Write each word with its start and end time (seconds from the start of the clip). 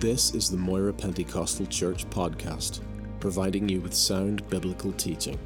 This 0.00 0.34
is 0.34 0.50
the 0.50 0.58
Moira 0.58 0.92
Pentecostal 0.92 1.64
Church 1.64 2.04
podcast, 2.10 2.80
providing 3.18 3.66
you 3.66 3.80
with 3.80 3.94
sound 3.94 4.46
biblical 4.50 4.92
teaching. 4.92 5.38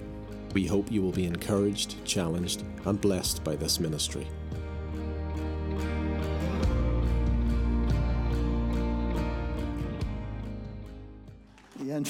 We 0.55 0.67
hope 0.67 0.91
you 0.91 1.03
will 1.03 1.13
be 1.13 1.27
encouraged, 1.27 2.05
challenged, 2.05 2.65
and 2.85 3.01
blessed 3.01 3.45
by 3.45 3.55
this 3.55 3.79
ministry. 3.79 4.27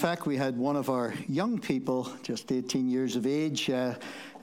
Fact, 0.01 0.25
we 0.25 0.39
had 0.39 0.57
one 0.57 0.77
of 0.77 0.89
our 0.89 1.13
young 1.29 1.59
people, 1.59 2.11
just 2.23 2.51
18 2.51 2.89
years 2.89 3.17
of 3.17 3.27
age, 3.27 3.69
uh, 3.69 3.93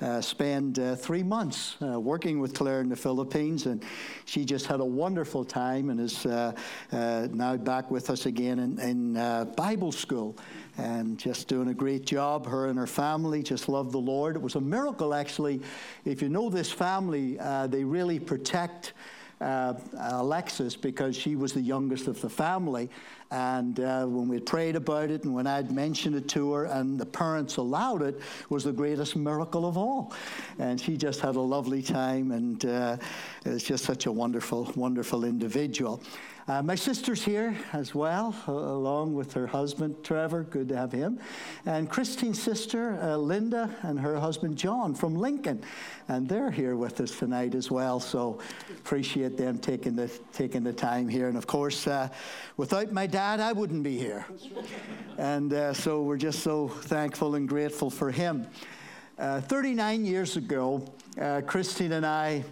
uh, 0.02 0.22
spend 0.22 0.78
uh, 0.78 0.96
three 0.96 1.24
months 1.24 1.78
uh, 1.82 2.00
working 2.00 2.40
with 2.40 2.54
Claire 2.54 2.80
in 2.82 2.90
the 2.90 2.96
Philippines, 2.96 3.66
and 3.66 3.84
she 4.26 4.46
just 4.46 4.68
had 4.68 4.82
a 4.82 4.86
wonderful 4.86 5.44
time 5.44 5.90
and 5.90 6.00
is 6.00 6.28
uh, 6.28 6.54
now 6.92 7.58
back 7.58 7.90
with 7.90 8.12
us 8.12 8.28
again 8.28 8.60
in, 8.60 8.80
in 8.80 9.54
Bible 9.56 9.92
school 9.92 10.38
and 10.78 11.18
just 11.18 11.48
doing 11.48 11.70
a 11.70 11.74
great 11.74 12.06
job. 12.06 12.46
Her 12.46 12.68
and 12.68 12.78
her 12.78 12.86
family 12.86 13.42
just 13.42 13.68
love 13.68 13.92
the 13.92 13.98
Lord. 13.98 14.36
It 14.36 14.42
was 14.44 14.54
a 14.54 14.62
miracle, 14.62 15.12
actually. 15.12 15.60
If 16.06 16.22
you 16.22 16.30
know 16.30 16.52
this 16.52 16.72
family, 16.72 17.40
they 17.68 17.84
really 17.84 18.20
protect. 18.20 18.94
Uh, 19.40 19.76
Alexis 20.00 20.76
because 20.76 21.16
she 21.16 21.36
was 21.36 21.54
the 21.54 21.62
youngest 21.62 22.08
of 22.08 22.20
the 22.22 22.30
family. 22.30 22.90
And 23.30 23.80
uh, 23.80 24.06
when 24.06 24.28
we 24.28 24.40
prayed 24.40 24.76
about 24.76 25.10
it 25.12 25.24
and 25.26 25.34
when 25.34 25.48
I'd 25.48 25.72
mentioned 25.72 26.16
it 26.16 26.30
to 26.30 26.54
her 26.54 26.66
and 26.66 26.98
the 26.98 27.06
parents 27.06 27.58
allowed 27.58 28.02
it, 28.02 28.22
was 28.50 28.64
the 28.64 28.72
greatest 28.72 29.16
miracle 29.16 29.68
of 29.68 29.78
all. 29.78 30.14
And 30.60 30.80
she 30.80 30.96
just 30.96 31.20
had 31.20 31.36
a 31.36 31.42
lovely 31.42 31.82
time 31.82 32.32
and 32.32 32.66
uh, 32.66 32.98
is 33.46 33.64
just 33.64 33.84
such 33.84 34.06
a 34.06 34.12
wonderful, 34.12 34.72
wonderful 34.76 35.26
individual. 35.26 36.02
Uh, 36.50 36.64
my 36.64 36.76
sister's 36.76 37.22
here 37.26 37.54
as 37.74 37.94
well, 37.94 38.34
uh, 38.48 38.54
along 38.54 39.14
with 39.14 39.34
her 39.34 39.48
husband, 39.48 39.94
Trevor. 40.02 40.44
Good 40.44 40.70
to 40.70 40.78
have 40.78 40.94
him. 40.94 41.20
And 41.66 41.90
Christine's 41.90 42.42
sister, 42.42 42.98
uh, 43.02 43.18
Linda, 43.18 43.76
and 43.82 44.00
her 44.00 44.18
husband, 44.18 44.58
John, 44.58 44.96
from 44.96 45.14
Lincoln. 45.14 45.62
And 46.08 46.30
they're 46.30 46.50
here 46.50 46.78
with 46.78 47.02
us 47.02 47.20
tonight 47.20 47.54
as 47.54 47.70
well. 47.70 48.00
So 48.00 48.40
appreciate 48.70 49.36
them 49.36 49.58
taking 49.58 49.98
the, 49.98 50.08
taking 50.32 50.64
the 50.64 50.72
time 50.72 51.10
here. 51.10 51.28
And 51.28 51.38
of 51.38 51.48
course, 51.48 51.86
uh, 51.86 52.08
without 52.56 52.94
my 52.94 53.08
dad, 53.08 53.42
I 53.42 53.52
wouldn't 53.52 53.84
be 53.84 53.98
here. 53.98 54.26
And 55.18 55.52
uh, 55.52 55.74
so 55.74 56.02
we're 56.02 56.16
just 56.16 56.44
so 56.44 56.70
thankful 56.70 57.36
and 57.36 57.46
grateful 57.50 57.90
for 57.90 58.10
him. 58.10 58.48
Uh, 59.20 59.42
39 59.42 60.06
years 60.06 60.38
ago, 60.38 60.94
Christine 61.46 61.92
and 61.92 62.06
I 62.06 62.46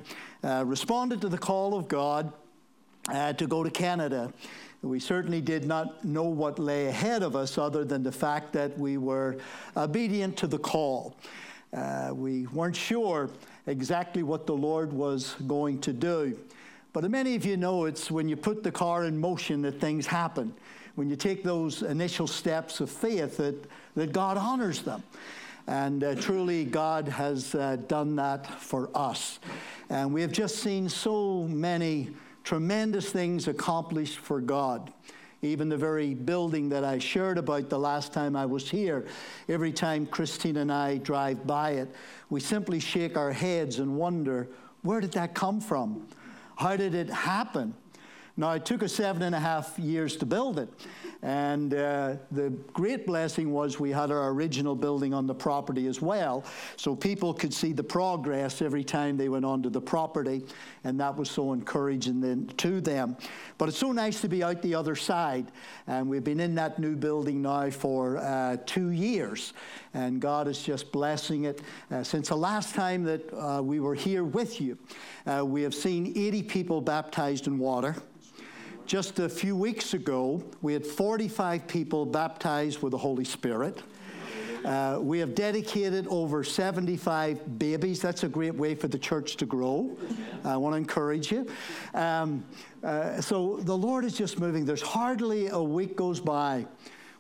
responded 0.43 1.21
to 1.21 1.30
the 1.30 1.37
call 1.37 1.77
of 1.77 1.87
God 1.87 2.33
uh, 3.09 3.34
to 3.34 3.48
go 3.48 3.64
to 3.64 3.70
Canada. 3.70 4.31
We 4.81 5.00
certainly 5.00 5.42
did 5.42 5.66
not 5.66 6.06
know 6.06 6.23
what 6.23 6.59
lay 6.59 6.88
ahead 6.88 7.23
of 7.23 7.36
us 7.36 7.58
other 7.58 7.84
than 7.84 8.03
the 8.03 8.11
fact 8.11 8.53
that 8.53 8.78
we 8.78 8.98
were 8.98 9.38
obedient 9.75 10.38
to 10.38 10.48
the 10.48 10.59
call. 10.59 11.16
Uh, 11.73 12.11
we 12.14 12.45
weren't 12.48 12.76
sure 12.76 13.30
exactly 13.67 14.23
what 14.23 14.45
the 14.45 14.53
Lord 14.53 14.94
was 14.94 15.36
going 15.48 15.81
to 15.81 15.94
do. 15.94 16.38
But 16.94 17.09
many 17.09 17.36
of 17.36 17.45
you 17.45 17.58
know 17.58 17.86
it's 17.86 18.09
when 18.09 18.30
you 18.30 18.38
put 18.38 18.64
the 18.64 18.72
car 18.72 19.06
in 19.06 19.17
motion 19.17 19.64
that 19.64 19.81
things 19.81 20.06
happen. 20.06 20.53
When 20.95 21.09
you 21.09 21.16
take 21.16 21.44
those 21.44 21.81
initial 21.81 22.28
steps 22.28 22.80
of 22.80 22.89
faith, 22.89 23.38
that, 23.38 23.56
that 23.95 24.14
God 24.14 24.38
honors 24.38 24.81
them. 24.81 25.03
And 25.67 26.03
uh, 26.03 26.16
truly, 26.16 26.64
God 26.64 27.08
has 27.08 27.56
uh, 27.56 27.78
done 27.88 28.16
that 28.17 28.45
for 28.61 28.89
us. 28.95 29.39
And 29.89 30.14
we 30.14 30.22
have 30.22 30.31
just 30.31 30.59
seen 30.59 30.88
so 30.88 31.44
many 31.50 32.11
tremendous 32.45 33.09
things 33.09 33.47
accomplished 33.49 34.19
for 34.19 34.39
God. 34.39 34.93
Even 35.41 35.67
the 35.67 35.77
very 35.77 36.13
building 36.13 36.69
that 36.69 36.83
I 36.83 36.99
shared 36.99 37.37
about 37.37 37.69
the 37.69 37.77
last 37.77 38.13
time 38.13 38.36
I 38.36 38.45
was 38.45 38.70
here, 38.70 39.05
every 39.49 39.73
time 39.73 40.05
Christine 40.05 40.58
and 40.58 40.71
I 40.71 40.99
drive 40.99 41.45
by 41.45 41.71
it, 41.71 41.93
we 42.30 42.39
simply 42.39 42.80
shake 42.80 43.17
our 43.17 43.31
heads 43.31 43.80
and 43.80 43.97
wonder 43.97 44.47
where 44.83 45.02
did 45.02 45.11
that 45.14 45.33
come 45.36 45.59
from? 45.59 46.08
How 46.55 46.77
did 46.77 46.95
it 46.95 47.09
happen? 47.09 47.73
Now, 48.37 48.51
it 48.51 48.65
took 48.65 48.83
us 48.83 48.93
seven 48.93 49.21
and 49.21 49.33
a 49.33 49.39
half 49.39 49.79
years 49.79 50.17
to 50.17 50.25
build 50.25 50.59
it. 50.59 50.67
And 51.21 51.73
uh, 51.73 52.17
the 52.31 52.49
great 52.73 53.07
blessing 53.07 53.51
was 53.51 53.79
we 53.79 53.91
had 53.91 54.11
our 54.11 54.29
original 54.29 54.75
building 54.75 55.13
on 55.13 55.25
the 55.25 55.33
property 55.33 55.87
as 55.87 56.01
well, 56.01 56.43
so 56.75 56.95
people 56.95 57.33
could 57.33 57.53
see 57.53 57.71
the 57.71 57.83
progress 57.83 58.61
every 58.61 58.83
time 58.83 59.15
they 59.17 59.29
went 59.29 59.45
onto 59.45 59.69
the 59.69 59.81
property, 59.81 60.45
and 60.83 60.99
that 60.99 61.15
was 61.15 61.31
so 61.31 61.53
encouraging 61.53 62.19
then 62.19 62.45
to 62.57 62.81
them. 62.81 63.17
But 63.57 63.69
it's 63.69 63.77
so 63.77 63.91
nice 63.91 64.21
to 64.21 64.27
be 64.27 64.43
out 64.43 64.61
the 64.61 64.75
other 64.75 64.95
side, 64.95 65.52
and 65.87 66.07
we've 66.07 66.23
been 66.23 66.41
in 66.41 66.53
that 66.55 66.77
new 66.77 66.95
building 66.95 67.41
now 67.41 67.69
for 67.69 68.17
uh, 68.17 68.57
two 68.65 68.89
years, 68.89 69.53
and 69.93 70.19
God 70.19 70.47
is 70.47 70.61
just 70.61 70.91
blessing 70.91 71.45
it. 71.45 71.61
Uh, 71.89 72.03
since 72.03 72.27
the 72.27 72.37
last 72.37 72.75
time 72.75 73.03
that 73.05 73.33
uh, 73.33 73.63
we 73.63 73.79
were 73.79 73.95
here 73.95 74.25
with 74.25 74.59
you, 74.61 74.77
uh, 75.25 75.43
we 75.43 75.63
have 75.63 75.73
seen 75.73 76.13
80 76.15 76.43
people 76.43 76.81
baptized 76.81 77.47
in 77.47 77.57
water. 77.57 77.95
Just 78.85 79.17
a 79.17 79.27
few 79.27 79.55
weeks 79.55 79.95
ago, 79.95 80.43
we 80.61 80.71
had 80.73 80.85
45 80.85 81.67
people 81.67 82.05
baptized 82.05 82.83
with 82.83 82.91
the 82.91 82.99
Holy 82.99 83.25
Spirit. 83.25 83.81
Uh, 84.63 84.99
we 85.01 85.17
have 85.17 85.33
dedicated 85.33 86.05
over 86.07 86.43
75 86.43 87.57
babies. 87.57 87.99
That's 87.99 88.23
a 88.23 88.27
great 88.27 88.53
way 88.53 88.75
for 88.75 88.87
the 88.87 88.99
church 88.99 89.37
to 89.37 89.47
grow. 89.47 89.97
I 90.43 90.57
want 90.57 90.73
to 90.73 90.77
encourage 90.77 91.31
you. 91.31 91.47
Um, 91.95 92.45
uh, 92.83 93.21
so 93.21 93.57
the 93.57 93.75
Lord 93.75 94.05
is 94.05 94.15
just 94.15 94.39
moving. 94.39 94.65
There's 94.65 94.83
hardly 94.83 95.47
a 95.47 95.61
week 95.61 95.95
goes 95.95 96.19
by 96.19 96.67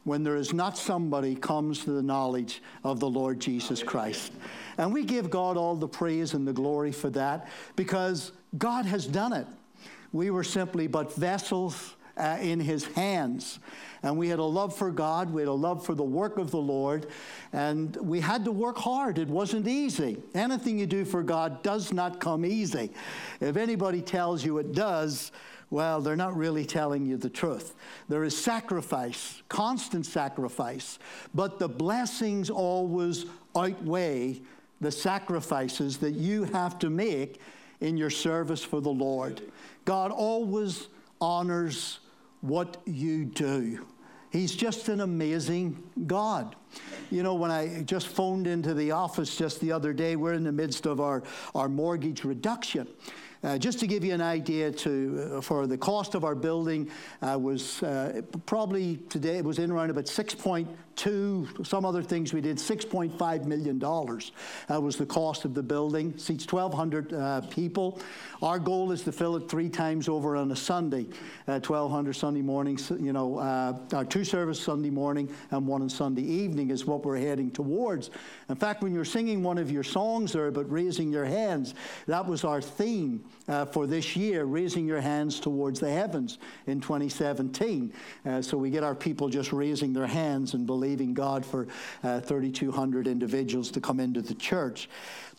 when 0.03 0.23
there 0.23 0.35
is 0.35 0.53
not 0.53 0.77
somebody 0.77 1.33
comes 1.33 1.83
to 1.85 1.91
the 1.91 2.03
knowledge 2.03 2.61
of 2.83 2.99
the 2.99 3.09
Lord 3.09 3.39
Jesus 3.39 3.81
Christ. 3.81 4.33
And 4.77 4.93
we 4.93 5.03
give 5.03 5.31
God 5.31 5.57
all 5.57 5.75
the 5.75 5.87
praise 5.87 6.35
and 6.35 6.47
the 6.47 6.53
glory 6.53 6.91
for 6.91 7.09
that 7.11 7.47
because 7.75 8.33
God 8.55 8.85
has 8.85 9.07
done 9.07 9.33
it. 9.33 9.47
We 10.15 10.29
were 10.29 10.45
simply 10.45 10.87
but 10.87 11.13
vessels 11.13 11.97
uh, 12.15 12.37
in 12.39 12.61
his 12.61 12.85
hands. 12.85 13.59
And 14.01 14.17
we 14.17 14.29
had 14.29 14.39
a 14.39 14.43
love 14.43 14.73
for 14.73 14.89
God, 14.89 15.29
we 15.29 15.41
had 15.41 15.49
a 15.49 15.51
love 15.51 15.85
for 15.85 15.93
the 15.93 16.05
work 16.05 16.37
of 16.37 16.51
the 16.51 16.57
Lord, 16.57 17.07
and 17.51 17.93
we 17.97 18.21
had 18.21 18.45
to 18.45 18.51
work 18.53 18.77
hard. 18.77 19.17
It 19.17 19.27
wasn't 19.27 19.67
easy. 19.67 20.15
Anything 20.33 20.79
you 20.79 20.85
do 20.85 21.03
for 21.03 21.21
God 21.21 21.61
does 21.63 21.91
not 21.91 22.21
come 22.21 22.45
easy. 22.45 22.91
If 23.41 23.57
anybody 23.57 24.01
tells 24.01 24.45
you 24.45 24.57
it 24.59 24.71
does, 24.71 25.33
well, 25.69 25.99
they're 25.99 26.15
not 26.15 26.37
really 26.37 26.63
telling 26.63 27.05
you 27.05 27.17
the 27.17 27.29
truth. 27.29 27.75
There 28.07 28.23
is 28.23 28.37
sacrifice, 28.37 29.43
constant 29.49 30.05
sacrifice, 30.05 30.97
but 31.33 31.59
the 31.59 31.67
blessings 31.67 32.49
always 32.49 33.25
outweigh 33.53 34.41
the 34.79 34.91
sacrifices 34.93 35.97
that 35.97 36.11
you 36.11 36.45
have 36.45 36.79
to 36.79 36.89
make 36.89 37.41
in 37.81 37.97
your 37.97 38.09
service 38.09 38.63
for 38.63 38.81
the 38.81 38.89
Lord. 38.89 39.41
God 39.85 40.11
always 40.11 40.87
honors 41.21 41.99
what 42.41 42.77
you 42.85 43.25
do. 43.25 43.85
He's 44.31 44.53
just 44.53 44.89
an 44.89 44.99
amazing 44.99 45.81
God. 46.07 46.55
You 47.09 47.23
know, 47.23 47.35
when 47.35 47.51
I 47.51 47.83
just 47.83 48.07
phoned 48.07 48.47
into 48.47 48.73
the 48.73 48.91
office 48.91 49.37
just 49.37 49.61
the 49.61 49.71
other 49.71 49.93
day, 49.93 50.15
we're 50.17 50.33
in 50.33 50.43
the 50.43 50.51
midst 50.51 50.85
of 50.85 50.99
our, 50.99 51.23
our 51.53 51.69
mortgage 51.69 52.25
reduction. 52.25 52.87
Uh, 53.43 53.57
just 53.57 53.79
to 53.79 53.87
give 53.87 54.03
you 54.03 54.13
an 54.13 54.21
idea 54.21 54.71
to, 54.71 55.35
uh, 55.35 55.41
for 55.41 55.67
the 55.67 55.77
cost 55.77 56.15
of 56.15 56.23
our 56.23 56.35
building 56.35 56.89
uh, 57.21 57.37
was 57.39 57.83
probably 58.45 58.97
today 59.09 59.37
it 59.37 59.45
was 59.45 59.59
in 59.59 59.71
around 59.71 59.89
about 59.89 60.07
6.2, 60.95 61.65
some 61.65 61.85
other 61.85 62.01
things 62.01 62.33
we 62.33 62.41
did, 62.41 62.57
$6.5 62.57 63.45
million 63.45 63.83
uh, 63.83 64.81
was 64.81 64.97
the 64.97 65.05
cost 65.05 65.45
of 65.45 65.53
the 65.53 65.63
building. 65.63 66.17
Seats 66.17 66.51
1,200 66.51 67.13
uh, 67.13 67.41
people. 67.41 67.99
Our 68.41 68.59
goal 68.59 68.91
is 68.91 69.03
to 69.03 69.11
fill 69.11 69.35
it 69.35 69.49
three 69.49 69.69
times 69.69 70.07
over 70.07 70.35
on 70.35 70.51
a 70.51 70.55
Sunday, 70.55 71.07
1,200 71.45 72.13
Sunday 72.13 72.41
mornings, 72.41 72.91
you 72.91 73.13
know, 73.13 73.39
our 73.93 74.05
two 74.05 74.23
service 74.23 74.59
Sunday 74.59 74.89
morning 74.89 75.33
and 75.51 75.67
one 75.67 75.81
on 75.81 75.89
Sunday 75.89 76.23
evening 76.23 76.69
is 76.69 76.85
what 76.85 77.05
we're 77.05 77.17
heading 77.17 77.51
towards. 77.51 78.09
In 78.49 78.55
fact, 78.55 78.83
when 78.83 78.93
you're 78.93 79.05
singing 79.05 79.43
one 79.43 79.57
of 79.57 79.71
your 79.71 79.83
songs 79.83 80.33
there 80.33 80.47
about 80.47 80.69
raising 80.71 81.11
your 81.11 81.25
hands, 81.25 81.75
that 82.07 82.25
was 82.25 82.43
our 82.43 82.61
theme 82.61 83.23
uh, 83.47 83.65
for 83.65 83.87
this 83.87 84.15
year, 84.15 84.45
raising 84.45 84.85
your 84.85 85.01
hands 85.01 85.39
towards 85.39 85.79
the 85.79 85.89
heavens 85.89 86.37
in 86.67 86.79
2017. 86.79 87.93
Uh, 88.25 88.41
so 88.41 88.57
we 88.57 88.69
get 88.69 88.83
our 88.83 88.95
people 88.95 89.29
just 89.29 89.51
raising 89.51 89.93
their 89.93 90.07
hands 90.07 90.53
and 90.53 90.65
believing 90.65 90.84
God 90.93 91.45
for 91.45 91.67
uh, 92.03 92.19
3,200 92.19 93.07
individuals 93.07 93.71
to 93.71 93.81
come 93.81 93.99
into 93.99 94.21
the 94.21 94.35
church. 94.35 94.89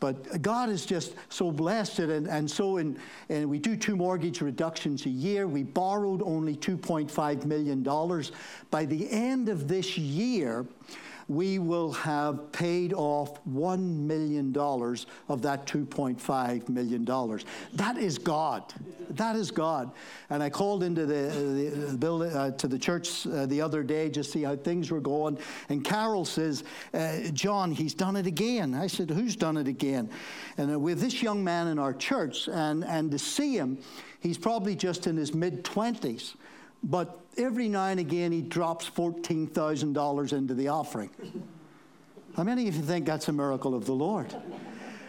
But 0.00 0.42
God 0.42 0.68
is 0.68 0.84
just 0.84 1.14
so 1.28 1.50
blessed 1.50 2.00
and, 2.00 2.26
and 2.26 2.50
so 2.50 2.78
in, 2.78 2.98
and 3.28 3.48
we 3.48 3.58
do 3.58 3.76
two 3.76 3.96
mortgage 3.96 4.40
reductions 4.40 5.06
a 5.06 5.10
year. 5.10 5.46
We 5.46 5.62
borrowed 5.62 6.22
only 6.22 6.56
$2.5 6.56 7.44
million. 7.44 7.82
By 8.70 8.84
the 8.84 9.10
end 9.10 9.48
of 9.48 9.68
this 9.68 9.96
year, 9.96 10.66
we 11.28 11.58
will 11.58 11.92
have 11.92 12.52
paid 12.52 12.92
off 12.92 13.44
$1 13.46 13.80
million 13.80 14.56
of 14.56 15.42
that 15.42 15.66
$2.5 15.66 16.68
million. 16.68 17.04
That 17.74 17.98
is 17.98 18.18
God. 18.18 18.72
That 19.10 19.34
is 19.34 19.50
God. 19.50 19.90
And 20.30 20.40
I 20.42 20.50
called 20.50 20.84
into 20.84 21.04
the, 21.04 21.14
the, 21.14 21.70
the 21.70 21.98
building, 21.98 22.32
uh, 22.32 22.52
to 22.52 22.68
the 22.68 22.78
church 22.78 23.26
uh, 23.26 23.46
the 23.46 23.60
other 23.60 23.82
day 23.82 24.08
just 24.08 24.32
to 24.32 24.38
see 24.38 24.44
how 24.44 24.54
things 24.54 24.90
were 24.90 25.00
going. 25.00 25.38
And 25.68 25.84
Carol 25.84 26.24
says, 26.24 26.62
uh, 26.94 27.18
John, 27.32 27.72
he's 27.72 27.94
done 27.94 28.14
it 28.14 28.26
again. 28.26 28.74
I 28.74 28.86
said, 28.86 29.10
Who's 29.10 29.34
done 29.34 29.56
it 29.56 29.66
again? 29.66 30.10
And 30.58 30.74
uh, 30.74 30.78
with 30.78 31.00
this 31.00 31.22
young 31.22 31.42
man 31.42 31.68
in 31.68 31.78
our 31.78 31.92
church, 31.92 32.48
and, 32.48 32.84
and 32.84 33.10
to 33.10 33.18
see 33.18 33.56
him, 33.56 33.78
he's 34.20 34.38
probably 34.38 34.76
just 34.76 35.06
in 35.06 35.16
his 35.16 35.34
mid 35.34 35.64
20s. 35.64 36.34
But 36.82 37.18
every 37.36 37.68
now 37.68 37.86
and 37.86 38.00
again, 38.00 38.32
he 38.32 38.42
drops 38.42 38.88
$14,000 38.88 40.32
into 40.32 40.54
the 40.54 40.68
offering. 40.68 41.10
How 42.36 42.44
many 42.44 42.68
of 42.68 42.76
you 42.76 42.82
think 42.82 43.06
that's 43.06 43.28
a 43.28 43.32
miracle 43.32 43.74
of 43.74 43.86
the 43.86 43.94
Lord? 43.94 44.34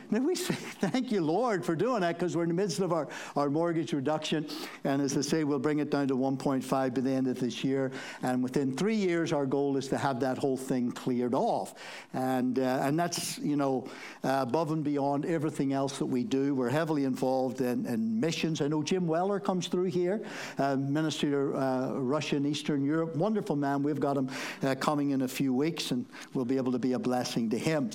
Now 0.09 0.19
we 0.19 0.35
say, 0.35 0.53
thank 0.79 1.11
you, 1.11 1.21
Lord, 1.21 1.65
for 1.65 1.75
doing 1.75 2.01
that 2.01 2.17
because 2.17 2.35
we're 2.35 2.43
in 2.43 2.49
the 2.49 2.55
midst 2.55 2.79
of 2.79 2.93
our, 2.93 3.09
our 3.35 3.49
mortgage 3.49 3.91
reduction. 3.91 4.47
And 4.83 5.01
as 5.01 5.17
I 5.17 5.21
say, 5.21 5.43
we'll 5.43 5.59
bring 5.59 5.79
it 5.79 5.91
down 5.91 6.07
to 6.07 6.15
1.5 6.15 6.69
by 6.69 6.89
the 6.89 7.09
end 7.09 7.27
of 7.27 7.39
this 7.39 7.63
year. 7.63 7.91
And 8.23 8.41
within 8.41 8.75
three 8.75 8.95
years, 8.95 9.33
our 9.33 9.45
goal 9.45 9.75
is 9.75 9.87
to 9.89 9.97
have 9.97 10.19
that 10.21 10.37
whole 10.37 10.55
thing 10.55 10.91
cleared 10.91 11.33
off. 11.33 11.75
And, 12.13 12.59
uh, 12.59 12.79
and 12.83 12.97
that's, 12.97 13.37
you 13.39 13.57
know, 13.57 13.87
uh, 14.23 14.39
above 14.47 14.71
and 14.71 14.83
beyond 14.83 15.25
everything 15.25 15.73
else 15.73 15.97
that 15.97 16.05
we 16.05 16.23
do. 16.23 16.55
We're 16.55 16.69
heavily 16.69 17.03
involved 17.03 17.61
in, 17.61 17.85
in 17.85 18.19
missions. 18.19 18.61
I 18.61 18.67
know 18.69 18.83
Jim 18.83 19.07
Weller 19.07 19.39
comes 19.39 19.67
through 19.67 19.85
here, 19.85 20.21
uh, 20.57 20.75
Ministry 20.77 21.31
to 21.31 21.53
uh, 21.57 21.93
Russia 21.95 22.37
and 22.37 22.47
Eastern 22.47 22.85
Europe. 22.85 23.15
Wonderful 23.15 23.55
man. 23.55 23.83
We've 23.83 23.99
got 23.99 24.15
him 24.15 24.29
uh, 24.63 24.75
coming 24.75 25.11
in 25.11 25.23
a 25.23 25.27
few 25.27 25.53
weeks, 25.53 25.91
and 25.91 26.05
we'll 26.33 26.45
be 26.45 26.57
able 26.57 26.71
to 26.71 26.79
be 26.79 26.93
a 26.93 26.99
blessing 26.99 27.49
to 27.49 27.57
him. 27.57 27.89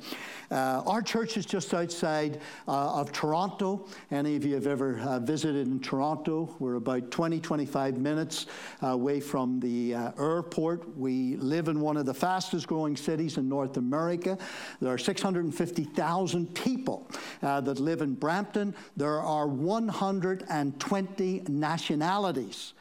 Uh, 0.50 0.82
our 0.85 1.00
church 1.00 1.37
is 1.37 1.47
just 1.47 1.73
outside 1.73 2.01
uh, 2.02 2.31
of 2.66 3.12
Toronto. 3.12 3.87
Any 4.10 4.37
of 4.37 4.44
you 4.44 4.54
have 4.54 4.66
ever 4.66 4.99
uh, 5.00 5.19
visited 5.20 5.66
in 5.66 5.81
Toronto? 5.81 6.54
We're 6.58 6.75
about 6.75 7.10
20, 7.10 7.40
25 7.40 7.99
minutes 7.99 8.46
away 8.81 9.20
from 9.20 9.60
the 9.60 9.94
uh, 9.94 10.12
airport. 10.19 10.96
We 10.96 11.37
live 11.37 11.69
in 11.69 11.81
one 11.81 11.96
of 11.96 12.06
the 12.06 12.14
fastest 12.14 12.66
growing 12.66 12.96
cities 12.96 13.38
in 13.38 13.49
North 13.49 13.76
America. 13.76 14.38
There 14.81 14.93
are 14.93 14.99
650,000 14.99 16.54
people 16.54 17.10
uh, 17.43 17.60
that 17.60 17.78
live 17.78 18.02
in 18.02 18.14
Brampton. 18.14 18.75
There 18.96 19.20
are 19.20 19.46
120 19.46 21.43
nationalities 21.49 22.72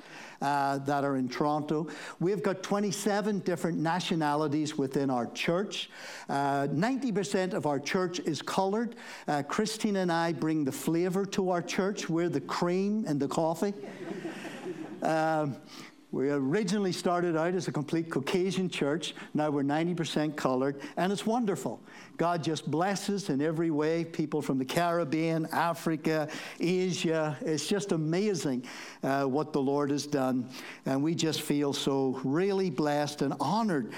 uh, 0.41 0.79
that 0.79 1.03
are 1.03 1.17
in 1.17 1.29
Toronto. 1.29 1.87
We've 2.19 2.41
got 2.41 2.63
27 2.63 3.39
different 3.39 3.77
nationalities 3.77 4.77
within 4.77 5.09
our 5.09 5.27
church. 5.27 5.89
Uh, 6.29 6.67
90% 6.67 7.53
of 7.53 7.65
our 7.65 7.79
church 7.79 8.19
is 8.19 8.41
colored. 8.41 8.95
Uh, 9.27 9.43
Christine 9.43 9.97
and 9.97 10.11
I 10.11 10.33
bring 10.33 10.63
the 10.63 10.71
flavor 10.71 11.25
to 11.27 11.49
our 11.49 11.61
church. 11.61 12.09
We're 12.09 12.29
the 12.29 12.41
cream 12.41 13.05
and 13.07 13.19
the 13.19 13.27
coffee. 13.27 13.73
Um, 15.01 15.55
we 16.11 16.29
originally 16.29 16.91
started 16.91 17.37
out 17.37 17.53
as 17.53 17.69
a 17.69 17.71
complete 17.71 18.09
Caucasian 18.09 18.69
church. 18.69 19.15
Now 19.33 19.49
we're 19.49 19.63
90% 19.63 20.35
colored, 20.35 20.81
and 20.97 21.09
it's 21.11 21.25
wonderful. 21.25 21.79
God 22.17 22.43
just 22.43 22.69
blesses 22.69 23.29
in 23.29 23.41
every 23.41 23.71
way 23.71 24.03
people 24.03 24.41
from 24.41 24.57
the 24.57 24.65
Caribbean, 24.65 25.47
Africa, 25.53 26.27
Asia. 26.59 27.37
It's 27.41 27.65
just 27.65 27.93
amazing 27.93 28.65
uh, 29.03 29.23
what 29.23 29.53
the 29.53 29.61
Lord 29.61 29.89
has 29.89 30.05
done. 30.05 30.49
And 30.85 31.01
we 31.01 31.15
just 31.15 31.41
feel 31.41 31.71
so 31.71 32.19
really 32.25 32.69
blessed 32.69 33.21
and 33.21 33.33
honored 33.39 33.93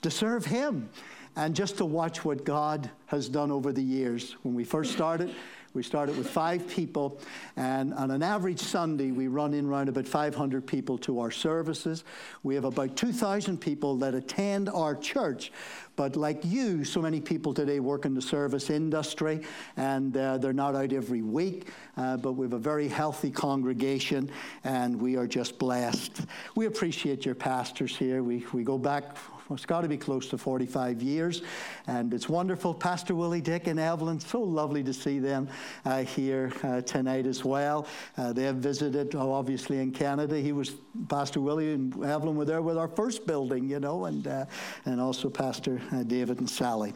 to 0.00 0.10
serve 0.10 0.46
Him 0.46 0.88
and 1.36 1.54
just 1.54 1.76
to 1.76 1.84
watch 1.84 2.24
what 2.24 2.44
God 2.46 2.90
has 3.06 3.28
done 3.28 3.50
over 3.50 3.72
the 3.72 3.82
years. 3.82 4.36
When 4.42 4.54
we 4.54 4.64
first 4.64 4.92
started, 4.92 5.34
we 5.74 5.82
started 5.82 6.16
with 6.16 6.28
five 6.28 6.68
people, 6.68 7.20
and 7.56 7.92
on 7.94 8.10
an 8.10 8.22
average 8.22 8.60
Sunday, 8.60 9.10
we 9.10 9.28
run 9.28 9.54
in 9.54 9.66
around 9.66 9.88
about 9.88 10.06
500 10.06 10.66
people 10.66 10.98
to 10.98 11.20
our 11.20 11.30
services. 11.30 12.04
We 12.42 12.54
have 12.54 12.64
about 12.64 12.96
2,000 12.96 13.58
people 13.60 13.96
that 13.98 14.14
attend 14.14 14.68
our 14.68 14.94
church. 14.94 15.52
But 15.96 16.14
like 16.14 16.44
you, 16.44 16.84
so 16.84 17.02
many 17.02 17.20
people 17.20 17.52
today 17.52 17.80
work 17.80 18.04
in 18.04 18.14
the 18.14 18.22
service 18.22 18.70
industry, 18.70 19.42
and 19.76 20.16
uh, 20.16 20.38
they're 20.38 20.52
not 20.52 20.76
out 20.76 20.92
every 20.92 21.22
week. 21.22 21.68
Uh, 21.96 22.16
but 22.16 22.32
we 22.32 22.46
have 22.46 22.52
a 22.52 22.58
very 22.58 22.86
healthy 22.86 23.30
congregation, 23.30 24.30
and 24.62 25.00
we 25.00 25.16
are 25.16 25.26
just 25.26 25.58
blessed. 25.58 26.22
We 26.54 26.66
appreciate 26.66 27.26
your 27.26 27.34
pastors 27.34 27.96
here. 27.96 28.22
We, 28.22 28.46
we 28.52 28.62
go 28.62 28.78
back 28.78 29.16
it's 29.54 29.66
got 29.66 29.80
to 29.80 29.88
be 29.88 29.96
close 29.96 30.28
to 30.28 30.38
45 30.38 31.02
years. 31.02 31.42
And 31.86 32.12
it's 32.12 32.28
wonderful. 32.28 32.74
Pastor 32.74 33.14
Willie, 33.14 33.40
Dick, 33.40 33.66
and 33.66 33.80
Evelyn, 33.80 34.20
so 34.20 34.40
lovely 34.42 34.82
to 34.84 34.92
see 34.92 35.18
them 35.18 35.48
uh, 35.84 36.04
here 36.04 36.52
uh, 36.62 36.82
tonight 36.82 37.26
as 37.26 37.44
well. 37.44 37.86
Uh, 38.16 38.32
they 38.32 38.44
have 38.44 38.56
visited, 38.56 39.14
oh, 39.14 39.32
obviously, 39.32 39.78
in 39.78 39.90
Canada. 39.90 40.38
He 40.38 40.52
was, 40.52 40.72
Pastor 41.08 41.40
Willie 41.40 41.72
and 41.72 41.92
Evelyn 42.04 42.36
were 42.36 42.44
there 42.44 42.62
with 42.62 42.76
our 42.76 42.88
first 42.88 43.26
building, 43.26 43.68
you 43.68 43.80
know, 43.80 44.04
and, 44.04 44.26
uh, 44.26 44.44
and 44.84 45.00
also 45.00 45.30
Pastor 45.30 45.80
uh, 45.92 46.02
David 46.02 46.40
and 46.40 46.48
Sally. 46.48 46.92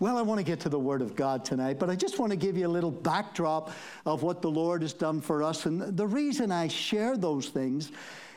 Well, 0.00 0.16
I 0.16 0.22
want 0.22 0.38
to 0.38 0.44
get 0.44 0.60
to 0.60 0.68
the 0.68 0.78
Word 0.78 1.02
of 1.02 1.16
God 1.16 1.44
tonight, 1.44 1.78
but 1.78 1.90
I 1.90 1.96
just 1.96 2.18
want 2.18 2.30
to 2.30 2.36
give 2.36 2.56
you 2.56 2.66
a 2.66 2.68
little 2.68 2.90
backdrop 2.90 3.72
of 4.04 4.22
what 4.22 4.42
the 4.42 4.50
Lord 4.50 4.82
has 4.82 4.92
done 4.92 5.20
for 5.20 5.42
us. 5.42 5.66
And 5.66 5.96
the 5.96 6.06
reason 6.06 6.52
I 6.52 6.68
share 6.68 7.16
those 7.16 7.48
things 7.48 7.90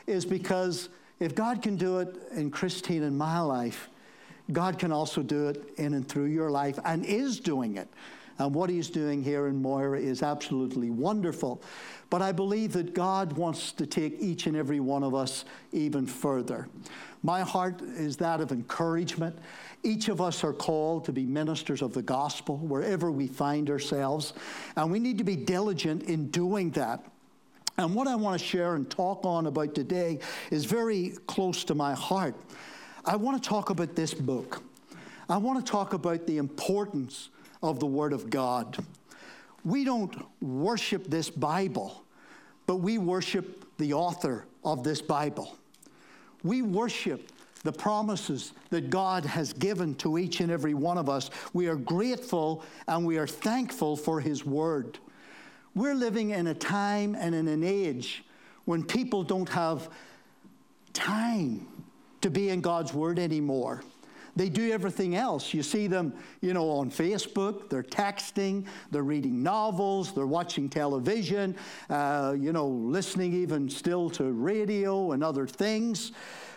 is 0.06 0.24
because 0.24 0.88
if 1.20 1.34
God 1.34 1.62
can 1.62 1.76
do 1.76 1.98
it 1.98 2.16
in 2.32 2.50
Christine 2.50 3.02
and 3.02 3.16
my 3.16 3.40
life, 3.40 3.88
God 4.52 4.78
can 4.78 4.90
also 4.90 5.22
do 5.22 5.48
it 5.48 5.74
in 5.76 5.94
and 5.94 6.08
through 6.08 6.24
your 6.24 6.50
life 6.50 6.78
and 6.84 7.04
is 7.04 7.38
doing 7.38 7.76
it. 7.76 7.88
And 8.38 8.54
what 8.54 8.70
he's 8.70 8.88
doing 8.88 9.22
here 9.22 9.48
in 9.48 9.60
Moira 9.60 10.00
is 10.00 10.22
absolutely 10.22 10.88
wonderful. 10.88 11.62
But 12.08 12.22
I 12.22 12.32
believe 12.32 12.72
that 12.72 12.94
God 12.94 13.34
wants 13.34 13.70
to 13.72 13.84
take 13.84 14.16
each 14.18 14.46
and 14.46 14.56
every 14.56 14.80
one 14.80 15.02
of 15.02 15.14
us 15.14 15.44
even 15.72 16.06
further. 16.06 16.66
My 17.22 17.42
heart 17.42 17.82
is 17.82 18.16
that 18.16 18.40
of 18.40 18.50
encouragement. 18.50 19.38
Each 19.82 20.08
of 20.08 20.22
us 20.22 20.42
are 20.42 20.54
called 20.54 21.04
to 21.04 21.12
be 21.12 21.26
ministers 21.26 21.82
of 21.82 21.92
the 21.92 22.00
gospel 22.00 22.56
wherever 22.56 23.10
we 23.10 23.26
find 23.26 23.68
ourselves, 23.68 24.32
and 24.74 24.90
we 24.90 24.98
need 24.98 25.18
to 25.18 25.24
be 25.24 25.36
diligent 25.36 26.04
in 26.04 26.30
doing 26.30 26.70
that. 26.70 27.04
And 27.80 27.94
what 27.94 28.06
I 28.06 28.14
want 28.14 28.38
to 28.38 28.46
share 28.46 28.74
and 28.74 28.90
talk 28.90 29.24
on 29.24 29.46
about 29.46 29.74
today 29.74 30.18
is 30.50 30.66
very 30.66 31.14
close 31.26 31.64
to 31.64 31.74
my 31.74 31.94
heart. 31.94 32.34
I 33.06 33.16
want 33.16 33.42
to 33.42 33.48
talk 33.48 33.70
about 33.70 33.96
this 33.96 34.12
book. 34.12 34.62
I 35.30 35.38
want 35.38 35.64
to 35.64 35.72
talk 35.72 35.94
about 35.94 36.26
the 36.26 36.36
importance 36.36 37.30
of 37.62 37.80
the 37.80 37.86
Word 37.86 38.12
of 38.12 38.28
God. 38.28 38.76
We 39.64 39.84
don't 39.84 40.14
worship 40.42 41.06
this 41.06 41.30
Bible, 41.30 42.04
but 42.66 42.76
we 42.76 42.98
worship 42.98 43.64
the 43.78 43.94
author 43.94 44.44
of 44.62 44.84
this 44.84 45.00
Bible. 45.00 45.56
We 46.42 46.60
worship 46.60 47.32
the 47.62 47.72
promises 47.72 48.52
that 48.68 48.90
God 48.90 49.24
has 49.24 49.54
given 49.54 49.94
to 49.96 50.18
each 50.18 50.40
and 50.40 50.50
every 50.52 50.74
one 50.74 50.98
of 50.98 51.08
us. 51.08 51.30
We 51.54 51.66
are 51.68 51.76
grateful 51.76 52.62
and 52.86 53.06
we 53.06 53.16
are 53.16 53.26
thankful 53.26 53.96
for 53.96 54.20
His 54.20 54.44
Word. 54.44 54.98
We're 55.74 55.94
living 55.94 56.30
in 56.30 56.48
a 56.48 56.54
time 56.54 57.14
and 57.14 57.34
in 57.34 57.46
an 57.48 57.62
age 57.62 58.24
when 58.64 58.84
people 58.84 59.22
don't 59.22 59.48
have 59.48 59.88
time 60.92 61.66
to 62.20 62.30
be 62.30 62.50
in 62.50 62.60
God's 62.60 62.92
Word 62.92 63.18
anymore. 63.18 63.82
They 64.36 64.48
do 64.48 64.70
everything 64.70 65.16
else. 65.16 65.52
You 65.52 65.62
see 65.62 65.86
them, 65.86 66.14
you 66.40 66.54
know, 66.54 66.70
on 66.70 66.90
Facebook, 66.90 67.68
they're 67.68 67.82
texting, 67.82 68.66
they're 68.90 69.02
reading 69.02 69.42
novels, 69.42 70.12
they're 70.12 70.26
watching 70.26 70.68
television, 70.68 71.56
uh, 71.88 72.34
you 72.38 72.52
know, 72.52 72.66
listening 72.66 73.32
even 73.34 73.68
still 73.68 74.08
to 74.10 74.24
radio 74.24 75.12
and 75.12 75.24
other 75.24 75.46
things. 75.46 76.12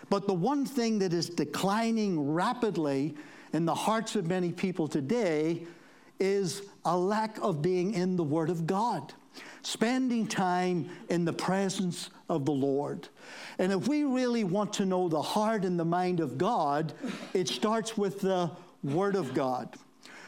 But 0.08 0.26
the 0.26 0.34
one 0.34 0.64
thing 0.64 0.98
that 1.00 1.12
is 1.12 1.28
declining 1.28 2.32
rapidly 2.32 3.16
in 3.52 3.64
the 3.64 3.74
hearts 3.74 4.16
of 4.16 4.28
many 4.28 4.52
people 4.52 4.86
today 4.86 5.66
is 6.20 6.62
a 6.84 6.96
lack 6.96 7.38
of 7.42 7.62
being 7.62 7.94
in 7.94 8.16
the 8.16 8.24
Word 8.24 8.50
of 8.50 8.66
God, 8.66 9.12
spending 9.62 10.26
time 10.26 10.88
in 11.08 11.24
the 11.24 11.32
presence 11.32 12.10
of 12.28 12.44
the 12.44 12.52
Lord. 12.52 13.08
And 13.58 13.72
if 13.72 13.88
we 13.88 14.04
really 14.04 14.44
want 14.44 14.72
to 14.74 14.86
know 14.86 15.08
the 15.08 15.22
heart 15.22 15.64
and 15.64 15.78
the 15.78 15.84
mind 15.84 16.20
of 16.20 16.36
God, 16.36 16.92
it 17.32 17.48
starts 17.48 17.96
with 17.96 18.20
the 18.20 18.50
Word 18.82 19.16
of 19.16 19.34
God. 19.34 19.76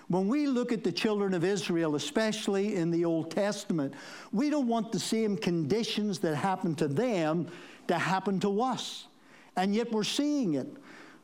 When 0.09 0.29
we 0.29 0.47
look 0.47 0.71
at 0.71 0.85
the 0.85 0.93
children 0.93 1.35
of 1.35 1.45
Israel, 1.45 1.97
especially 1.97 2.77
in 2.77 2.91
the 2.93 3.05
Old 3.05 3.33
Testament, 3.33 3.95
we 4.33 4.51
don't 4.51 4.69
want 4.69 4.93
the 4.93 5.01
same 5.01 5.37
conditions 5.37 6.21
that 6.21 6.37
happened 6.37 6.79
to 6.79 6.87
them 6.87 7.49
to 7.89 7.99
happen 7.99 8.39
to 8.41 8.63
us. 8.63 9.09
And 9.57 9.75
yet 9.75 9.91
we're 9.91 10.05
seeing 10.05 10.55
it. 10.55 10.69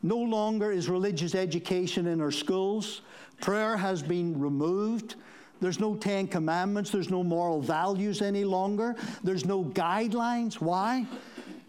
No 0.02 0.18
longer 0.18 0.72
is 0.72 0.88
religious 0.88 1.36
education 1.36 2.08
in 2.08 2.20
our 2.20 2.32
schools. 2.32 3.02
Prayer 3.42 3.76
has 3.76 4.02
been 4.02 4.40
removed. 4.40 5.16
There's 5.60 5.78
no 5.78 5.94
Ten 5.94 6.26
Commandments. 6.28 6.90
There's 6.90 7.10
no 7.10 7.22
moral 7.22 7.60
values 7.60 8.22
any 8.22 8.44
longer. 8.44 8.96
There's 9.22 9.44
no 9.44 9.64
guidelines. 9.64 10.54
Why? 10.54 11.06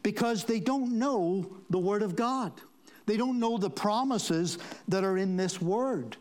Because 0.03 0.46
they 0.46 0.62
don't 0.62 0.98
know 0.98 1.46
the 1.70 1.80
Word 1.80 2.01
of 2.01 2.15
God. 2.15 2.53
They 3.06 3.18
don't 3.18 3.39
know 3.39 3.58
the 3.58 3.70
promises 3.70 4.60
that 4.88 5.03
are 5.03 5.18
in 5.18 5.36
this 5.36 5.62
word. 5.62 6.15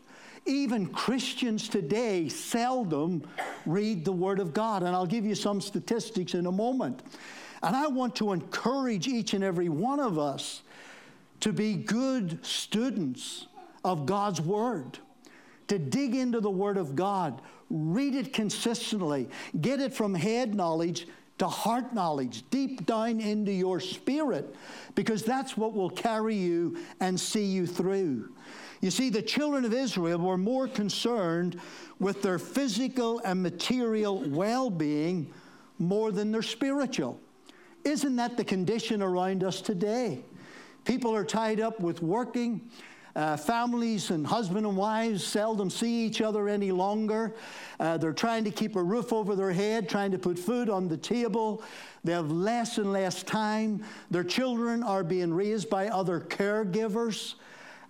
Even 0.45 0.87
Christians 0.87 1.69
today 1.69 2.27
seldom 2.27 3.23
read 3.65 4.03
the 4.03 4.11
Word 4.11 4.39
of 4.39 4.53
God. 4.53 4.83
And 4.83 4.95
I'll 4.95 5.05
give 5.05 5.23
you 5.23 5.35
some 5.35 5.61
statistics 5.61 6.33
in 6.33 6.47
a 6.47 6.51
moment. 6.51 7.01
And 7.61 7.75
I 7.75 7.87
want 7.87 8.15
to 8.17 8.33
encourage 8.33 9.07
each 9.07 9.33
and 9.33 9.43
every 9.43 9.69
one 9.69 9.99
of 9.99 10.17
us 10.17 10.63
to 11.41 11.53
be 11.53 11.75
good 11.75 12.43
students 12.45 13.47
of 13.85 14.05
God's 14.05 14.41
Word, 14.41 14.97
to 15.67 15.79
dig 15.79 16.15
into 16.15 16.39
the 16.39 16.49
Word 16.49 16.77
of 16.77 16.95
God, 16.95 17.41
read 17.69 18.15
it 18.15 18.33
consistently, 18.33 19.29
get 19.61 19.79
it 19.79 19.93
from 19.93 20.13
head 20.13 20.55
knowledge 20.55 21.07
to 21.39 21.47
heart 21.47 21.93
knowledge, 21.93 22.43
deep 22.49 22.85
down 22.85 23.19
into 23.19 23.51
your 23.51 23.79
spirit, 23.79 24.55
because 24.95 25.23
that's 25.23 25.57
what 25.57 25.73
will 25.73 25.89
carry 25.89 26.35
you 26.35 26.77
and 26.99 27.19
see 27.19 27.45
you 27.45 27.65
through. 27.65 28.29
You 28.81 28.91
see, 28.91 29.09
the 29.09 29.21
children 29.21 29.65
of 29.65 29.73
Israel 29.73 30.19
were 30.19 30.37
more 30.37 30.67
concerned 30.67 31.59
with 31.99 32.21
their 32.21 32.37
physical 32.37 33.19
and 33.25 33.41
material 33.41 34.21
well 34.29 34.69
being 34.69 35.33
more 35.79 36.11
than 36.11 36.31
their 36.31 36.41
spiritual. 36.41 37.19
Isn't 37.83 38.15
that 38.17 38.37
the 38.37 38.43
condition 38.43 39.01
around 39.01 39.43
us 39.43 39.61
today? 39.61 40.23
People 40.85 41.15
are 41.15 41.25
tied 41.25 41.59
up 41.59 41.79
with 41.79 42.01
working. 42.01 42.69
Uh, 43.15 43.37
families 43.37 44.09
and 44.09 44.25
husband 44.25 44.65
and 44.65 44.75
wives 44.75 45.23
seldom 45.23 45.69
see 45.69 46.03
each 46.05 46.19
other 46.19 46.49
any 46.49 46.71
longer. 46.71 47.35
Uh, 47.79 47.95
they're 47.95 48.11
trying 48.11 48.43
to 48.43 48.49
keep 48.49 48.75
a 48.75 48.81
roof 48.81 49.13
over 49.13 49.35
their 49.35 49.51
head, 49.51 49.87
trying 49.87 50.09
to 50.09 50.17
put 50.17 50.39
food 50.39 50.67
on 50.67 50.87
the 50.87 50.97
table. 50.97 51.61
They 52.03 52.11
have 52.13 52.31
less 52.31 52.79
and 52.79 52.91
less 52.91 53.21
time. 53.21 53.83
Their 54.09 54.23
children 54.23 54.81
are 54.81 55.03
being 55.03 55.31
raised 55.31 55.69
by 55.69 55.89
other 55.89 56.19
caregivers. 56.19 57.35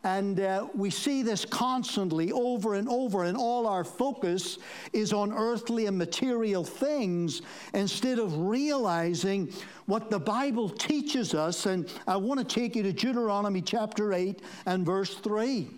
And 0.03 0.41
uh, 0.41 0.67
we 0.75 0.89
see 0.89 1.23
this 1.23 1.45
constantly 1.45 2.31
over 2.33 2.73
and 2.75 2.89
over, 2.89 3.23
and 3.23 3.37
all 3.37 3.65
our 3.65 3.85
focus 3.85 4.57
is 4.91 5.13
on 5.13 5.31
earthly 5.31 5.85
and 5.85 5.97
material 5.97 6.65
things 6.65 7.41
instead 7.73 8.19
of 8.19 8.37
realizing 8.37 9.53
what 9.85 10.09
the 10.09 10.19
Bible 10.19 10.67
teaches 10.67 11.33
us. 11.33 11.67
And 11.67 11.89
I 12.05 12.17
want 12.17 12.39
to 12.39 12.45
take 12.45 12.75
you 12.75 12.83
to 12.83 12.91
Deuteronomy 12.91 13.61
chapter 13.61 14.11
8 14.11 14.41
and 14.65 14.85
verse 14.85 15.15
3. 15.15 15.69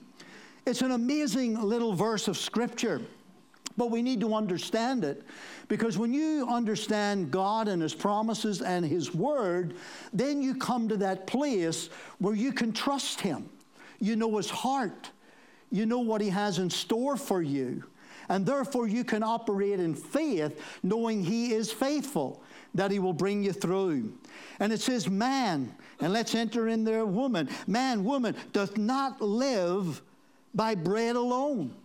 It's 0.65 0.82
an 0.82 0.91
amazing 0.91 1.62
little 1.62 1.94
verse 1.94 2.27
of 2.27 2.36
Scripture. 2.36 3.01
But 3.77 3.91
we 3.91 4.01
need 4.01 4.22
to 4.22 4.34
understand 4.34 5.03
it 5.03 5.24
because 5.67 5.98
when 5.98 6.13
you 6.13 6.48
understand 6.50 7.29
God 7.29 7.67
and 7.67 7.82
His 7.82 7.94
promises 7.94 8.62
and 8.62 8.86
His 8.86 9.13
Word, 9.13 9.75
then 10.13 10.41
you 10.41 10.55
come 10.55 10.88
to 10.88 10.98
that 10.98 11.27
place 11.27 11.89
where 12.20 12.34
you 12.34 12.53
can 12.53 12.72
trust 12.72 13.20
Him. 13.20 13.50
You 14.00 14.16
know 14.16 14.38
his 14.38 14.50
heart. 14.50 15.12
You 15.72 15.86
know 15.86 16.00
what 16.00 16.22
he 16.22 16.30
has 16.30 16.60
in 16.60 16.70
store 16.70 17.18
for 17.18 17.42
you. 17.42 17.84
And 18.30 18.46
therefore, 18.46 18.88
you 18.88 19.04
can 19.04 19.22
operate 19.22 19.80
in 19.80 19.94
faith, 19.94 20.60
knowing 20.82 21.24
he 21.24 21.54
is 21.54 21.72
faithful, 21.72 22.42
that 22.74 22.90
he 22.92 23.00
will 23.00 23.14
bring 23.14 23.44
you 23.44 23.54
through. 23.54 24.14
And 24.60 24.74
it 24.74 24.82
says, 24.82 25.08
Man, 25.08 25.75
and 26.00 26.12
let's 26.12 26.34
enter 26.34 26.68
in 26.68 26.84
there, 26.84 27.06
woman. 27.06 27.50
Man, 27.68 28.04
woman, 28.04 28.36
doth 28.52 28.78
not 28.78 29.22
live 29.22 30.02
by 30.54 30.75
bread 30.75 31.16
alone 31.16 31.75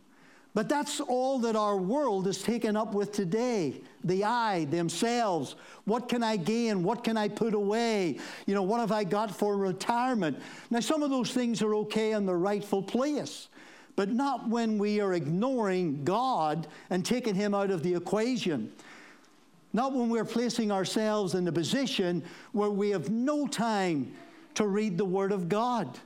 but 0.52 0.69
that's 0.69 1.00
all 1.00 1.38
that 1.40 1.54
our 1.54 1.76
world 1.76 2.26
is 2.26 2.42
taken 2.42 2.76
up 2.76 2.92
with 2.92 3.12
today. 3.12 3.80
The 4.02 4.25
I, 4.25 4.64
themselves. 4.64 5.54
What 5.85 6.09
can 6.09 6.25
I 6.25 6.37
gain? 6.37 6.83
What 6.83 7.04
can 7.04 7.16
I 7.16 7.28
put 7.28 7.54
away? 7.54 8.19
You 8.47 8.54
know, 8.54 8.62
what 8.62 8.80
have 8.80 8.90
I 8.90 9.04
got 9.04 9.30
for 9.30 9.57
retirement? 9.57 10.40
Now, 10.71 10.80
some 10.80 11.02
of 11.02 11.11
those 11.11 11.30
things 11.30 11.62
are 11.62 11.75
okay 11.76 12.12
in 12.12 12.26
the 12.26 12.35
rightful 12.35 12.83
place, 12.83 13.49
but 13.95 14.11
not 14.11 14.49
when 14.49 14.76
we 14.76 15.00
are 15.00 15.14
ignoring 15.14 16.02
God 16.02 16.66
and 16.88 17.04
taking 17.04 17.37
Him 17.37 17.54
out 17.54 17.71
of 17.71 17.85
the 17.85 17.95
equation. 17.95 18.73
Not 19.73 19.92
when 19.92 20.09
we're 20.09 20.25
placing 20.25 20.73
ourselves 20.73 21.35
in 21.35 21.47
a 21.47 21.52
position 21.52 22.25
where 22.50 22.71
we 22.71 22.90
have 22.90 23.09
no 23.09 23.47
time 23.47 24.12
to 24.54 24.66
read 24.66 24.99
the 24.99 25.04
Word 25.04 25.30
of 25.30 25.49
God. 25.49 25.97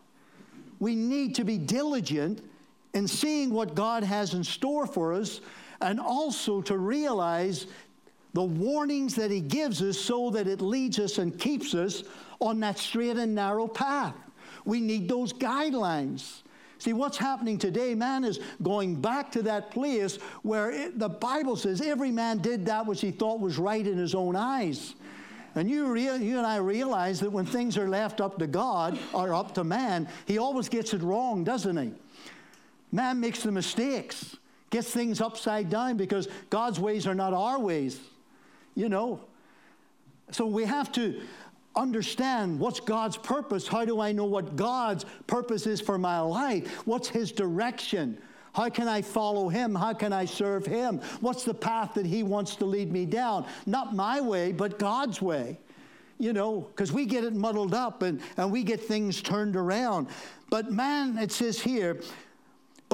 We 0.81 0.95
need 0.95 1.35
to 1.37 1.45
be 1.45 1.57
diligent 1.57 2.43
in 2.95 3.07
seeing 3.07 3.51
what 3.53 3.75
God 3.75 4.03
has 4.05 4.35
in 4.35 4.43
store 4.45 4.87
for 4.87 5.13
us, 5.13 5.41
and 5.81 6.01
also 6.01 6.63
to 6.63 6.79
realize 6.79 7.67
the 8.33 8.43
warnings 8.43 9.15
that 9.17 9.31
He 9.31 9.41
gives 9.41 9.83
us 9.83 9.99
so 9.99 10.31
that 10.31 10.47
it 10.47 10.61
leads 10.61 10.99
us 10.99 11.19
and 11.19 11.39
keeps 11.39 11.75
us 11.75 12.05
on 12.41 12.61
that 12.61 12.79
straight 12.79 13.17
and 13.17 13.35
narrow 13.35 13.67
path. 13.67 14.15
We 14.65 14.81
need 14.81 15.09
those 15.09 15.33
guidelines. 15.33 16.43
See, 16.79 16.93
what's 16.93 17.17
happening 17.17 17.59
today, 17.59 17.95
man, 17.95 18.25
is 18.25 18.41
going 18.63 19.01
back 19.01 19.31
to 19.33 19.43
that 19.43 19.71
place 19.71 20.17
where 20.43 20.71
it, 20.71 20.99
the 20.99 21.09
Bible 21.09 21.57
says 21.57 21.81
every 21.81 22.11
man 22.11 22.39
did 22.39 22.67
that 22.67 22.87
which 22.87 23.01
he 23.01 23.11
thought 23.11 23.41
was 23.41 23.59
right 23.59 23.87
in 23.87 23.97
his 23.97 24.15
own 24.15 24.37
eyes. 24.37 24.95
And 25.55 25.71
you, 25.71 25.95
you 25.95 26.37
and 26.37 26.47
I 26.47 26.57
realize 26.57 27.21
that 27.21 27.31
when 27.31 27.47
things 27.47 27.79
are 27.79 27.89
left 27.89 28.21
up 28.21 28.39
to 28.39 28.47
God 28.47 28.99
or 29.13 29.33
up 29.33 29.55
to 29.55 29.65
man, 29.65 30.09
he 30.27 30.39
always 30.39 30.69
gets 30.69 30.93
it 30.93 31.03
wrong, 31.03 31.45
doesn't 31.45 31.77
he? 31.77 31.93
Man 32.95 33.19
makes 33.19 33.43
the 33.43 33.51
mistakes, 33.51 34.37
gets 34.71 34.89
things 34.89 35.21
upside 35.21 35.69
down 35.69 35.97
because 35.97 36.29
God's 36.49 36.79
ways 36.79 37.09
are 37.09 37.15
not 37.15 37.35
our 37.35 37.59
ways, 37.59 37.99
you 38.77 38.89
know. 38.89 39.19
So 40.31 40.47
we 40.47 40.65
have 40.65 40.93
to 40.93 41.21
understand 41.75 42.61
what's 42.61 42.79
God's 42.79 43.17
purpose. 43.17 43.67
How 43.67 43.85
do 43.85 44.01
I 44.01 44.13
know 44.13 44.27
what 44.27 44.55
God's 44.55 45.07
purpose 45.27 45.67
is 45.67 45.81
for 45.81 45.99
my 45.99 46.21
life? 46.21 46.87
What's 46.87 47.09
His 47.09 47.33
direction? 47.33 48.17
How 48.53 48.69
can 48.69 48.87
I 48.87 49.03
follow 49.03 49.49
Him? 49.49 49.75
How 49.75 49.93
can 49.93 50.13
I 50.13 50.25
serve 50.25 50.65
Him? 50.65 51.01
What's 51.21 51.43
the 51.43 51.53
path 51.53 51.95
that 51.95 52.07
He 52.07 52.23
wants 52.23 52.55
to 52.57 52.65
lead 52.65 52.93
me 52.93 53.07
down? 53.07 53.45
Not 53.67 53.97
my 53.97 54.21
way, 54.21 54.53
but 54.53 54.79
God's 54.79 55.21
way. 55.21 55.59
You 56.21 56.33
know, 56.33 56.61
because 56.61 56.93
we 56.93 57.07
get 57.07 57.25
it 57.25 57.35
muddled 57.35 57.75
up 57.75 58.03
and, 58.03 58.21
and 58.37 58.53
we 58.53 58.63
get 58.63 58.81
things 58.81 59.21
turned 59.21 59.57
around. 59.57 60.07
But 60.49 60.71
man, 60.71 61.19
it 61.19 61.33
says 61.33 61.61
here, 61.61 62.01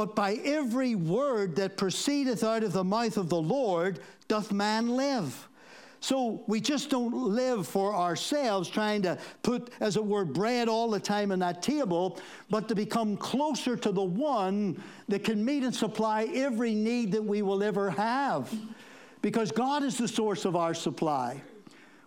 but 0.00 0.16
by 0.16 0.33
every 0.47 0.95
word 0.95 1.57
that 1.57 1.76
proceedeth 1.76 2.42
out 2.42 2.64
of 2.64 2.73
the 2.73 2.83
mouth 2.83 3.19
of 3.19 3.28
the 3.28 3.37
Lord 3.37 4.00
doth 4.28 4.50
man 4.50 4.97
live. 4.97 5.47
So 6.00 6.42
we 6.47 6.59
just 6.59 6.88
don't 6.88 7.12
live 7.12 7.69
for 7.69 7.95
ourselves, 7.95 8.71
trying 8.71 9.02
to 9.02 9.19
put, 9.42 9.69
as 9.78 9.99
it 9.99 10.04
were, 10.07 10.25
bread 10.25 10.71
all 10.71 10.88
the 10.88 10.99
time 10.99 11.33
on 11.33 11.40
that 11.40 11.62
table, 11.62 12.19
but 12.49 12.66
to 12.69 12.75
become 12.75 13.14
closer 13.19 13.76
to 13.76 13.92
the 13.92 14.02
one 14.02 14.83
that 15.09 15.23
can 15.23 15.45
meet 15.45 15.64
and 15.64 15.75
supply 15.75 16.30
every 16.33 16.75
need 16.75 17.12
that 17.12 17.23
we 17.23 17.42
will 17.42 17.62
ever 17.62 17.90
have. 17.90 18.50
Because 19.21 19.52
God 19.52 19.83
is 19.83 19.99
the 19.99 20.09
source 20.09 20.47
of 20.47 20.57
our 20.57 20.73
supply. 20.73 21.42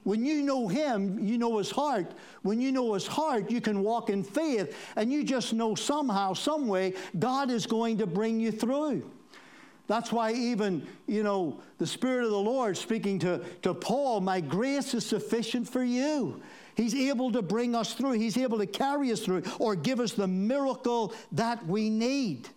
When 0.03 0.25
you 0.25 0.41
know 0.41 0.67
Him, 0.67 1.19
you 1.19 1.37
know 1.37 1.57
His 1.57 1.71
heart. 1.71 2.13
When 2.41 2.59
you 2.59 2.71
know 2.71 2.93
His 2.93 3.07
heart, 3.07 3.49
you 3.49 3.61
can 3.61 3.83
walk 3.83 4.09
in 4.09 4.23
faith, 4.23 4.75
and 4.95 5.11
you 5.11 5.23
just 5.23 5.53
know 5.53 5.75
somehow, 5.75 6.33
some 6.33 6.67
way, 6.67 6.93
God 7.17 7.49
is 7.49 7.65
going 7.65 7.97
to 7.99 8.07
bring 8.07 8.39
you 8.39 8.51
through. 8.51 9.09
That's 9.87 10.11
why 10.11 10.31
even, 10.31 10.87
you 11.07 11.23
know, 11.23 11.59
the 11.77 11.87
Spirit 11.87 12.23
of 12.23 12.31
the 12.31 12.37
Lord 12.37 12.77
speaking 12.77 13.19
to, 13.19 13.43
to 13.63 13.73
Paul, 13.73 14.21
my 14.21 14.39
grace 14.39 14.93
is 14.93 15.05
sufficient 15.05 15.67
for 15.67 15.83
you. 15.83 16.41
He's 16.75 16.95
able 16.95 17.31
to 17.33 17.41
bring 17.41 17.75
us 17.75 17.93
through. 17.93 18.13
He's 18.13 18.37
able 18.37 18.57
to 18.57 18.65
carry 18.65 19.11
us 19.11 19.19
through 19.19 19.43
or 19.59 19.75
give 19.75 19.99
us 19.99 20.13
the 20.13 20.27
miracle 20.27 21.13
that 21.33 21.65
we 21.67 21.89
need. 21.89 22.47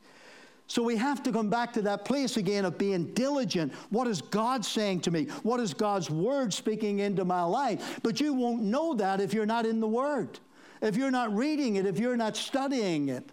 So 0.68 0.82
we 0.82 0.96
have 0.96 1.22
to 1.22 1.32
come 1.32 1.48
back 1.48 1.72
to 1.74 1.82
that 1.82 2.04
place 2.04 2.36
again 2.36 2.64
of 2.64 2.76
being 2.76 3.06
diligent. 3.14 3.72
What 3.90 4.08
is 4.08 4.20
God 4.20 4.64
saying 4.64 5.00
to 5.02 5.10
me? 5.10 5.26
What 5.42 5.60
is 5.60 5.72
God's 5.72 6.10
word 6.10 6.52
speaking 6.52 6.98
into 6.98 7.24
my 7.24 7.42
life? 7.42 8.00
But 8.02 8.20
you 8.20 8.34
won't 8.34 8.62
know 8.62 8.94
that 8.94 9.20
if 9.20 9.32
you're 9.32 9.46
not 9.46 9.64
in 9.64 9.80
the 9.80 9.86
word, 9.86 10.40
if 10.82 10.96
you're 10.96 11.12
not 11.12 11.34
reading 11.34 11.76
it, 11.76 11.86
if 11.86 11.98
you're 11.98 12.16
not 12.16 12.36
studying 12.36 13.08
it. 13.08 13.30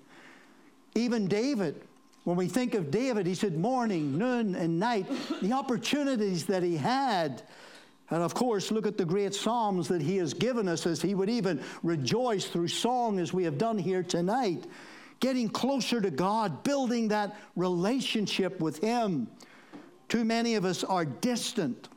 Even 0.96 1.28
David, 1.28 1.82
when 2.24 2.38
we 2.38 2.48
think 2.48 2.76
of 2.76 2.92
David, 2.92 3.26
he 3.26 3.34
said 3.34 3.58
morning, 3.58 4.16
noon, 4.16 4.54
and 4.54 4.80
night, 4.80 5.08
the 5.42 5.54
opportunities 5.54 6.46
that 6.46 6.62
he 6.62 6.78
had. 6.78 7.42
And 8.12 8.22
of 8.22 8.36
course, 8.36 8.70
look 8.70 8.86
at 8.86 8.96
the 8.96 9.06
great 9.06 9.34
Psalms 9.34 9.88
that 9.88 10.04
he 10.04 10.18
has 10.18 10.36
given 10.36 10.68
us 10.68 10.86
as 10.86 11.02
he 11.02 11.16
would 11.16 11.32
even 11.32 11.64
rejoice 11.82 12.46
through 12.46 12.68
song 12.68 13.18
as 13.18 13.34
we 13.34 13.44
have 13.46 13.58
done 13.58 13.80
here 13.80 14.04
tonight 14.04 14.68
getting 15.20 15.50
closer 15.50 16.02
to 16.02 16.12
God, 16.12 16.64
building 16.64 17.10
that 17.10 17.36
relationship 17.56 18.60
with 18.60 18.80
Him. 18.80 19.28
Too 20.10 20.24
many 20.24 20.56
of 20.56 20.66
us 20.66 20.84
are 20.84 21.06
distant, 21.06 21.90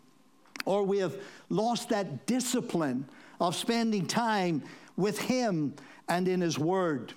or 0.65 0.85
we 0.85 0.99
have 0.99 1.17
lost 1.49 1.89
that 1.91 2.27
discipline 2.27 3.09
of 3.41 3.55
spending 3.55 4.07
time 4.07 4.63
with 4.97 5.19
Him 5.19 5.75
and 6.09 6.29
in 6.29 6.41
His 6.41 6.59
Word. 6.59 7.13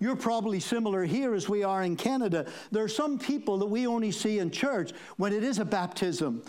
You're 0.00 0.16
probably 0.16 0.60
similar 0.60 1.04
here 1.04 1.34
as 1.34 1.48
we 1.48 1.64
are 1.64 1.82
in 1.82 1.96
Canada. 1.96 2.46
There 2.70 2.84
are 2.84 2.88
some 2.88 3.18
people 3.18 3.58
that 3.58 3.66
we 3.66 3.86
only 3.86 4.12
see 4.12 4.38
in 4.38 4.50
church 4.50 4.92
when 5.16 5.32
it 5.32 5.42
is 5.42 5.58
a 5.58 5.64
baptism, 5.64 6.42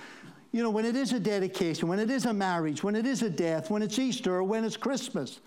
you 0.51 0.61
know, 0.61 0.69
when 0.69 0.85
it 0.85 0.95
is 0.95 1.13
a 1.13 1.19
dedication, 1.19 1.87
when 1.87 1.99
it 1.99 2.11
is 2.11 2.25
a 2.25 2.33
marriage, 2.33 2.83
when 2.83 2.95
it 2.95 3.07
is 3.07 3.23
a 3.23 3.29
death, 3.29 3.71
when 3.71 3.81
it's 3.81 3.97
Easter, 3.97 4.35
or 4.35 4.43
when 4.43 4.63
it's 4.63 4.77
Christmas. 4.77 5.39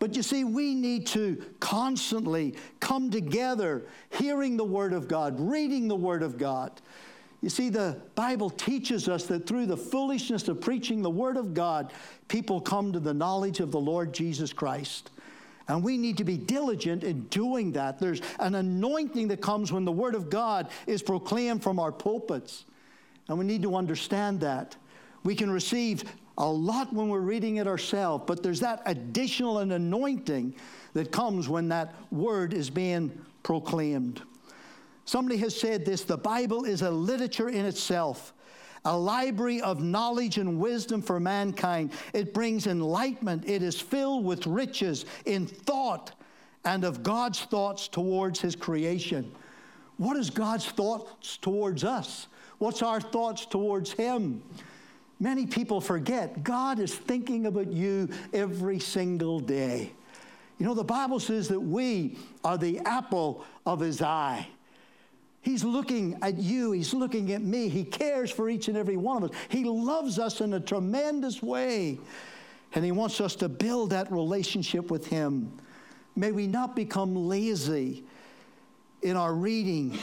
But 0.00 0.16
you 0.16 0.22
see, 0.22 0.44
we 0.44 0.74
need 0.74 1.06
to 1.08 1.44
constantly 1.60 2.54
come 2.80 3.10
together, 3.10 3.86
hearing 4.08 4.56
the 4.56 4.64
Word 4.64 4.94
of 4.94 5.06
God, 5.06 5.36
reading 5.38 5.86
the 5.86 5.94
Word 5.94 6.22
of 6.22 6.38
God. 6.38 6.72
You 7.42 7.50
see, 7.50 7.68
the 7.68 8.00
Bible 8.14 8.48
teaches 8.48 9.08
us 9.08 9.26
that 9.26 9.46
through 9.46 9.66
the 9.66 9.76
foolishness 9.76 10.48
of 10.48 10.60
preaching 10.60 11.02
the 11.02 11.10
Word 11.10 11.36
of 11.36 11.52
God, 11.52 11.92
people 12.28 12.62
come 12.62 12.92
to 12.94 13.00
the 13.00 13.14
knowledge 13.14 13.60
of 13.60 13.70
the 13.70 13.80
Lord 13.80 14.14
Jesus 14.14 14.54
Christ. 14.54 15.10
And 15.68 15.84
we 15.84 15.98
need 15.98 16.16
to 16.16 16.24
be 16.24 16.38
diligent 16.38 17.04
in 17.04 17.24
doing 17.26 17.72
that. 17.72 17.98
There's 17.98 18.22
an 18.38 18.54
anointing 18.54 19.28
that 19.28 19.42
comes 19.42 19.70
when 19.70 19.84
the 19.84 19.92
Word 19.92 20.14
of 20.14 20.30
God 20.30 20.68
is 20.86 21.02
proclaimed 21.02 21.62
from 21.62 21.78
our 21.78 21.92
pulpits. 21.92 22.64
And 23.28 23.38
we 23.38 23.44
need 23.44 23.62
to 23.62 23.76
understand 23.76 24.40
that. 24.40 24.76
We 25.24 25.34
can 25.34 25.50
receive 25.50 26.04
a 26.38 26.48
lot 26.48 26.92
when 26.92 27.08
we're 27.08 27.20
reading 27.20 27.56
it 27.56 27.66
ourselves, 27.66 28.24
but 28.26 28.42
there's 28.42 28.60
that 28.60 28.82
additional 28.86 29.58
and 29.58 29.72
anointing 29.72 30.54
that 30.94 31.12
comes 31.12 31.48
when 31.48 31.68
that 31.68 31.94
word 32.10 32.54
is 32.54 32.70
being 32.70 33.10
proclaimed. 33.42 34.22
Somebody 35.04 35.38
has 35.38 35.58
said 35.58 35.84
this 35.84 36.02
the 36.02 36.16
Bible 36.16 36.64
is 36.64 36.82
a 36.82 36.90
literature 36.90 37.48
in 37.48 37.64
itself, 37.64 38.32
a 38.84 38.96
library 38.96 39.60
of 39.60 39.82
knowledge 39.82 40.38
and 40.38 40.58
wisdom 40.58 41.02
for 41.02 41.20
mankind. 41.20 41.92
It 42.12 42.32
brings 42.32 42.66
enlightenment, 42.66 43.48
it 43.48 43.62
is 43.62 43.80
filled 43.80 44.24
with 44.24 44.46
riches 44.46 45.06
in 45.26 45.46
thought 45.46 46.12
and 46.64 46.84
of 46.84 47.02
God's 47.02 47.40
thoughts 47.40 47.88
towards 47.88 48.40
His 48.40 48.54
creation. 48.54 49.30
What 49.96 50.16
is 50.16 50.30
God's 50.30 50.66
thoughts 50.66 51.36
towards 51.38 51.84
us? 51.84 52.26
What's 52.58 52.82
our 52.82 53.00
thoughts 53.00 53.46
towards 53.46 53.92
Him? 53.92 54.42
Many 55.20 55.46
people 55.46 55.82
forget 55.82 56.42
God 56.42 56.78
is 56.78 56.94
thinking 56.94 57.46
about 57.46 57.70
you 57.70 58.08
every 58.32 58.78
single 58.78 59.38
day. 59.38 59.92
You 60.58 60.66
know, 60.66 60.74
the 60.74 60.82
Bible 60.82 61.20
says 61.20 61.48
that 61.48 61.60
we 61.60 62.18
are 62.42 62.56
the 62.56 62.80
apple 62.80 63.44
of 63.66 63.80
His 63.80 64.00
eye. 64.00 64.48
He's 65.42 65.62
looking 65.62 66.18
at 66.22 66.38
you. 66.38 66.72
He's 66.72 66.92
looking 66.92 67.32
at 67.32 67.42
me. 67.42 67.68
He 67.68 67.84
cares 67.84 68.30
for 68.30 68.48
each 68.48 68.68
and 68.68 68.76
every 68.76 68.96
one 68.96 69.22
of 69.22 69.30
us. 69.30 69.36
He 69.48 69.64
loves 69.64 70.18
us 70.18 70.40
in 70.40 70.54
a 70.54 70.60
tremendous 70.60 71.42
way. 71.42 71.98
And 72.74 72.84
He 72.84 72.92
wants 72.92 73.20
us 73.20 73.34
to 73.36 73.48
build 73.48 73.90
that 73.90 74.10
relationship 74.10 74.90
with 74.90 75.06
Him. 75.06 75.52
May 76.16 76.32
we 76.32 76.46
not 76.46 76.74
become 76.74 77.14
lazy 77.14 78.04
in 79.02 79.16
our 79.16 79.34
reading 79.34 79.98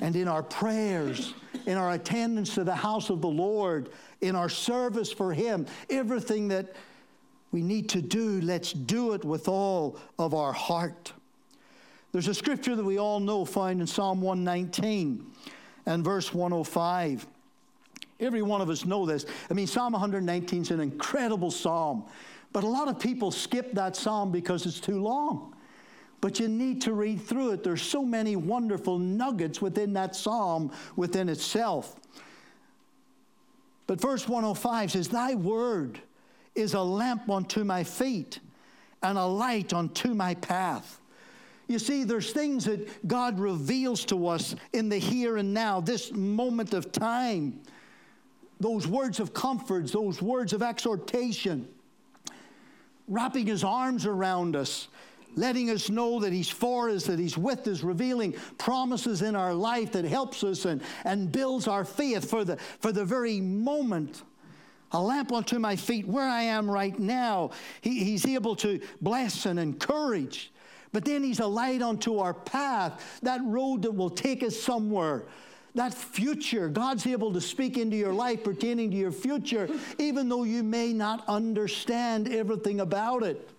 and 0.00 0.14
in 0.16 0.28
our 0.28 0.42
prayers, 0.42 1.34
in 1.66 1.76
our 1.76 1.92
attendance 1.92 2.54
to 2.54 2.64
the 2.64 2.74
house 2.74 3.10
of 3.10 3.20
the 3.20 3.28
Lord, 3.28 3.90
in 4.20 4.36
our 4.36 4.48
service 4.48 5.12
for 5.12 5.32
Him. 5.32 5.66
Everything 5.90 6.48
that 6.48 6.74
we 7.50 7.62
need 7.62 7.88
to 7.90 8.02
do, 8.02 8.40
let's 8.42 8.72
do 8.72 9.14
it 9.14 9.24
with 9.24 9.48
all 9.48 9.98
of 10.18 10.34
our 10.34 10.52
heart. 10.52 11.12
There's 12.12 12.28
a 12.28 12.34
scripture 12.34 12.74
that 12.76 12.84
we 12.84 12.98
all 12.98 13.20
know 13.20 13.44
found 13.44 13.80
in 13.80 13.86
Psalm 13.86 14.20
119 14.20 15.26
and 15.86 16.04
verse 16.04 16.32
105. 16.32 17.26
Every 18.20 18.42
one 18.42 18.60
of 18.60 18.70
us 18.70 18.84
know 18.84 19.06
this. 19.06 19.26
I 19.50 19.54
mean, 19.54 19.66
Psalm 19.66 19.92
119 19.92 20.62
is 20.62 20.70
an 20.70 20.80
incredible 20.80 21.50
psalm, 21.50 22.04
but 22.52 22.64
a 22.64 22.66
lot 22.66 22.88
of 22.88 22.98
people 22.98 23.30
skip 23.30 23.72
that 23.72 23.94
psalm 23.94 24.32
because 24.32 24.66
it's 24.66 24.80
too 24.80 25.00
long. 25.00 25.54
But 26.20 26.40
you 26.40 26.48
need 26.48 26.82
to 26.82 26.92
read 26.92 27.22
through 27.22 27.52
it. 27.52 27.62
There's 27.62 27.82
so 27.82 28.04
many 28.04 28.34
wonderful 28.34 28.98
nuggets 28.98 29.62
within 29.62 29.92
that 29.92 30.16
psalm 30.16 30.72
within 30.96 31.28
itself. 31.28 31.94
But 33.86 34.00
verse 34.00 34.28
105 34.28 34.92
says, 34.92 35.08
Thy 35.08 35.34
word 35.34 36.00
is 36.54 36.74
a 36.74 36.82
lamp 36.82 37.30
unto 37.30 37.64
my 37.64 37.84
feet 37.84 38.40
and 39.02 39.16
a 39.16 39.24
light 39.24 39.72
unto 39.72 40.12
my 40.12 40.34
path. 40.34 41.00
You 41.68 41.78
see, 41.78 42.04
there's 42.04 42.32
things 42.32 42.64
that 42.64 43.06
God 43.06 43.38
reveals 43.38 44.04
to 44.06 44.26
us 44.26 44.56
in 44.72 44.88
the 44.88 44.98
here 44.98 45.36
and 45.36 45.52
now, 45.52 45.80
this 45.80 46.12
moment 46.12 46.72
of 46.72 46.90
time. 46.90 47.60
Those 48.58 48.86
words 48.86 49.20
of 49.20 49.34
comfort, 49.34 49.92
those 49.92 50.20
words 50.20 50.52
of 50.52 50.62
exhortation, 50.62 51.68
wrapping 53.06 53.46
his 53.46 53.62
arms 53.62 54.04
around 54.04 54.56
us, 54.56 54.88
letting 55.36 55.70
us 55.70 55.88
know 55.88 56.20
that 56.20 56.32
he's 56.32 56.48
for 56.48 56.90
us, 56.90 57.04
that 57.04 57.18
he's 57.18 57.38
with 57.38 57.66
us, 57.68 57.82
revealing 57.82 58.34
promises 58.58 59.22
in 59.22 59.36
our 59.36 59.54
life 59.54 59.92
that 59.92 60.04
helps 60.04 60.42
us 60.42 60.64
and, 60.64 60.82
and 61.04 61.30
builds 61.30 61.68
our 61.68 61.84
faith 61.84 62.28
for 62.28 62.44
the, 62.44 62.56
for 62.56 62.92
the 62.92 63.04
very 63.04 63.40
moment 63.40 64.22
a 64.92 65.00
lamp 65.00 65.32
unto 65.32 65.58
my 65.58 65.76
feet 65.76 66.06
where 66.06 66.26
I 66.26 66.42
am 66.42 66.70
right 66.70 66.98
now. 66.98 67.50
He, 67.80 68.04
he's 68.04 68.26
able 68.26 68.56
to 68.56 68.80
bless 69.00 69.44
and 69.46 69.58
encourage. 69.58 70.50
But 70.92 71.04
then 71.04 71.22
He's 71.22 71.40
a 71.40 71.46
light 71.46 71.82
unto 71.82 72.18
our 72.18 72.34
path, 72.34 73.20
that 73.22 73.40
road 73.44 73.82
that 73.82 73.92
will 73.92 74.10
take 74.10 74.42
us 74.42 74.58
somewhere. 74.58 75.24
That 75.74 75.92
future, 75.92 76.68
God's 76.68 77.06
able 77.06 77.32
to 77.34 77.40
speak 77.40 77.76
into 77.76 77.96
your 77.96 78.12
life 78.12 78.42
pertaining 78.42 78.90
to 78.90 78.96
your 78.96 79.12
future, 79.12 79.68
even 79.98 80.28
though 80.28 80.44
you 80.44 80.62
may 80.62 80.92
not 80.92 81.24
understand 81.28 82.28
everything 82.28 82.80
about 82.80 83.22
it. 83.22 83.50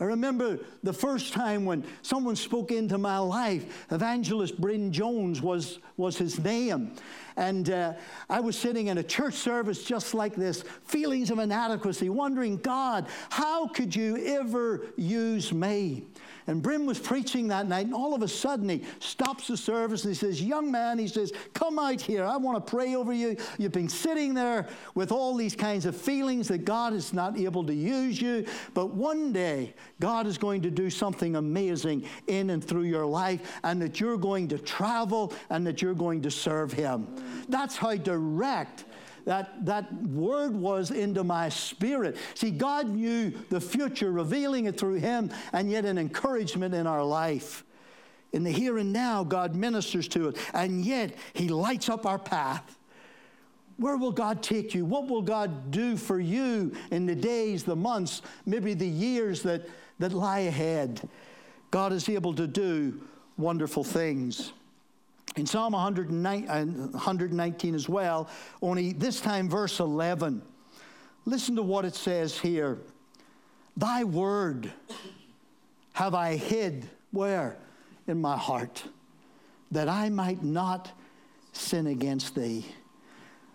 I 0.00 0.04
remember 0.04 0.58
the 0.82 0.92
first 0.92 1.32
time 1.32 1.64
when 1.64 1.84
someone 2.02 2.34
spoke 2.34 2.72
into 2.72 2.98
my 2.98 3.18
life. 3.18 3.86
Evangelist 3.92 4.60
Bryn 4.60 4.92
Jones 4.92 5.40
was, 5.40 5.78
was 5.96 6.18
his 6.18 6.38
name. 6.40 6.92
And 7.36 7.70
uh, 7.70 7.94
I 8.28 8.40
was 8.40 8.58
sitting 8.58 8.88
in 8.88 8.98
a 8.98 9.04
church 9.04 9.34
service 9.34 9.84
just 9.84 10.12
like 10.12 10.34
this, 10.34 10.64
feelings 10.84 11.30
of 11.30 11.38
inadequacy, 11.38 12.08
wondering, 12.08 12.56
God, 12.56 13.06
how 13.30 13.68
could 13.68 13.94
you 13.94 14.16
ever 14.26 14.86
use 14.96 15.52
me? 15.52 16.04
And 16.46 16.62
Bryn 16.62 16.84
was 16.84 16.98
preaching 16.98 17.48
that 17.48 17.68
night, 17.68 17.86
and 17.86 17.94
all 17.94 18.14
of 18.14 18.22
a 18.22 18.28
sudden 18.28 18.68
he 18.68 18.82
stops 18.98 19.48
the 19.48 19.56
service 19.56 20.04
and 20.04 20.12
he 20.12 20.18
says, 20.18 20.42
Young 20.42 20.70
man, 20.70 20.98
he 20.98 21.08
says, 21.08 21.32
Come 21.54 21.78
out 21.78 22.00
here. 22.00 22.24
I 22.24 22.36
want 22.36 22.64
to 22.64 22.70
pray 22.70 22.94
over 22.94 23.12
you. 23.12 23.36
You've 23.58 23.72
been 23.72 23.88
sitting 23.88 24.34
there 24.34 24.68
with 24.94 25.10
all 25.10 25.34
these 25.34 25.56
kinds 25.56 25.86
of 25.86 25.96
feelings 25.96 26.48
that 26.48 26.64
God 26.64 26.92
is 26.92 27.12
not 27.12 27.38
able 27.38 27.64
to 27.64 27.74
use 27.74 28.20
you. 28.20 28.44
But 28.74 28.90
one 28.90 29.32
day, 29.32 29.74
God 30.00 30.26
is 30.26 30.36
going 30.36 30.60
to 30.62 30.70
do 30.70 30.90
something 30.90 31.36
amazing 31.36 32.04
in 32.26 32.50
and 32.50 32.62
through 32.62 32.84
your 32.84 33.06
life, 33.06 33.60
and 33.64 33.80
that 33.80 33.98
you're 34.00 34.18
going 34.18 34.48
to 34.48 34.58
travel 34.58 35.32
and 35.50 35.66
that 35.66 35.80
you're 35.80 35.94
going 35.94 36.20
to 36.22 36.30
serve 36.30 36.72
Him. 36.72 37.06
That's 37.48 37.76
how 37.76 37.96
direct 37.96 38.84
that, 39.24 39.64
that 39.66 39.92
word 40.02 40.54
was 40.54 40.90
into 40.90 41.24
my 41.24 41.48
spirit. 41.48 42.16
See, 42.34 42.50
God 42.50 42.88
knew 42.88 43.30
the 43.48 43.60
future, 43.60 44.12
revealing 44.12 44.66
it 44.66 44.78
through 44.78 44.94
Him, 44.94 45.30
and 45.52 45.70
yet 45.70 45.84
an 45.84 45.98
encouragement 45.98 46.74
in 46.74 46.86
our 46.86 47.04
life. 47.04 47.64
In 48.32 48.42
the 48.42 48.50
here 48.50 48.78
and 48.78 48.92
now, 48.92 49.24
God 49.24 49.54
ministers 49.54 50.08
to 50.08 50.28
us, 50.28 50.34
and 50.52 50.84
yet 50.84 51.14
He 51.32 51.48
lights 51.48 51.88
up 51.88 52.04
our 52.04 52.18
path. 52.18 52.78
Where 53.76 53.96
will 53.96 54.12
God 54.12 54.42
take 54.42 54.74
you? 54.74 54.84
What 54.84 55.08
will 55.08 55.22
God 55.22 55.70
do 55.70 55.96
for 55.96 56.20
you 56.20 56.72
in 56.90 57.06
the 57.06 57.14
days, 57.14 57.64
the 57.64 57.74
months, 57.74 58.22
maybe 58.46 58.74
the 58.74 58.86
years 58.86 59.42
that, 59.42 59.68
that 59.98 60.12
lie 60.12 60.40
ahead? 60.40 61.08
God 61.70 61.92
is 61.92 62.08
able 62.08 62.34
to 62.34 62.46
do 62.46 63.00
wonderful 63.36 63.82
things. 63.82 64.52
In 65.36 65.46
Psalm 65.46 65.72
119 65.72 67.72
uh, 67.72 67.76
as 67.76 67.88
well, 67.88 68.28
only 68.62 68.92
this 68.92 69.20
time 69.20 69.48
verse 69.48 69.80
11. 69.80 70.42
Listen 71.24 71.56
to 71.56 71.62
what 71.62 71.84
it 71.84 71.94
says 71.94 72.38
here. 72.38 72.78
Thy 73.76 74.04
word 74.04 74.72
have 75.94 76.14
I 76.14 76.36
hid 76.36 76.88
where? 77.10 77.56
In 78.06 78.20
my 78.20 78.36
heart, 78.36 78.84
that 79.70 79.88
I 79.88 80.10
might 80.10 80.42
not 80.42 80.92
sin 81.52 81.86
against 81.86 82.34
thee. 82.34 82.66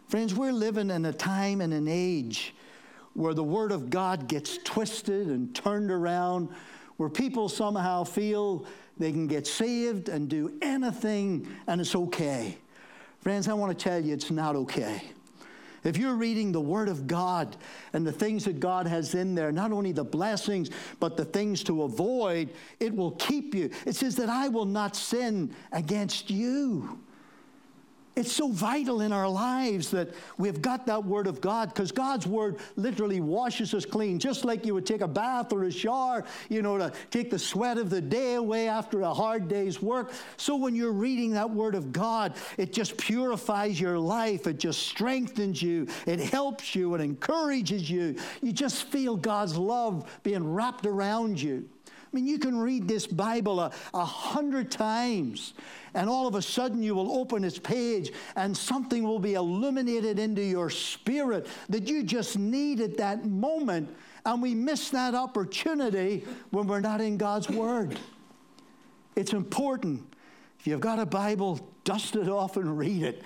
Friends, 0.08 0.34
we're 0.34 0.52
living 0.52 0.90
in 0.90 1.06
a 1.06 1.14
time 1.14 1.62
and 1.62 1.72
an 1.72 1.88
age 1.88 2.56
where 3.14 3.36
the 3.36 3.44
Word 3.44 3.72
of 3.72 3.90
God 3.90 4.28
gets 4.28 4.58
twisted 4.64 5.28
and 5.28 5.54
turned 5.54 5.92
around, 5.92 6.50
where 6.98 7.10
people 7.10 7.48
somehow 7.48 8.04
feel 8.04 8.66
they 9.00 9.12
can 9.12 9.28
get 9.28 9.48
saved 9.48 10.10
and 10.10 10.30
do 10.30 10.54
anything, 10.62 11.48
and 11.68 11.82
it's 11.82 11.96
okay. 11.96 12.58
Friends, 13.22 13.48
I 13.48 13.54
want 13.54 13.78
to 13.78 13.84
tell 13.84 14.00
you 14.00 14.14
it's 14.14 14.30
not 14.30 14.56
okay. 14.56 15.02
If 15.84 15.98
you're 15.98 16.16
reading 16.16 16.52
the 16.52 16.62
Word 16.62 16.90
of 16.90 17.08
God 17.08 17.56
and 17.94 18.06
the 18.06 18.12
things 18.12 18.46
that 18.46 18.60
God 18.60 18.86
has 18.86 19.16
in 19.16 19.34
there, 19.36 19.52
not 19.52 19.72
only 19.72 19.94
the 19.94 20.04
blessings, 20.04 20.70
but 21.00 21.16
the 21.16 21.24
things 21.24 21.64
to 21.66 21.84
avoid, 21.84 22.50
it 22.80 22.94
will 22.94 23.12
keep 23.12 23.56
you. 23.56 23.70
It 23.86 23.96
says 23.96 24.16
that 24.18 24.30
I 24.30 24.50
will 24.50 24.66
not 24.66 24.96
sin 24.96 25.56
against 25.72 26.30
you. 26.30 27.00
It's 28.20 28.34
so 28.34 28.50
vital 28.50 29.00
in 29.00 29.14
our 29.14 29.30
lives 29.30 29.92
that 29.92 30.10
we've 30.38 30.62
got 30.62 30.86
that 30.88 31.06
Word 31.06 31.26
of 31.26 31.40
God 31.40 31.70
because 31.70 31.94
God's 31.94 32.28
Word 32.28 32.58
literally 32.76 33.22
washes 33.22 33.74
us 33.74 33.86
clean, 33.86 34.20
just 34.20 34.44
like 34.44 34.66
you 34.66 34.74
would 34.74 34.86
take 34.86 35.00
a 35.00 35.08
bath 35.08 35.54
or 35.54 35.64
a 35.64 35.72
shower, 35.72 36.26
you 36.50 36.62
know, 36.62 36.78
to 36.78 36.92
take 37.12 37.32
the 37.32 37.40
sweat 37.40 37.78
of 37.78 37.90
the 37.90 38.02
day 38.02 38.34
away 38.34 38.68
after 38.68 39.04
a 39.04 39.14
hard 39.14 39.48
day's 39.48 39.82
work. 39.82 40.12
So 40.36 40.58
when 40.58 40.76
you're 40.76 40.92
reading 40.92 41.32
that 41.32 41.50
Word 41.50 41.76
of 41.76 41.94
God, 41.94 42.34
it 42.58 42.74
just 42.74 42.98
purifies 42.98 43.80
your 43.80 43.98
life, 43.98 44.48
it 44.48 44.60
just 44.60 44.86
strengthens 44.86 45.62
you, 45.62 45.88
it 46.06 46.20
helps 46.20 46.76
you, 46.76 46.94
it 46.96 47.00
encourages 47.00 47.90
you. 47.90 48.18
You 48.42 48.52
just 48.52 48.84
feel 48.90 49.16
God's 49.16 49.56
love 49.56 50.20
being 50.24 50.46
wrapped 50.54 50.86
around 50.86 51.42
you. 51.42 51.70
I 52.12 52.16
mean, 52.16 52.26
you 52.26 52.40
can 52.40 52.58
read 52.58 52.88
this 52.88 53.06
Bible 53.06 53.60
a, 53.60 53.72
a 53.94 54.04
hundred 54.04 54.72
times, 54.72 55.54
and 55.94 56.10
all 56.10 56.28
of 56.28 56.36
a 56.36 56.42
sudden 56.42 56.82
you 56.84 56.96
will 56.96 57.12
open 57.12 57.44
its 57.44 57.60
page, 57.60 58.12
and 58.36 58.56
something 58.56 59.04
will 59.04 59.20
be 59.20 59.34
illuminated 59.34 60.20
into 60.20 60.42
your 60.42 60.70
spirit 60.70 61.48
that 61.70 61.88
you 61.88 62.04
just 62.04 62.38
need 62.38 62.82
at 62.82 62.98
that 62.98 63.26
moment. 63.26 63.96
And 64.26 64.42
we 64.42 64.54
miss 64.54 64.90
that 64.90 65.16
opportunity 65.16 66.26
when 66.52 66.68
we're 66.68 66.82
not 66.82 67.02
in 67.02 67.18
God's 67.18 67.50
Word. 67.50 67.98
It's 69.16 69.34
important. 69.34 70.04
If 70.60 70.68
you've 70.68 70.82
got 70.82 71.00
a 71.00 71.06
Bible, 71.06 71.60
dust 71.84 72.16
it 72.16 72.28
off 72.28 72.58
and 72.58 72.78
read 72.78 73.04
it. 73.04 73.24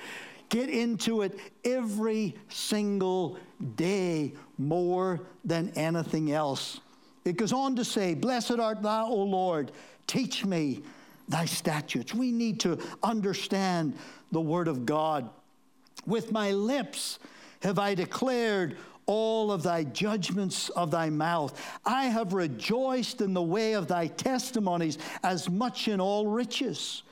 Get 0.50 0.70
into 0.70 1.24
it 1.24 1.40
every 1.66 2.36
single 2.50 3.40
day 3.76 4.34
more 4.58 5.22
than 5.44 5.72
anything 5.76 6.32
else. 6.32 6.80
It 7.26 7.38
goes 7.38 7.54
on 7.54 7.76
to 7.78 7.86
say, 7.86 8.14
Blessed 8.14 8.60
art 8.60 8.82
thou, 8.82 9.08
O 9.08 9.16
Lord, 9.16 9.72
teach 10.06 10.46
me 10.46 10.84
thy 11.28 11.46
statutes. 11.46 12.14
We 12.14 12.32
need 12.32 12.60
to 12.62 12.80
understand 13.02 13.98
the 14.32 14.42
word 14.42 14.68
of 14.68 14.86
God. 14.86 15.30
With 16.06 16.32
my 16.32 16.52
lips 16.52 17.20
have 17.62 17.80
I 17.80 17.96
declared 17.96 18.78
all 19.06 19.52
of 19.52 19.64
thy 19.64 19.84
judgments 19.84 20.70
of 20.70 20.92
thy 20.92 21.10
mouth. 21.10 21.60
I 21.86 22.06
have 22.06 22.34
rejoiced 22.34 23.22
in 23.22 23.34
the 23.34 23.42
way 23.42 23.74
of 23.74 23.88
thy 23.88 24.08
testimonies 24.08 24.98
as 25.24 25.50
much 25.50 25.88
in 25.88 26.00
all 26.00 26.28
riches. 26.28 27.04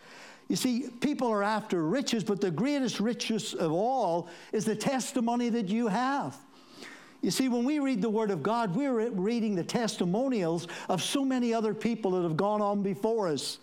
You 0.47 0.55
see, 0.55 0.89
people 0.99 1.29
are 1.29 1.43
after 1.43 1.83
riches, 1.83 2.23
but 2.23 2.41
the 2.41 2.51
greatest 2.51 2.99
riches 2.99 3.53
of 3.53 3.71
all 3.71 4.27
is 4.51 4.65
the 4.65 4.75
testimony 4.75 5.49
that 5.49 5.67
you 5.69 5.87
have. 5.87 6.35
You 7.21 7.31
see, 7.31 7.49
when 7.49 7.63
we 7.63 7.79
read 7.79 8.01
the 8.01 8.09
Word 8.09 8.31
of 8.31 8.41
God, 8.41 8.75
we're 8.75 9.09
reading 9.11 9.55
the 9.55 9.63
testimonials 9.63 10.67
of 10.89 11.03
so 11.03 11.23
many 11.23 11.53
other 11.53 11.73
people 11.73 12.11
that 12.11 12.23
have 12.23 12.35
gone 12.35 12.61
on 12.61 12.81
before 12.81 13.27
us 13.27 13.59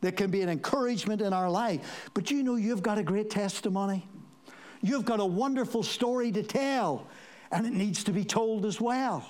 that 0.00 0.16
can 0.16 0.30
be 0.30 0.42
an 0.42 0.48
encouragement 0.48 1.20
in 1.20 1.32
our 1.32 1.50
life. 1.50 2.10
But 2.14 2.30
you 2.30 2.42
know, 2.42 2.56
you've 2.56 2.82
got 2.82 2.98
a 2.98 3.02
great 3.02 3.30
testimony. 3.30 4.06
You've 4.80 5.04
got 5.04 5.20
a 5.20 5.26
wonderful 5.26 5.82
story 5.82 6.30
to 6.32 6.42
tell, 6.42 7.08
and 7.50 7.66
it 7.66 7.72
needs 7.72 8.04
to 8.04 8.12
be 8.12 8.24
told 8.24 8.64
as 8.64 8.80
well. 8.80 9.28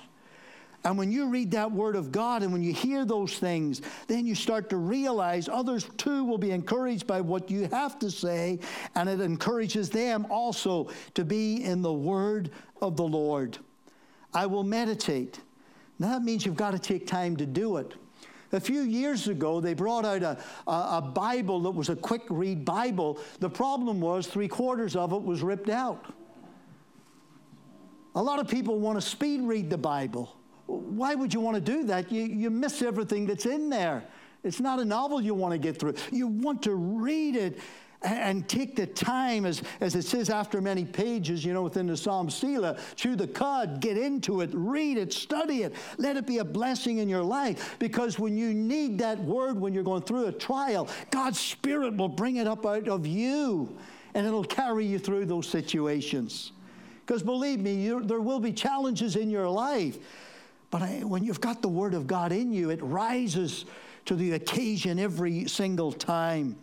And 0.85 0.97
when 0.97 1.11
you 1.11 1.29
read 1.29 1.51
that 1.53 1.73
Word 1.73 1.97
of 1.97 2.13
God 2.13 2.43
and 2.43 2.53
when 2.53 2.63
you 2.63 2.73
hear 2.73 3.05
those 3.05 3.37
things, 3.39 3.83
then 4.07 4.27
you 4.27 4.35
start 4.35 4.71
to 4.71 4.77
realize 4.77 5.49
others 5.49 5.89
too 5.97 6.25
will 6.25 6.39
be 6.39 6.53
encouraged 6.53 7.07
by 7.07 7.21
what 7.21 7.51
you 7.51 7.67
have 7.73 7.99
to 7.99 8.11
say, 8.11 8.61
and 8.95 9.09
it 9.09 9.21
encourages 9.21 9.91
them 9.91 10.27
also 10.31 10.89
to 11.15 11.25
be 11.25 11.65
in 11.65 11.83
the 11.83 11.93
Word 11.93 12.51
of 12.81 12.97
the 12.97 13.05
Lord. 13.05 13.59
I 14.33 14.47
will 14.47 14.63
meditate. 14.63 15.41
Now 15.99 16.11
that 16.11 16.23
means 16.23 16.47
you've 16.47 16.57
got 16.57 16.73
to 16.73 16.79
take 16.79 17.07
time 17.07 17.37
to 17.39 17.47
do 17.47 17.79
it. 17.79 17.95
A 18.53 18.61
few 18.61 18.81
years 18.81 19.29
ago, 19.29 19.61
they 19.61 19.75
brought 19.75 20.07
out 20.07 20.23
a, 20.23 20.39
a, 20.67 20.99
a, 20.99 21.03
Bible 21.03 21.61
that 21.61 21.71
was 21.71 21.91
a 21.91 21.97
quick 21.97 22.23
read 22.31 22.65
Bible. 22.65 23.19
The 23.41 23.51
problem 23.51 24.01
was 24.01 24.27
three 24.27 24.49
quarters 24.49 24.97
of 24.97 25.13
it 25.13 25.23
was 25.23 25.43
ripped 25.43 25.69
out. 25.69 26.07
A 28.15 28.23
lot 28.23 28.39
of 28.39 28.49
people 28.49 28.81
want 28.81 28.99
to 28.99 29.07
speed 29.07 29.43
read 29.43 29.69
the 29.69 29.79
Bible. 29.79 30.35
Why 30.67 31.15
would 31.15 31.35
you 31.35 31.41
want 31.41 31.57
to 31.57 31.61
do 31.61 31.85
that? 31.85 32.11
You, 32.11 32.25
you 32.25 32.51
miss 32.51 32.81
everything 32.81 33.27
that's 33.27 33.47
in 33.47 33.69
there. 33.69 34.05
It's 34.43 34.61
not 34.61 34.79
a 34.79 34.85
novel 34.85 35.21
you 35.21 35.35
want 35.35 35.53
to 35.53 35.59
get 35.59 35.79
through. 35.79 35.95
You 36.11 36.27
want 36.27 36.63
to 36.63 36.75
read 36.75 37.37
it 37.37 37.59
and 38.03 38.49
take 38.49 38.77
the 38.77 38.87
time, 38.87 39.45
as, 39.45 39.63
as 39.81 39.97
it 39.97 40.03
says 40.03 40.31
after 40.31 40.61
many 40.61 40.85
pages, 40.85 41.45
you 41.45 41.53
know, 41.53 41.63
within 41.63 41.87
the 41.89 41.97
Psalm 41.97 42.31
Selah, 42.31 42.79
chew 42.95 43.17
the 43.17 43.27
cud, 43.27 43.81
get 43.81 43.99
into 43.99 44.41
it, 44.41 44.51
read 44.53 44.99
it, 44.99 45.13
study 45.13 45.63
it. 45.63 45.75
Let 45.97 46.17
it 46.17 46.27
be 46.27 46.39
a 46.39 46.45
blessing 46.45 46.99
in 46.99 47.09
your 47.09 47.23
life. 47.23 47.77
Because 47.79 48.19
when 48.19 48.37
you 48.37 48.55
need 48.55 48.99
that 48.99 49.19
word, 49.19 49.61
when 49.61 49.75
you're 49.75 49.83
going 49.83 50.03
through 50.03 50.27
a 50.27 50.33
trial, 50.33 50.89
God's 51.11 51.41
Spirit 51.41 51.97
will 51.97 52.09
bring 52.09 52.37
it 52.37 52.47
up 52.47 52.65
out 52.65 52.89
of 52.89 53.07
you 53.07 53.77
and 54.15 54.27
it'll 54.27 54.45
carry 54.45 54.87
you 54.87 54.99
through 54.99 55.27
those 55.27 55.49
situations. 55.49 56.53
Because 57.05 57.23
believe 57.23 57.59
me, 57.61 57.89
there 58.03 58.21
will 58.21 58.41
be 58.41 58.53
challenges 58.53 59.17
in 59.17 59.29
your 59.29 59.49
life. 59.49 59.99
But 60.71 60.83
I, 60.83 61.01
when 61.01 61.25
you've 61.25 61.41
got 61.41 61.63
the 61.63 61.69
Word 61.69 61.95
of 61.95 62.07
God 62.07 62.33
in 62.33 62.53
you, 62.53 62.71
it 62.71 62.83
rises 62.83 63.65
to 64.05 64.15
the 64.15 64.33
occasion 64.33 64.99
every 64.99 65.47
single 65.47 65.91
time. 65.91 66.57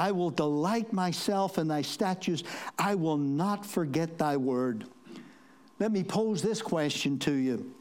I 0.00 0.12
will 0.12 0.30
delight 0.30 0.94
myself 0.94 1.58
in 1.58 1.68
thy 1.68 1.82
statutes. 1.82 2.42
I 2.78 2.94
will 2.94 3.18
not 3.18 3.66
forget 3.66 4.16
thy 4.16 4.38
word. 4.38 4.86
Let 5.78 5.92
me 5.92 6.02
pose 6.02 6.40
this 6.40 6.62
question 6.62 7.18
to 7.18 7.34
you, 7.34 7.74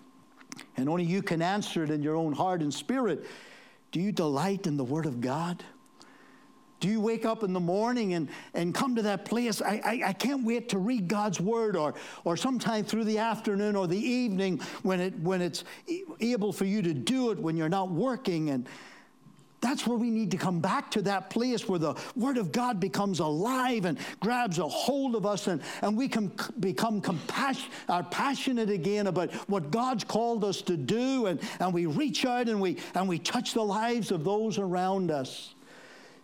and 0.76 0.90
only 0.90 1.06
you 1.06 1.22
can 1.22 1.42
answer 1.42 1.82
it 1.82 1.90
in 1.90 2.04
your 2.04 2.18
own 2.18 2.34
heart 2.34 2.62
and 2.62 2.74
spirit. 2.74 3.26
Do 3.94 4.02
you 4.02 4.12
delight 4.12 4.68
in 4.68 4.76
the 4.76 4.84
word 4.84 5.06
of 5.06 5.22
God? 5.22 5.64
Do 6.82 6.90
you 6.90 7.00
wake 7.00 7.26
up 7.26 7.42
in 7.44 7.54
the 7.54 7.60
morning 7.62 8.14
and, 8.14 8.28
and 8.54 8.76
come 8.76 8.98
to 8.98 9.02
that 9.04 9.24
place? 9.24 9.62
I, 9.62 9.82
I, 9.84 10.02
I, 10.08 10.14
can't 10.14 10.44
wait 10.44 10.70
to 10.70 10.78
read 10.78 11.08
God's 11.08 11.40
word, 11.40 11.78
or, 11.78 11.94
or 12.26 12.36
sometime 12.36 12.84
through 12.84 13.06
the 13.06 13.20
afternoon 13.20 13.78
or 13.78 13.88
the 13.88 13.98
evening 13.98 14.60
when, 14.84 15.00
it, 15.00 15.18
when 15.20 15.42
it's 15.42 15.64
able 16.20 16.52
for 16.52 16.66
you 16.66 16.82
to 16.82 16.94
do 16.94 17.32
it 17.32 17.40
when 17.40 17.56
you're 17.56 17.70
not 17.70 17.92
working. 17.92 18.50
And, 18.50 18.68
that's 19.62 19.86
where 19.86 19.98
we 19.98 20.10
need 20.10 20.32
to 20.32 20.38
come 20.38 20.60
back 20.60 20.90
to 20.92 21.02
that 21.04 21.30
place 21.30 21.68
where 21.68 21.80
the 21.80 21.96
Word 22.16 22.38
of 22.38 22.52
God 22.52 22.80
becomes 22.80 23.20
alive 23.20 23.86
and 23.86 23.98
grabs 24.20 24.58
a 24.60 24.68
hold 24.68 25.16
of 25.16 25.26
us, 25.26 25.48
and, 25.48 25.62
and 25.82 25.98
we 25.98 26.08
can 26.08 26.32
become 26.60 27.02
compassion, 27.02 27.70
uh, 27.90 28.04
passionate 28.04 28.70
again 28.70 29.08
about 29.08 29.32
what 29.50 29.72
God's 29.72 30.04
called 30.04 30.44
us 30.44 30.62
to 30.64 30.78
do, 30.78 31.26
and, 31.26 31.42
and 31.60 31.74
we 31.74 31.86
reach 31.86 32.26
out 32.26 32.48
and 32.48 32.62
we, 32.62 32.78
and 32.96 33.08
we 33.08 33.20
touch 33.20 33.54
the 33.54 33.64
lives 33.64 34.12
of 34.12 34.24
those 34.24 34.58
around 34.58 35.12
us. 35.12 35.54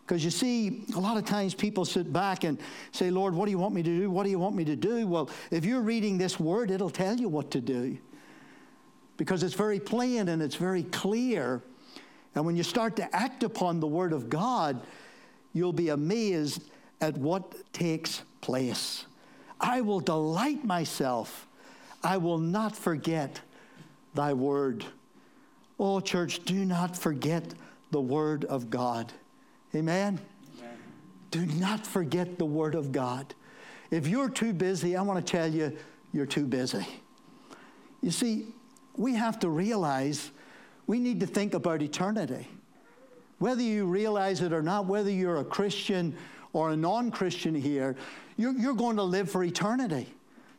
Because 0.06 0.24
you 0.24 0.30
see, 0.30 0.86
a 0.96 1.00
lot 1.00 1.18
of 1.18 1.26
times 1.26 1.56
people 1.56 1.84
sit 1.84 2.14
back 2.14 2.44
and 2.44 2.60
say, 2.92 3.10
Lord, 3.10 3.34
what 3.34 3.46
do 3.46 3.52
you 3.52 3.58
want 3.58 3.74
me 3.74 3.82
to 3.82 4.00
do? 4.00 4.12
What 4.12 4.24
do 4.24 4.30
you 4.30 4.38
want 4.38 4.56
me 4.56 4.64
to 4.66 4.76
do? 4.76 5.08
Well, 5.08 5.32
if 5.50 5.66
you're 5.66 5.82
reading 5.82 6.20
this 6.20 6.40
word, 6.40 6.70
it'll 6.70 6.92
tell 6.92 7.18
you 7.18 7.28
what 7.28 7.50
to 7.52 7.62
do. 7.62 7.98
Because 9.18 9.42
it's 9.42 9.56
very 9.56 9.80
plain 9.80 10.30
and 10.30 10.44
it's 10.44 10.56
very 10.56 10.84
clear. 10.84 11.64
And 12.36 12.46
when 12.46 12.56
you 12.56 12.64
start 12.64 12.98
to 12.98 13.16
act 13.16 13.44
upon 13.44 13.80
the 13.80 13.88
Word 13.88 14.14
of 14.14 14.30
God, 14.30 14.82
you'll 15.54 15.74
be 15.74 15.90
amazed 15.90 16.62
at 17.02 17.18
what 17.18 17.74
takes 17.74 18.22
place. 18.42 19.06
I 19.60 19.82
will 19.82 20.02
delight 20.02 20.64
myself. 20.66 21.48
I 22.04 22.18
will 22.18 22.38
not 22.38 22.76
forget 22.76 23.42
thy 24.14 24.34
word. 24.34 24.86
Oh, 25.80 26.00
church, 26.00 26.44
do 26.46 26.66
not 26.66 26.96
forget 26.96 27.44
the 27.92 28.02
word 28.02 28.46
of 28.46 28.70
God. 28.70 29.12
Amen? 29.74 30.20
Amen? 30.60 30.78
Do 31.32 31.46
not 31.46 31.86
forget 31.86 32.38
the 32.38 32.46
word 32.46 32.76
of 32.76 32.92
God. 32.92 33.34
If 33.92 34.08
you're 34.08 34.30
too 34.30 34.54
busy, 34.54 34.96
I 34.96 35.02
want 35.02 35.26
to 35.26 35.32
tell 35.32 35.48
you, 35.48 35.76
you're 36.14 36.26
too 36.26 36.46
busy. 36.46 36.86
You 38.02 38.12
see, 38.12 38.48
we 38.96 39.16
have 39.16 39.40
to 39.40 39.50
realize 39.50 40.32
we 40.88 41.00
need 41.00 41.20
to 41.20 41.26
think 41.26 41.54
about 41.54 41.82
eternity. 41.82 42.48
Whether 43.40 43.62
you 43.62 43.86
realize 43.86 44.42
it 44.42 44.54
or 44.54 44.62
not, 44.62 44.86
whether 44.86 45.10
you're 45.10 45.38
a 45.38 45.46
Christian 45.46 46.16
or 46.54 46.72
a 46.72 46.78
non 46.78 47.12
Christian 47.12 47.54
here, 47.54 47.96
you're, 48.38 48.54
you're 48.54 48.74
going 48.74 48.96
to 48.98 49.04
live 49.04 49.30
for 49.30 49.44
eternity. 49.44 50.08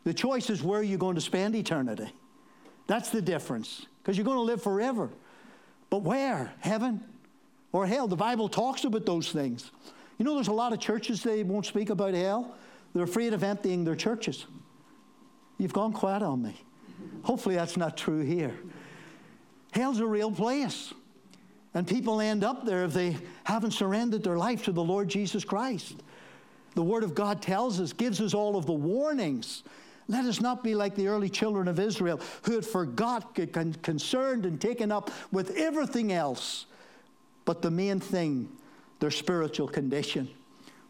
The 0.05 0.15
choice 0.15 0.51
is 0.51 0.63
where 0.63 0.83
you're 0.83 0.99
going 0.99 1.15
to 1.15 1.21
spend 1.21 1.57
eternity. 1.57 2.13
That's 2.87 3.11
the 3.11 3.23
difference, 3.23 3.87
because 4.03 4.17
you're 4.17 4.25
going 4.25 4.37
to 4.37 4.43
live 4.43 4.63
forever. 4.63 5.11
But 5.91 6.03
where? 6.03 6.53
Heaven 6.61 7.03
or 7.73 7.87
hell? 7.87 8.07
The 8.07 8.17
Bible 8.17 8.49
talks 8.49 8.85
about 8.85 9.07
those 9.07 9.33
things. 9.33 9.71
You 10.19 10.25
know, 10.25 10.35
there's 10.35 10.49
a 10.49 10.53
lot 10.53 10.73
of 10.73 10.81
churches 10.81 11.23
they 11.23 11.43
won't 11.43 11.67
speak 11.67 11.91
about 11.91 12.15
hell. 12.15 12.55
They're 12.95 13.05
afraid 13.05 13.35
of 13.35 13.43
emptying 13.43 13.85
their 13.85 13.97
churches. 13.97 14.47
You've 15.59 15.73
gone 15.73 15.93
quiet 15.93 16.23
on 16.23 16.43
me. 16.43 16.55
Hopefully, 17.23 17.57
that's 17.57 17.77
not 17.77 17.97
true 17.97 18.21
here. 18.21 18.55
Hell's 19.77 20.01
a 20.01 20.07
real 20.07 20.31
place. 20.31 20.95
And 21.75 21.87
people 21.87 22.23
end 22.23 22.43
up 22.43 22.65
there 22.65 22.85
if 22.85 22.95
they 22.95 23.19
haven't 23.45 23.73
surrendered 23.73 24.25
their 24.25 24.39
life 24.39 24.65
to 24.65 24.73
the 24.73 24.83
Lord 24.83 25.09
Jesus 25.09 25.45
Christ. 25.45 26.03
The 26.75 26.83
Word 26.83 27.05
of 27.05 27.15
God 27.15 27.43
tells 27.43 27.79
us, 27.79 27.93
gives 27.93 28.23
us 28.23 28.33
all 28.33 28.57
of 28.57 28.65
the 28.65 28.73
warnings. 28.73 29.63
Let 30.09 30.25
us 30.25 30.41
not 30.41 30.65
be 30.65 30.75
like 30.75 30.95
the 30.95 31.09
early 31.09 31.29
children 31.29 31.69
of 31.69 31.79
Israel 31.79 32.21
who 32.45 32.55
had 32.55 32.65
forgot, 32.65 33.35
concerned, 33.83 34.47
and 34.47 34.59
taken 34.59 34.91
up 34.91 35.11
with 35.31 35.55
everything 35.57 36.11
else. 36.11 36.65
But 37.45 37.61
the 37.61 37.71
main 37.71 38.01
thing, 38.01 38.49
their 39.01 39.11
spiritual 39.11 39.69
condition. 39.69 40.31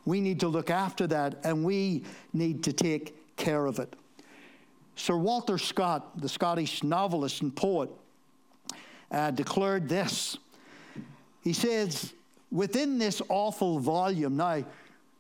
We 0.05 0.21
need 0.21 0.39
to 0.41 0.49
look 0.49 0.71
after 0.71 1.09
that 1.09 1.41
and 1.43 1.65
we 1.65 2.05
need 2.33 2.63
to 2.65 2.73
take 2.73 3.37
care 3.37 3.67
of 3.67 3.81
it. 3.81 3.93
Sir 4.95 5.17
Walter 5.17 5.59
Scott, 5.59 6.21
the 6.21 6.29
Scottish 6.29 6.85
novelist 6.85 7.43
and 7.43 7.55
poet, 7.55 7.91
uh, 9.11 9.31
declared 9.31 9.89
this. 9.89 10.37
He 11.43 11.53
says, 11.53 12.13
within 12.51 12.99
this 12.99 13.23
awful 13.29 13.79
volume, 13.79 14.37
now, 14.37 14.65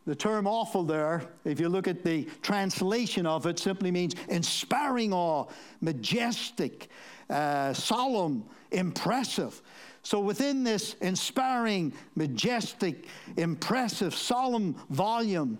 the 0.07 0.14
term 0.14 0.46
awful 0.46 0.85
there, 0.85 1.22
if 1.44 1.59
you 1.59 1.68
look 1.68 1.88
at 1.88 2.05
the 2.05 2.29
translation 2.40 3.27
of 3.27 3.44
it, 3.46 3.59
simply 3.59 3.90
means 3.90 4.14
inspiring 4.29 5.12
awe, 5.12 5.46
majestic, 5.81 6.88
uh, 7.29 7.72
solemn, 7.72 8.44
impressive. 8.70 9.61
So 10.05 10.20
within 10.20 10.62
this 10.62 10.94
inspiring, 11.01 11.92
majestic, 12.14 13.09
impressive, 13.37 14.14
solemn 14.14 14.77
volume, 14.90 15.59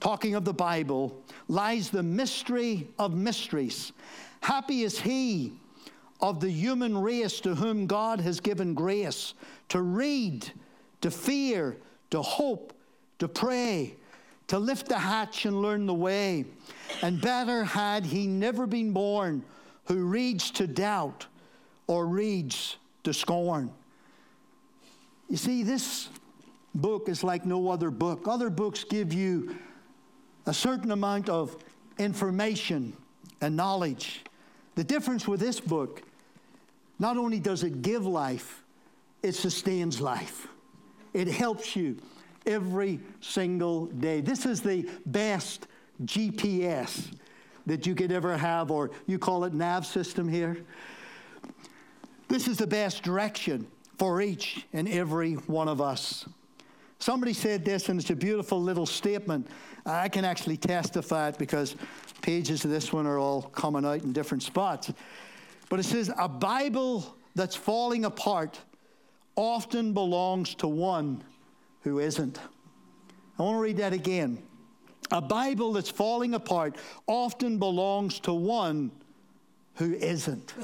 talking 0.00 0.34
of 0.34 0.44
the 0.44 0.52
Bible, 0.52 1.22
lies 1.46 1.88
the 1.88 2.02
mystery 2.02 2.88
of 2.98 3.14
mysteries. 3.14 3.92
Happy 4.40 4.82
is 4.82 5.00
he 5.00 5.52
of 6.20 6.40
the 6.40 6.50
human 6.50 6.98
race 6.98 7.40
to 7.40 7.54
whom 7.54 7.86
God 7.86 8.20
has 8.20 8.40
given 8.40 8.74
grace 8.74 9.34
to 9.68 9.80
read, 9.80 10.50
to 11.00 11.10
fear, 11.10 11.76
to 12.10 12.22
hope, 12.22 12.72
to 13.18 13.28
pray, 13.28 13.94
to 14.48 14.58
lift 14.58 14.88
the 14.88 14.98
hatch 14.98 15.44
and 15.44 15.62
learn 15.62 15.86
the 15.86 15.94
way. 15.94 16.44
And 17.02 17.20
better 17.20 17.64
had 17.64 18.04
he 18.04 18.26
never 18.26 18.66
been 18.66 18.92
born 18.92 19.44
who 19.84 20.04
reads 20.04 20.50
to 20.52 20.66
doubt 20.66 21.26
or 21.86 22.06
reads 22.06 22.76
to 23.04 23.12
scorn. 23.12 23.70
You 25.28 25.36
see, 25.36 25.62
this 25.62 26.08
book 26.74 27.08
is 27.08 27.22
like 27.22 27.44
no 27.44 27.70
other 27.70 27.90
book. 27.90 28.26
Other 28.26 28.50
books 28.50 28.84
give 28.84 29.12
you 29.12 29.56
a 30.46 30.54
certain 30.54 30.90
amount 30.90 31.28
of 31.28 31.56
information 31.98 32.94
and 33.40 33.56
knowledge. 33.56 34.24
The 34.74 34.84
difference 34.84 35.28
with 35.28 35.40
this 35.40 35.60
book, 35.60 36.02
not 36.98 37.16
only 37.16 37.40
does 37.40 37.62
it 37.62 37.82
give 37.82 38.06
life, 38.06 38.62
it 39.22 39.32
sustains 39.32 40.00
life. 40.00 40.46
It 41.12 41.28
helps 41.28 41.74
you 41.76 41.96
every 42.46 43.00
single 43.20 43.86
day. 43.86 44.20
This 44.20 44.46
is 44.46 44.60
the 44.60 44.88
best 45.06 45.66
GPS 46.04 47.12
that 47.66 47.86
you 47.86 47.94
could 47.94 48.12
ever 48.12 48.36
have, 48.36 48.70
or 48.70 48.90
you 49.06 49.18
call 49.18 49.44
it 49.44 49.52
nav 49.52 49.86
system 49.86 50.28
here. 50.28 50.58
This 52.28 52.48
is 52.48 52.56
the 52.58 52.66
best 52.66 53.02
direction 53.02 53.66
for 53.98 54.20
each 54.20 54.66
and 54.72 54.88
every 54.88 55.34
one 55.34 55.68
of 55.68 55.80
us. 55.80 56.26
Somebody 56.98 57.32
said 57.32 57.64
this, 57.64 57.88
and 57.88 58.00
it's 58.00 58.10
a 58.10 58.16
beautiful 58.16 58.60
little 58.60 58.86
statement. 58.86 59.46
I 59.86 60.08
can 60.08 60.24
actually 60.24 60.56
testify 60.56 61.28
it 61.28 61.38
because 61.38 61.76
pages 62.22 62.64
of 62.64 62.70
this 62.70 62.92
one 62.92 63.06
are 63.06 63.18
all 63.18 63.42
coming 63.42 63.84
out 63.84 64.02
in 64.02 64.12
different 64.12 64.42
spots. 64.42 64.92
But 65.68 65.80
it 65.80 65.84
says, 65.84 66.10
A 66.18 66.28
Bible 66.28 67.16
that's 67.34 67.56
falling 67.56 68.04
apart 68.04 68.58
often 69.36 69.92
belongs 69.92 70.54
to 70.56 70.68
one 70.68 71.22
who 71.82 71.98
isn't. 71.98 72.38
I 73.38 73.42
want 73.42 73.56
to 73.56 73.60
read 73.60 73.76
that 73.76 73.92
again. 73.92 74.42
A 75.10 75.20
Bible 75.20 75.72
that's 75.72 75.90
falling 75.90 76.34
apart 76.34 76.76
often 77.06 77.58
belongs 77.58 78.20
to 78.20 78.32
one 78.32 78.90
who 79.74 79.94
isn't. 79.94 80.54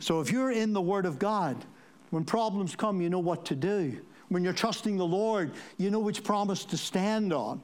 So 0.00 0.20
if 0.20 0.30
you're 0.30 0.50
in 0.50 0.72
the 0.72 0.82
Word 0.82 1.06
of 1.06 1.18
God, 1.18 1.64
when 2.10 2.24
problems 2.24 2.74
come, 2.76 3.00
you 3.00 3.08
know 3.08 3.20
what 3.20 3.44
to 3.46 3.54
do. 3.54 4.00
When 4.28 4.42
you're 4.42 4.52
trusting 4.52 4.96
the 4.96 5.06
Lord, 5.06 5.52
you 5.78 5.90
know 5.90 6.00
which 6.00 6.24
promise 6.24 6.64
to 6.66 6.76
stand 6.76 7.32
on, 7.32 7.62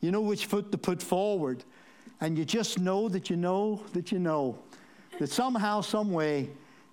you 0.00 0.10
know 0.10 0.20
which 0.20 0.46
foot 0.46 0.72
to 0.72 0.78
put 0.78 1.02
forward. 1.02 1.64
And 2.20 2.38
you 2.38 2.44
just 2.44 2.78
know 2.78 3.08
that 3.10 3.28
you 3.28 3.36
know 3.36 3.82
that 3.92 4.10
you 4.10 4.18
know 4.18 4.58
that 5.18 5.28
somehow, 5.28 5.80
some 5.80 6.10
way, 6.10 6.50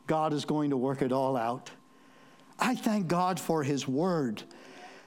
God 0.07 0.33
is 0.33 0.45
going 0.45 0.69
to 0.69 0.77
work 0.77 1.01
it 1.01 1.11
all 1.11 1.35
out. 1.37 1.71
I 2.59 2.75
thank 2.75 3.07
God 3.07 3.39
for 3.39 3.63
His 3.63 3.87
Word. 3.87 4.43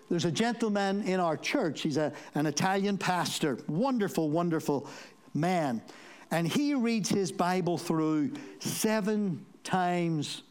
There's 0.09 0.25
a 0.25 0.31
gentleman 0.31 1.03
in 1.03 1.21
our 1.21 1.37
church. 1.37 1.83
He's 1.83 1.97
a, 1.97 2.13
an 2.35 2.47
Italian 2.47 2.97
pastor. 2.97 3.59
Wonderful, 3.67 4.31
wonderful 4.31 4.89
man. 5.35 5.83
And 6.31 6.47
he 6.47 6.75
reads 6.75 7.09
his 7.09 7.31
Bible 7.31 7.79
through 7.79 8.33
seven 8.59 9.45
times 9.65 10.43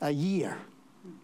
a 0.00 0.10
year. 0.10 0.56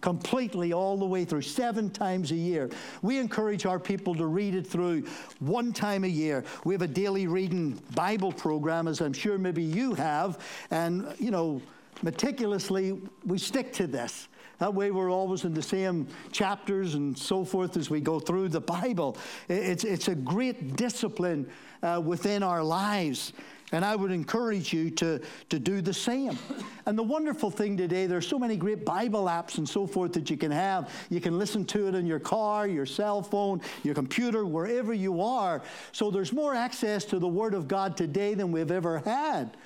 Completely, 0.01 0.73
all 0.73 0.97
the 0.97 1.07
way 1.07 1.25
through, 1.25 1.43
seven 1.43 1.89
times 1.89 2.33
a 2.33 2.37
year. 2.37 2.71
We 3.03 3.19
encourage 3.19 3.67
our 3.67 3.79
people 3.79 4.15
to 4.17 4.27
read 4.27 4.55
it 4.55 4.67
through 4.67 5.05
one 5.39 5.73
time 5.73 6.03
a 6.03 6.09
year. 6.09 6.45
We 6.65 6.75
have 6.75 6.83
a 6.83 6.89
daily 6.89 7.29
reading 7.29 7.81
Bible 7.95 8.33
program, 8.33 8.89
as 8.89 9.01
I'm 9.01 9.13
sure 9.13 9.39
maybe 9.39 9.63
you 9.63 9.95
have, 9.95 10.41
and, 10.71 11.15
you 11.19 11.31
know, 11.31 11.63
meticulously, 12.03 13.01
we 13.25 13.39
stick 13.39 13.73
to 13.75 13.87
this. 13.87 14.29
That 14.59 14.75
way, 14.75 14.91
we're 14.91 15.11
always 15.11 15.45
in 15.45 15.55
the 15.55 15.63
same 15.63 16.07
chapters 16.31 16.95
and 16.95 17.19
so 17.19 17.45
forth 17.45 17.77
as 17.77 17.91
we 17.91 18.01
go 18.01 18.21
through 18.21 18.49
the 18.49 18.61
Bible. 18.61 19.17
It's, 19.49 19.85
it's 19.85 20.09
a 20.09 20.15
great 20.15 20.77
discipline 20.77 21.49
uh, 21.83 22.01
within 22.05 22.43
our 22.43 22.63
lives. 22.63 23.33
And 23.73 23.85
I 23.85 23.97
would 23.97 24.13
encourage 24.13 24.73
you 24.73 24.91
to, 24.91 25.21
to 25.49 25.59
do 25.59 25.81
the 25.81 25.95
same. 25.95 26.39
And 26.87 26.97
the 26.97 27.03
wonderful 27.03 27.51
thing 27.51 27.77
today, 27.77 28.07
there 28.07 28.19
are 28.19 28.23
so 28.23 28.39
many 28.39 28.57
great 28.57 28.85
Bible 28.85 29.25
apps 29.25 29.59
and 29.59 29.69
so 29.69 29.87
forth 29.87 30.13
that 30.13 30.31
you 30.31 30.37
can 30.37 30.51
have. 30.51 30.91
You 31.11 31.21
can 31.21 31.39
listen 31.39 31.65
to 31.67 31.89
it 31.89 31.95
in 31.95 32.07
your 32.07 32.21
car, 32.21 32.69
your 32.69 32.87
cell 32.87 33.23
phone, 33.23 33.61
your 33.83 33.95
computer, 33.95 34.45
wherever 34.45 34.93
you 34.93 35.23
are. 35.23 35.63
So 35.93 36.11
there's 36.11 36.33
more 36.33 36.55
access 36.55 37.05
to 37.07 37.19
the 37.19 37.29
Word 37.29 37.55
of 37.55 37.67
God 37.67 37.97
today 37.97 38.35
than 38.35 38.53
we've 38.53 38.71
ever 38.71 38.99
had. 38.99 39.57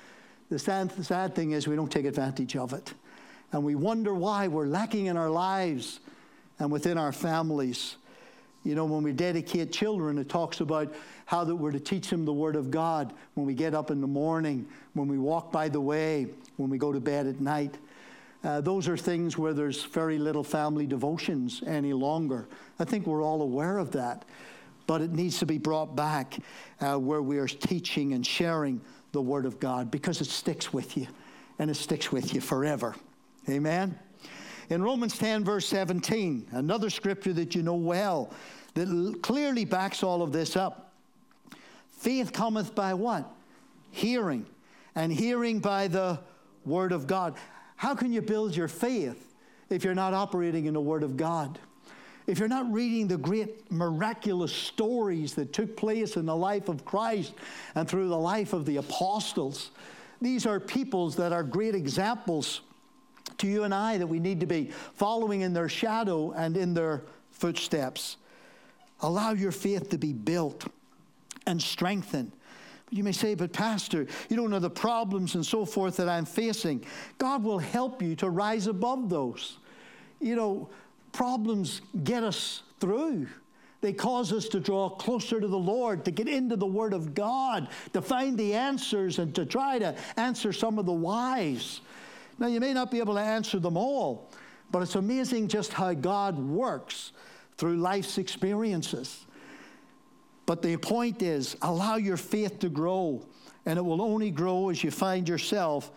The 0.49 0.57
sad, 0.57 0.89
the 0.91 1.03
sad 1.03 1.35
thing 1.35 1.51
is 1.51 1.67
we 1.67 1.75
don't 1.75 1.91
take 1.91 2.05
advantage 2.05 2.55
of 2.55 2.73
it 2.73 2.93
and 3.51 3.63
we 3.63 3.75
wonder 3.75 4.13
why 4.13 4.47
we're 4.47 4.65
lacking 4.65 5.07
in 5.07 5.17
our 5.17 5.29
lives 5.29 5.99
and 6.59 6.71
within 6.71 6.97
our 6.97 7.11
families. 7.11 7.95
You 8.63 8.75
know, 8.75 8.85
when 8.85 9.03
we 9.03 9.13
dedicate 9.13 9.71
children, 9.71 10.17
it 10.17 10.27
talks 10.27 10.59
about 10.59 10.93
how 11.25 11.43
that 11.43 11.55
we're 11.55 11.71
to 11.71 11.79
teach 11.79 12.09
them 12.09 12.25
the 12.25 12.33
Word 12.33 12.55
of 12.55 12.69
God 12.69 13.13
when 13.35 13.45
we 13.45 13.53
get 13.53 13.73
up 13.73 13.91
in 13.91 14.01
the 14.01 14.07
morning, 14.07 14.67
when 14.93 15.07
we 15.07 15.17
walk 15.17 15.51
by 15.51 15.69
the 15.69 15.79
way, 15.79 16.27
when 16.57 16.69
we 16.69 16.77
go 16.77 16.91
to 16.91 16.99
bed 16.99 17.27
at 17.27 17.39
night. 17.39 17.77
Uh, 18.43 18.61
those 18.61 18.87
are 18.87 18.97
things 18.97 19.37
where 19.37 19.53
there's 19.53 19.83
very 19.83 20.17
little 20.17 20.43
family 20.43 20.85
devotions 20.85 21.63
any 21.65 21.93
longer. 21.93 22.47
I 22.79 22.83
think 22.83 23.07
we're 23.07 23.23
all 23.23 23.41
aware 23.41 23.77
of 23.77 23.91
that. 23.91 24.25
But 24.85 25.01
it 25.01 25.11
needs 25.11 25.39
to 25.39 25.45
be 25.45 25.57
brought 25.57 25.95
back 25.95 26.37
uh, 26.79 26.97
where 26.97 27.21
we 27.21 27.39
are 27.39 27.47
teaching 27.47 28.13
and 28.13 28.25
sharing 28.25 28.79
the 29.11 29.21
Word 29.21 29.45
of 29.45 29.59
God 29.59 29.91
because 29.91 30.21
it 30.21 30.27
sticks 30.27 30.71
with 30.71 30.95
you 30.97 31.07
and 31.59 31.69
it 31.69 31.75
sticks 31.75 32.11
with 32.11 32.33
you 32.33 32.39
forever. 32.39 32.95
Amen. 33.49 33.97
In 34.69 34.83
Romans 34.83 35.17
10, 35.17 35.45
verse 35.45 35.65
17, 35.67 36.47
another 36.51 36.89
scripture 36.89 37.33
that 37.33 37.55
you 37.55 37.63
know 37.63 37.75
well, 37.75 38.33
that 38.73 39.19
clearly 39.21 39.63
backs 39.63 40.03
all 40.03 40.21
of 40.21 40.31
this 40.31 40.55
up. 40.57 40.91
Faith 41.91 42.33
cometh 42.33 42.75
by 42.75 42.93
what? 42.93 43.29
Hearing. 43.91 44.45
And 44.95 45.11
hearing 45.11 45.59
by 45.59 45.87
the 45.87 46.19
Word 46.65 46.91
of 46.91 47.07
God. 47.07 47.35
How 47.75 47.95
can 47.95 48.11
you 48.11 48.21
build 48.21 48.55
your 48.55 48.67
faith 48.67 49.35
if 49.69 49.83
you're 49.83 49.95
not 49.95 50.13
operating 50.13 50.65
in 50.65 50.73
the 50.73 50.81
Word 50.81 51.03
of 51.03 51.15
God? 51.15 51.59
If 52.25 52.39
you're 52.39 52.49
not 52.49 52.69
reading 52.71 53.07
the 53.07 53.17
great 53.17 53.71
miraculous 53.71 54.51
stories 54.51 55.33
that 55.35 55.53
took 55.53 55.77
place 55.77 56.17
in 56.17 56.25
the 56.25 56.35
life 56.35 56.67
of 56.67 56.83
Christ 56.83 57.33
and 57.73 57.87
through 57.87 58.09
the 58.09 58.17
life 58.17 58.51
of 58.51 58.65
the 58.65 58.77
apostles, 58.77 59.71
these 60.21 60.45
are 60.45 60.59
peoples 60.59 61.15
that 61.15 61.31
are 61.31 61.43
great 61.43 61.73
examples 61.73 62.61
to 63.39 63.47
you 63.47 63.63
and 63.63 63.73
I 63.73 63.97
that 63.97 64.07
we 64.07 64.19
need 64.19 64.39
to 64.39 64.45
be 64.45 64.71
following 64.93 65.41
in 65.41 65.53
their 65.53 65.69
shadow 65.69 66.31
and 66.31 66.57
in 66.57 66.73
their 66.73 67.03
footsteps. 67.31 68.17
Allow 69.01 69.33
your 69.33 69.51
faith 69.51 69.89
to 69.89 69.97
be 69.97 70.13
built 70.13 70.65
and 71.45 71.61
strengthened. 71.61 72.31
You 72.89 73.03
may 73.03 73.11
say, 73.11 73.35
but 73.35 73.51
Pastor, 73.51 74.07
you 74.29 74.37
don't 74.37 74.49
know 74.49 74.59
the 74.59 74.69
problems 74.69 75.35
and 75.35 75.45
so 75.45 75.65
forth 75.65 75.97
that 75.97 76.07
I'm 76.07 76.25
facing. 76.25 76.85
God 77.17 77.43
will 77.43 77.59
help 77.59 78.01
you 78.01 78.15
to 78.17 78.29
rise 78.29 78.67
above 78.67 79.09
those. 79.09 79.57
You 80.19 80.35
know, 80.35 80.69
problems 81.11 81.81
get 82.03 82.23
us 82.23 82.63
through. 82.79 83.27
They 83.81 83.93
cause 83.93 84.33
us 84.33 84.47
to 84.49 84.59
draw 84.59 84.89
closer 84.89 85.39
to 85.39 85.47
the 85.47 85.57
Lord, 85.57 86.05
to 86.05 86.11
get 86.11 86.27
into 86.27 86.55
the 86.55 86.65
Word 86.65 86.93
of 86.93 87.13
God, 87.13 87.67
to 87.93 88.01
find 88.01 88.37
the 88.37 88.53
answers, 88.53 89.19
and 89.19 89.35
to 89.35 89.45
try 89.45 89.77
to 89.79 89.95
answer 90.15 90.51
some 90.51 90.79
of 90.79 90.85
the 90.85 90.93
whys. 90.93 91.81
Now, 92.39 92.47
you 92.47 92.59
may 92.59 92.73
not 92.73 92.91
be 92.91 92.99
able 92.99 93.15
to 93.15 93.21
answer 93.21 93.59
them 93.59 93.77
all, 93.77 94.29
but 94.71 94.81
it's 94.81 94.95
amazing 94.95 95.47
just 95.47 95.73
how 95.73 95.93
God 95.93 96.37
works 96.37 97.11
through 97.57 97.77
life's 97.77 98.17
experiences. 98.17 99.25
But 100.45 100.61
the 100.61 100.77
point 100.77 101.21
is, 101.21 101.57
allow 101.61 101.95
your 101.95 102.17
faith 102.17 102.59
to 102.59 102.69
grow, 102.69 103.25
and 103.65 103.77
it 103.77 103.81
will 103.81 104.01
only 104.01 104.31
grow 104.31 104.69
as 104.69 104.83
you 104.83 104.91
find 104.91 105.27
yourself 105.27 105.91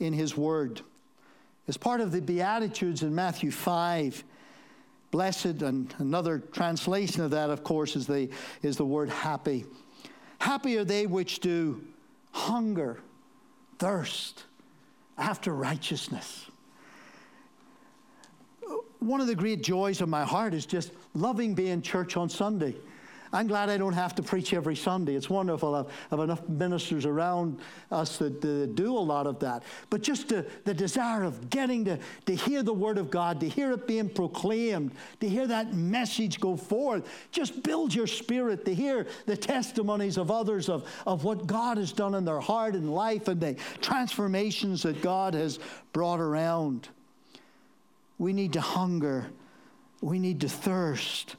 in 0.00 0.12
His 0.12 0.36
Word. 0.36 0.80
As 1.68 1.76
part 1.76 2.00
of 2.00 2.12
the 2.12 2.20
Beatitudes 2.20 3.02
in 3.02 3.14
Matthew 3.14 3.50
5, 3.50 4.24
Blessed, 5.12 5.62
and 5.62 5.94
another 5.98 6.40
translation 6.40 7.22
of 7.22 7.30
that, 7.30 7.48
of 7.48 7.62
course, 7.62 7.96
is 7.96 8.06
the, 8.06 8.28
is 8.62 8.76
the 8.76 8.84
word 8.84 9.08
happy. 9.08 9.64
Happy 10.40 10.76
are 10.76 10.84
they 10.84 11.06
which 11.06 11.38
do 11.38 11.82
hunger, 12.32 13.00
thirst 13.78 14.44
after 15.18 15.54
righteousness. 15.54 16.46
One 18.98 19.20
of 19.20 19.26
the 19.26 19.34
great 19.34 19.62
joys 19.62 20.00
of 20.00 20.08
my 20.08 20.24
heart 20.24 20.52
is 20.52 20.66
just 20.66 20.92
loving 21.14 21.54
being 21.54 21.82
church 21.82 22.16
on 22.16 22.28
Sunday. 22.28 22.74
I'm 23.32 23.46
glad 23.46 23.68
I 23.70 23.76
don't 23.76 23.92
have 23.92 24.14
to 24.16 24.22
preach 24.22 24.54
every 24.54 24.76
Sunday. 24.76 25.14
It's 25.14 25.28
wonderful 25.28 25.74
I 25.74 25.84
have 26.10 26.20
enough 26.20 26.48
ministers 26.48 27.04
around 27.04 27.58
us 27.90 28.18
that 28.18 28.44
uh, 28.44 28.66
do 28.74 28.96
a 28.96 28.98
lot 28.98 29.26
of 29.26 29.40
that. 29.40 29.62
But 29.90 30.02
just 30.02 30.28
the, 30.28 30.46
the 30.64 30.74
desire 30.74 31.24
of 31.24 31.50
getting 31.50 31.84
to, 31.86 31.98
to 32.26 32.34
hear 32.34 32.62
the 32.62 32.72
Word 32.72 32.98
of 32.98 33.10
God, 33.10 33.40
to 33.40 33.48
hear 33.48 33.72
it 33.72 33.86
being 33.86 34.08
proclaimed, 34.08 34.92
to 35.20 35.28
hear 35.28 35.46
that 35.46 35.74
message 35.74 36.40
go 36.40 36.56
forth, 36.56 37.08
just 37.32 37.62
build 37.62 37.94
your 37.94 38.06
spirit 38.06 38.64
to 38.64 38.74
hear 38.74 39.06
the 39.26 39.36
testimonies 39.36 40.16
of 40.16 40.30
others 40.30 40.68
of, 40.68 40.88
of 41.06 41.24
what 41.24 41.46
God 41.46 41.78
has 41.78 41.92
done 41.92 42.14
in 42.14 42.24
their 42.24 42.40
heart 42.40 42.74
and 42.74 42.92
life 42.92 43.28
and 43.28 43.40
the 43.40 43.56
transformations 43.80 44.82
that 44.82 45.02
God 45.02 45.34
has 45.34 45.58
brought 45.92 46.20
around. 46.20 46.88
We 48.18 48.32
need 48.32 48.54
to 48.54 48.60
hunger, 48.60 49.26
we 50.00 50.18
need 50.18 50.40
to 50.40 50.48
thirst 50.48 51.36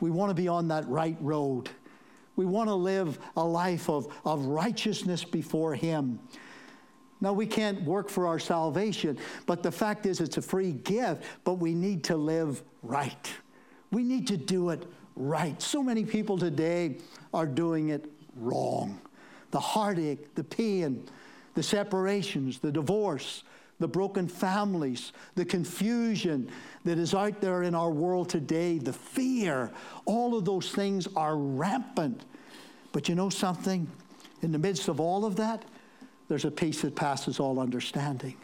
we 0.00 0.10
want 0.10 0.30
to 0.30 0.34
be 0.34 0.48
on 0.48 0.68
that 0.68 0.88
right 0.88 1.16
road. 1.20 1.68
We 2.36 2.46
want 2.46 2.68
to 2.68 2.74
live 2.74 3.18
a 3.36 3.44
life 3.44 3.88
of, 3.88 4.12
of 4.24 4.46
righteousness 4.46 5.24
before 5.24 5.74
Him. 5.74 6.18
Now, 7.20 7.34
we 7.34 7.46
can't 7.46 7.82
work 7.82 8.08
for 8.08 8.26
our 8.26 8.38
salvation, 8.38 9.18
but 9.44 9.62
the 9.62 9.70
fact 9.70 10.06
is, 10.06 10.20
it's 10.20 10.38
a 10.38 10.42
free 10.42 10.72
gift, 10.72 11.22
but 11.44 11.54
we 11.54 11.74
need 11.74 12.02
to 12.04 12.16
live 12.16 12.62
right. 12.82 13.30
We 13.90 14.02
need 14.04 14.26
to 14.28 14.38
do 14.38 14.70
it 14.70 14.86
right. 15.16 15.60
So 15.60 15.82
many 15.82 16.04
people 16.04 16.38
today 16.38 16.96
are 17.34 17.46
doing 17.46 17.90
it 17.90 18.10
wrong. 18.36 19.00
The 19.50 19.60
heartache, 19.60 20.34
the 20.34 20.44
pain, 20.44 21.04
the 21.54 21.62
separations, 21.62 22.58
the 22.58 22.72
divorce, 22.72 23.42
the 23.80 23.88
broken 23.88 24.28
families, 24.28 25.12
the 25.34 25.44
confusion 25.44 26.48
that 26.84 26.98
is 26.98 27.14
out 27.14 27.40
there 27.40 27.64
in 27.64 27.74
our 27.74 27.90
world 27.90 28.28
today, 28.28 28.78
the 28.78 28.92
fear, 28.92 29.72
all 30.04 30.36
of 30.36 30.44
those 30.44 30.70
things 30.70 31.08
are 31.16 31.36
rampant. 31.36 32.24
But 32.92 33.08
you 33.08 33.14
know 33.14 33.30
something? 33.30 33.90
In 34.42 34.52
the 34.52 34.58
midst 34.58 34.88
of 34.88 35.00
all 35.00 35.24
of 35.24 35.36
that, 35.36 35.64
there's 36.28 36.44
a 36.44 36.50
peace 36.50 36.82
that 36.82 36.94
passes 36.94 37.40
all 37.40 37.58
understanding. 37.58 38.36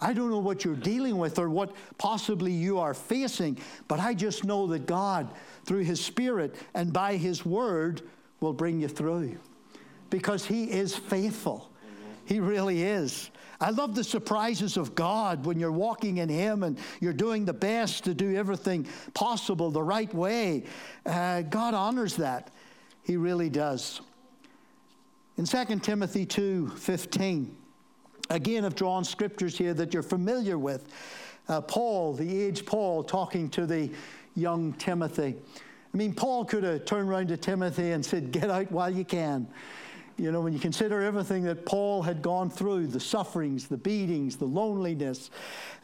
I 0.00 0.12
don't 0.12 0.30
know 0.30 0.40
what 0.40 0.64
you're 0.64 0.74
dealing 0.74 1.16
with 1.16 1.38
or 1.38 1.48
what 1.48 1.72
possibly 1.96 2.52
you 2.52 2.78
are 2.78 2.94
facing, 2.94 3.58
but 3.88 4.00
I 4.00 4.12
just 4.14 4.44
know 4.44 4.66
that 4.68 4.86
God, 4.86 5.30
through 5.64 5.84
His 5.84 6.04
Spirit 6.04 6.56
and 6.74 6.92
by 6.92 7.16
His 7.16 7.46
Word, 7.46 8.02
will 8.40 8.52
bring 8.52 8.80
you 8.80 8.88
through 8.88 9.38
because 10.10 10.44
He 10.44 10.64
is 10.70 10.94
faithful. 10.94 11.70
He 12.26 12.40
really 12.40 12.82
is. 12.82 13.30
I 13.60 13.70
love 13.70 13.94
the 13.94 14.04
surprises 14.04 14.76
of 14.76 14.94
God 14.94 15.46
when 15.46 15.58
you're 15.58 15.72
walking 15.72 16.18
in 16.18 16.28
Him 16.28 16.62
and 16.62 16.78
you're 17.00 17.12
doing 17.12 17.44
the 17.44 17.54
best 17.54 18.04
to 18.04 18.14
do 18.14 18.36
everything 18.36 18.86
possible 19.14 19.70
the 19.70 19.82
right 19.82 20.12
way. 20.12 20.64
Uh, 21.04 21.42
God 21.42 21.74
honors 21.74 22.16
that. 22.16 22.50
He 23.02 23.16
really 23.16 23.48
does. 23.48 24.00
In 25.38 25.44
2 25.44 25.80
Timothy 25.80 26.26
2 26.26 26.68
15, 26.68 27.56
again, 28.30 28.64
I've 28.64 28.74
drawn 28.74 29.04
scriptures 29.04 29.56
here 29.56 29.74
that 29.74 29.94
you're 29.94 30.02
familiar 30.02 30.58
with. 30.58 30.88
Uh, 31.48 31.60
Paul, 31.60 32.14
the 32.14 32.42
aged 32.42 32.66
Paul, 32.66 33.04
talking 33.04 33.48
to 33.50 33.66
the 33.66 33.90
young 34.34 34.72
Timothy. 34.74 35.36
I 35.92 35.96
mean, 35.96 36.12
Paul 36.12 36.44
could 36.44 36.64
have 36.64 36.84
turned 36.84 37.08
around 37.08 37.28
to 37.28 37.36
Timothy 37.36 37.92
and 37.92 38.04
said, 38.04 38.32
Get 38.32 38.50
out 38.50 38.70
while 38.72 38.90
you 38.90 39.04
can. 39.04 39.46
You 40.18 40.32
know, 40.32 40.40
when 40.40 40.54
you 40.54 40.58
consider 40.58 41.02
everything 41.02 41.44
that 41.44 41.66
Paul 41.66 42.02
had 42.02 42.22
gone 42.22 42.48
through 42.48 42.86
the 42.86 43.00
sufferings, 43.00 43.68
the 43.68 43.76
beatings, 43.76 44.36
the 44.36 44.46
loneliness, 44.46 45.30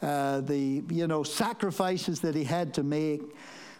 uh, 0.00 0.40
the, 0.40 0.82
you 0.88 1.06
know, 1.06 1.22
sacrifices 1.22 2.20
that 2.20 2.34
he 2.34 2.42
had 2.42 2.72
to 2.74 2.82
make. 2.82 3.22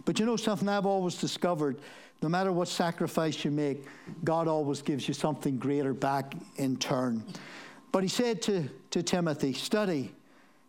But 0.05 0.19
you 0.19 0.27
know 0.27 0.37
something 0.37 0.69
I've 0.69 0.85
always 0.85 1.15
discovered? 1.15 1.79
No 2.21 2.29
matter 2.29 2.53
what 2.53 2.69
sacrifice 2.69 3.45
you 3.45 3.51
make, 3.51 3.85
God 4.25 4.47
always 4.47 4.83
gives 4.83 5.09
you 5.09 5.15
something 5.15 5.57
greater 5.57 5.95
back 5.95 6.35
in 6.57 6.77
turn. 6.77 7.25
But 7.91 8.03
he 8.03 8.09
said 8.09 8.43
to, 8.43 8.69
to 8.91 9.03
Timothy, 9.03 9.55
Study. 9.55 10.13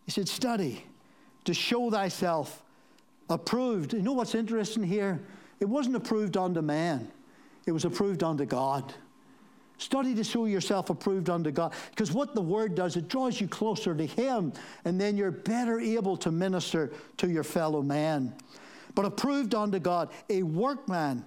He 0.06 0.12
said, 0.12 0.28
Study 0.28 0.86
to 1.46 1.54
show 1.54 1.90
thyself 1.90 2.64
approved. 3.30 3.94
You 3.94 4.02
know 4.02 4.14
what's 4.14 4.36
interesting 4.36 4.84
here? 4.84 5.22
It 5.60 5.66
wasn't 5.66 5.96
approved 5.96 6.38
unto 6.38 6.62
man, 6.62 7.12
it 7.66 7.72
was 7.72 7.86
approved 7.86 8.24
unto 8.24 8.46
God. 8.46 8.94
Study 9.84 10.16
to 10.16 10.24
show 10.24 10.46
yourself 10.46 10.90
approved 10.90 11.30
unto 11.30 11.52
God. 11.52 11.74
Because 11.90 12.14
what 12.14 12.36
the 12.36 12.42
Word 12.42 12.74
does, 12.74 12.96
it 12.96 13.10
draws 13.10 13.42
you 13.42 13.50
closer 13.50 13.94
to 13.94 14.06
Him, 14.06 14.54
and 14.86 15.00
then 15.00 15.18
you're 15.18 15.30
better 15.30 15.78
able 15.78 16.16
to 16.18 16.32
minister 16.32 16.94
to 17.18 17.28
your 17.28 17.44
fellow 17.44 17.82
man. 17.82 18.34
But 18.96 19.04
approved 19.04 19.54
unto 19.54 19.80
God, 19.80 20.10
a 20.30 20.42
workman. 20.42 21.26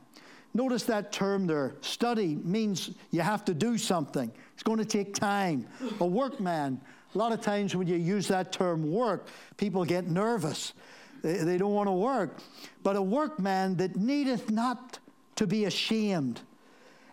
Notice 0.54 0.84
that 0.84 1.12
term 1.12 1.46
there. 1.46 1.74
Study 1.82 2.36
means 2.44 2.92
you 3.10 3.20
have 3.20 3.44
to 3.44 3.52
do 3.52 3.76
something, 3.76 4.32
it's 4.54 4.62
going 4.62 4.78
to 4.78 4.86
take 4.86 5.14
time. 5.14 5.66
A 6.00 6.06
workman. 6.06 6.80
A 7.14 7.18
lot 7.18 7.32
of 7.32 7.42
times 7.42 7.76
when 7.76 7.86
you 7.86 7.96
use 7.96 8.26
that 8.28 8.52
term 8.52 8.90
work, 8.90 9.28
people 9.58 9.84
get 9.84 10.06
nervous. 10.06 10.72
They, 11.20 11.58
don't 11.58 11.74
want 11.74 11.88
to 11.88 11.92
work. 11.92 12.38
But 12.82 12.96
a 12.96 13.02
workman 13.02 13.76
that 13.76 13.96
needeth 13.96 14.50
not 14.50 14.98
to 15.34 15.46
be 15.46 15.66
ashamed. 15.66 16.40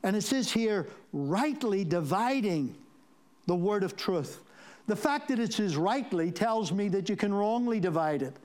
And 0.03 0.15
it 0.15 0.23
says 0.23 0.51
here, 0.51 0.87
rightly 1.13 1.83
dividing 1.83 2.75
the 3.47 3.55
word 3.55 3.83
of 3.83 3.95
truth. 3.95 4.41
The 4.87 4.95
fact 4.95 5.29
that 5.29 5.39
it 5.39 5.53
says 5.53 5.77
rightly 5.77 6.31
tells 6.31 6.71
me 6.71 6.89
that 6.89 7.09
you 7.09 7.15
can 7.15 7.33
wrongly 7.33 7.79
divide 7.79 8.21
it. 8.21 8.35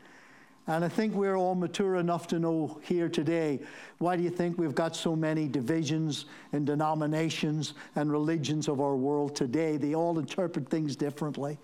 And 0.69 0.85
I 0.85 0.89
think 0.89 1.15
we're 1.15 1.35
all 1.35 1.55
mature 1.55 1.97
enough 1.97 2.29
to 2.29 2.39
know 2.39 2.79
here 2.83 3.09
today 3.09 3.61
why 3.99 4.17
do 4.17 4.23
you 4.23 4.31
think 4.31 4.59
we've 4.59 4.75
got 4.75 4.95
so 4.95 5.17
many 5.17 5.49
divisions 5.49 6.27
and 6.53 6.67
denominations 6.67 7.73
and 7.97 8.13
religions 8.13 8.69
of 8.69 8.81
our 8.81 8.95
world 8.95 9.35
today? 9.35 9.79
They 9.79 9.95
all 9.95 10.19
interpret 10.19 10.69
things 10.69 10.95
differently. 10.95 11.59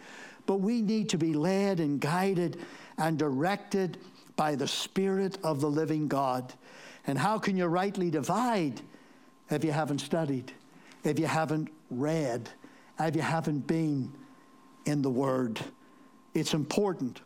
But 0.46 0.56
we 0.56 0.80
need 0.82 1.10
to 1.10 1.18
be 1.18 1.34
led 1.34 1.80
and 1.80 2.00
guided 2.00 2.58
and 2.98 3.18
directed 3.18 3.98
by 4.36 4.56
the 4.56 4.66
Spirit 4.66 5.38
of 5.44 5.60
the 5.60 5.70
living 5.70 6.08
God. 6.08 6.52
And 7.06 7.18
how 7.18 7.38
can 7.38 7.56
you 7.56 7.66
rightly 7.66 8.10
divide 8.10 8.80
if 9.50 9.64
you 9.64 9.72
haven't 9.72 9.98
studied? 9.98 10.52
if 11.04 11.18
you 11.18 11.26
haven't 11.26 11.68
read, 11.90 12.48
if 12.98 13.14
you 13.14 13.22
haven't 13.22 13.66
been 13.66 14.10
in 14.86 15.02
the 15.02 15.10
Word. 15.10 15.60
It's 16.32 16.54
important. 16.54 17.20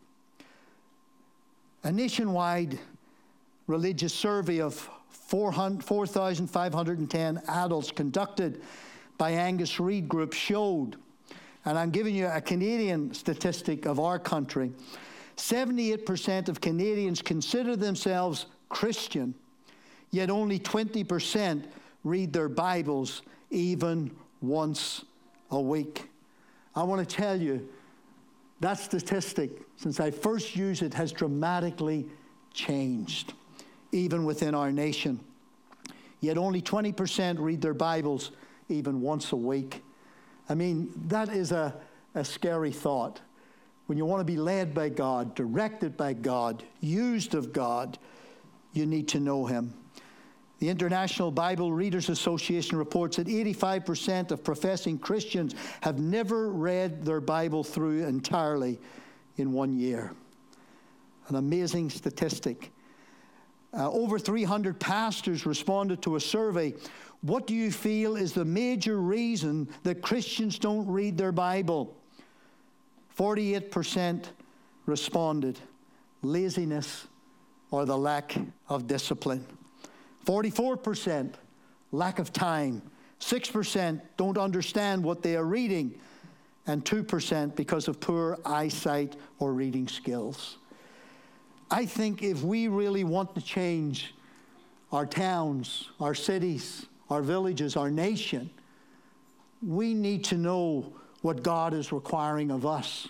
A 1.85 1.93
nationwide 1.93 2.77
religious 3.69 4.13
survey 4.13 4.61
of 4.61 4.75
4,510 5.11 7.43
adults 7.49 7.93
conducted 7.93 8.61
by 9.17 9.31
Angus 9.31 9.81
Reid 9.81 10.09
Group 10.09 10.33
showed, 10.33 10.97
and 11.65 11.79
I'm 11.79 11.91
giving 11.91 12.17
you 12.17 12.27
a 12.27 12.41
Canadian 12.41 13.15
statistic 13.15 13.87
of 13.87 14.01
our 14.01 14.19
country 14.19 14.73
78% 15.37 16.49
of 16.49 16.61
Canadians 16.61 17.23
consider 17.23 17.77
themselves 17.77 18.47
Christian, 18.69 19.37
yet 20.11 20.31
only 20.31 20.59
20% 20.59 21.63
read 22.09 22.33
their 22.33 22.49
Bibles 22.49 23.23
even 23.51 24.11
once 24.41 25.05
a 25.51 25.61
week. 25.61 26.09
I 26.75 26.83
want 26.83 27.07
to 27.07 27.17
tell 27.17 27.41
you 27.41 27.69
that 28.61 28.79
statistic, 28.79 29.51
since 29.77 30.01
I 30.01 30.11
first 30.11 30.57
used 30.57 30.83
it, 30.83 30.95
has 30.95 31.13
dramatically 31.13 32.07
changed, 32.53 33.35
even 33.93 34.25
within 34.25 34.55
our 34.55 34.73
nation. 34.73 35.21
Yet 36.21 36.37
only 36.37 36.61
20% 36.61 37.37
read 37.39 37.61
their 37.61 37.75
Bibles 37.75 38.33
even 38.69 39.01
once 39.01 39.33
a 39.33 39.37
week. 39.37 39.83
I 40.49 40.55
mean, 40.55 40.91
that 41.07 41.29
is 41.29 41.53
a, 41.53 41.75
a 42.15 42.25
scary 42.25 42.73
thought. 42.73 43.21
When 43.87 43.97
you 43.97 44.05
want 44.05 44.21
to 44.21 44.25
be 44.25 44.37
led 44.37 44.75
by 44.75 44.89
God, 44.89 45.35
directed 45.35 45.97
by 45.97 46.13
God, 46.13 46.63
used 46.81 47.35
of 47.35 47.53
God, 47.53 47.99
you 48.73 48.85
need 48.85 49.09
to 49.09 49.21
know 49.21 49.47
Him. 49.47 49.73
The 50.59 50.69
International 50.69 51.31
Bible 51.31 51.73
Readers 51.73 52.09
Association 52.09 52.79
reports 52.79 53.17
that 53.17 53.29
85% 53.29 54.33
of 54.33 54.43
professing 54.43 54.99
Christians 54.99 55.55
have 55.83 56.01
never 56.01 56.51
read 56.51 57.05
their 57.05 57.21
Bible 57.21 57.63
through 57.63 58.05
entirely 58.05 58.81
in 59.37 59.53
one 59.53 59.79
year. 59.79 60.13
An 61.29 61.37
amazing 61.37 61.91
statistic. 61.91 62.73
Uh, 63.73 63.91
over 63.93 64.19
300 64.19 64.81
pastors 64.81 65.47
responded 65.47 66.03
to 66.03 66.17
a 66.17 66.21
survey. 66.21 66.75
What 67.21 67.47
do 67.47 67.55
you 67.55 67.71
feel 67.71 68.17
is 68.17 68.33
the 68.33 68.45
major 68.45 68.99
reason 69.01 69.69
that 69.85 70.03
Christians 70.03 70.59
don't 70.59 70.87
read 70.89 71.19
their 71.19 71.33
Bible? 71.33 71.95
48% 73.17 74.25
responded 74.87 75.59
laziness 76.23 77.07
or 77.71 77.85
the 77.85 77.97
lack 77.97 78.37
of 78.69 78.87
discipline. 78.87 79.45
44% 80.29 81.33
lack 81.91 82.19
of 82.19 82.35
time. 82.35 82.83
6% 83.19 84.01
don't 84.19 84.37
understand 84.37 85.03
what 85.03 85.23
they 85.23 85.37
are 85.37 85.45
reading. 85.45 85.99
And 86.67 86.85
2% 86.85 87.57
because 87.57 87.89
of 87.89 87.99
poor 87.99 88.39
eyesight 88.45 89.17
or 89.39 89.55
reading 89.55 89.89
skills. 89.89 90.59
I 91.71 91.87
think 91.87 92.23
if 92.23 92.43
we 92.43 92.69
really 92.69 93.05
want 93.05 93.35
to 93.37 93.41
change 93.41 94.15
our 94.93 95.07
towns, 95.07 95.89
our 95.99 96.15
cities, 96.15 96.85
our 97.09 97.23
villages, 97.23 97.75
our 97.75 97.91
nation, 97.91 98.51
we 99.67 99.95
need 99.95 100.25
to 100.25 100.37
know 100.37 100.93
what 101.23 101.43
God 101.43 101.73
is 101.73 101.91
requiring 101.91 102.51
of 102.51 102.67
us. 102.67 103.09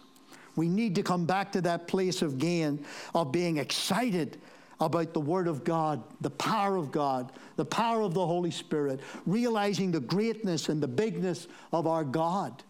We 0.54 0.68
need 0.68 0.94
to 0.94 1.02
come 1.02 1.26
back 1.26 1.50
to 1.52 1.60
that 1.62 1.88
place 1.88 2.22
of 2.22 2.38
gain, 2.38 2.84
of 3.12 3.32
being 3.32 3.56
excited 3.56 4.38
about 4.80 5.12
the 5.12 5.20
Word 5.20 5.48
of 5.48 5.64
God, 5.64 6.02
the 6.20 6.30
power 6.30 6.76
of 6.76 6.92
God, 6.92 7.32
the 7.56 7.64
power 7.64 8.02
of 8.02 8.14
the 8.14 8.24
Holy 8.24 8.50
Spirit, 8.50 9.00
realizing 9.26 9.90
the 9.90 10.00
greatness 10.00 10.68
and 10.68 10.82
the 10.82 10.88
bigness 10.88 11.48
of 11.72 11.86
our 11.86 12.04
God. 12.04 12.62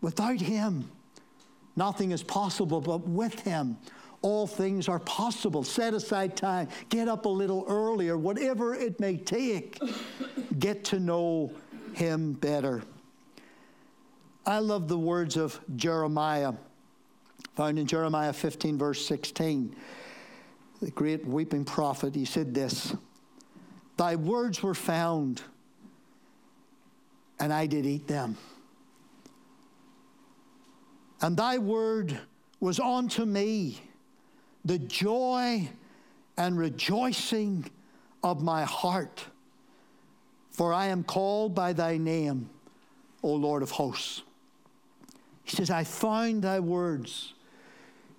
Without 0.00 0.40
Him, 0.40 0.90
nothing 1.74 2.12
is 2.12 2.22
possible, 2.22 2.80
but 2.80 3.06
with 3.06 3.40
Him, 3.40 3.76
all 4.22 4.46
things 4.46 4.88
are 4.88 4.98
possible. 5.00 5.62
Set 5.62 5.94
aside 5.94 6.36
time, 6.36 6.68
get 6.88 7.06
up 7.06 7.26
a 7.26 7.28
little 7.28 7.64
earlier, 7.68 8.16
whatever 8.16 8.74
it 8.74 8.98
may 8.98 9.16
take, 9.16 9.78
get 10.58 10.84
to 10.84 10.98
know 10.98 11.52
Him 11.92 12.32
better. 12.32 12.82
I 14.46 14.60
love 14.60 14.88
the 14.88 14.98
words 14.98 15.36
of 15.36 15.60
Jeremiah, 15.74 16.54
found 17.56 17.78
in 17.78 17.86
Jeremiah 17.86 18.32
15, 18.32 18.78
verse 18.78 19.04
16. 19.04 19.74
The 20.80 20.90
great 20.90 21.26
weeping 21.26 21.64
prophet, 21.64 22.14
he 22.14 22.24
said 22.24 22.54
this 22.54 22.94
Thy 23.96 24.16
words 24.16 24.62
were 24.62 24.74
found, 24.74 25.42
and 27.38 27.52
I 27.52 27.66
did 27.66 27.86
eat 27.86 28.06
them. 28.06 28.36
And 31.20 31.36
thy 31.36 31.58
word 31.58 32.18
was 32.60 32.78
unto 32.78 33.24
me 33.24 33.80
the 34.64 34.78
joy 34.78 35.68
and 36.36 36.58
rejoicing 36.58 37.70
of 38.22 38.42
my 38.42 38.64
heart. 38.64 39.24
For 40.50 40.72
I 40.72 40.86
am 40.86 41.04
called 41.04 41.54
by 41.54 41.72
thy 41.72 41.96
name, 41.96 42.50
O 43.22 43.32
Lord 43.32 43.62
of 43.62 43.70
hosts. 43.70 44.22
He 45.44 45.54
says, 45.54 45.70
I 45.70 45.84
found 45.84 46.42
thy 46.42 46.60
words. 46.60 47.34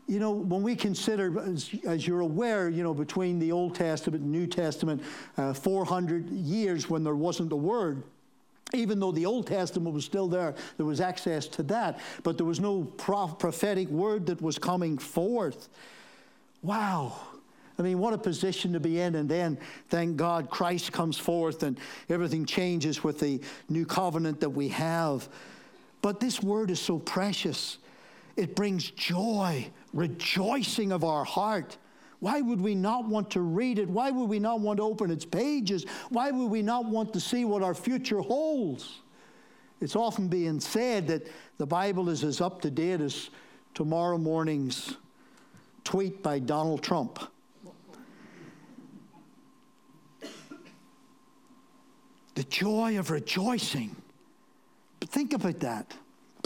You 0.08 0.20
know, 0.20 0.32
when 0.32 0.64
we 0.64 0.76
consider, 0.76 1.38
as, 1.42 1.70
as 1.86 2.08
you're 2.08 2.22
aware, 2.22 2.70
you 2.70 2.82
know, 2.82 2.94
between 2.94 3.40
the 3.40 3.52
Old 3.52 3.76
Testament 3.76 4.24
and 4.24 4.32
New 4.32 4.48
Testament, 4.48 5.04
uh, 5.38 5.54
400 5.54 6.30
years 6.30 6.90
when 6.90 7.04
there 7.04 7.16
wasn't 7.16 7.52
a 7.52 7.58
word, 7.58 8.04
even 8.74 9.00
though 9.00 9.12
the 9.12 9.26
Old 9.26 9.48
Testament 9.48 9.94
was 9.94 10.06
still 10.06 10.28
there, 10.28 10.56
there 10.78 10.86
was 10.86 11.02
access 11.02 11.48
to 11.48 11.64
that, 11.64 12.00
but 12.24 12.38
there 12.38 12.46
was 12.46 12.60
no 12.60 12.84
prophetic 12.84 13.90
word 13.90 14.26
that 14.28 14.42
was 14.42 14.58
coming 14.58 14.98
forth. 14.98 15.70
Wow. 16.62 17.20
I 17.80 17.84
mean, 17.84 18.00
what 18.00 18.14
a 18.14 18.18
position 18.18 18.74
to 18.74 18.80
be 18.80 19.00
in. 19.00 19.16
And 19.16 19.30
then, 19.30 19.58
thank 19.90 20.18
God, 20.18 20.50
Christ 20.50 20.92
comes 20.92 21.18
forth 21.18 21.64
and 21.64 21.80
everything 22.10 22.46
changes 22.46 23.04
with 23.04 23.20
the 23.20 23.40
new 23.70 23.86
covenant 23.86 24.40
that 24.42 24.50
we 24.50 24.70
have. 24.70 25.30
But 26.02 26.20
this 26.20 26.42
word 26.42 26.72
is 26.72 26.80
so 26.80 26.98
precious. 27.00 27.78
It 28.38 28.56
brings 28.56 28.92
joy, 28.92 29.68
rejoicing 29.94 30.92
of 30.92 31.04
our 31.04 31.24
heart. 31.24 31.78
Why 32.20 32.40
would 32.40 32.62
we 32.62 32.76
not 32.76 33.06
want 33.06 33.32
to 33.32 33.42
read 33.42 33.80
it? 33.80 33.90
Why 33.90 34.12
would 34.12 34.30
we 34.30 34.40
not 34.40 34.60
want 34.60 34.78
to 34.78 34.84
open 34.84 35.10
its 35.10 35.26
pages? 35.26 35.86
Why 36.10 36.30
would 36.30 36.50
we 36.50 36.62
not 36.62 36.86
want 36.86 37.14
to 37.14 37.20
see 37.20 37.46
what 37.46 37.64
our 37.64 37.74
future 37.74 38.22
holds? 38.22 39.02
It's 39.82 39.96
often 39.96 40.28
being 40.28 40.60
said 40.60 41.08
that 41.08 41.28
the 41.58 41.66
Bible 41.66 42.10
is 42.10 42.24
as 42.24 42.40
up 42.40 42.62
to 42.62 42.72
date 42.72 43.02
as 43.02 43.32
tomorrow 43.74 44.18
morning's 44.18 44.98
tweet 45.84 46.22
by 46.22 46.40
Donald 46.40 46.84
Trump. 46.84 47.20
The 52.36 52.44
joy 52.44 53.00
of 53.00 53.10
rejoicing. 53.10 53.96
But 55.00 55.10
think 55.10 55.34
about 55.34 55.60
that. 55.62 55.96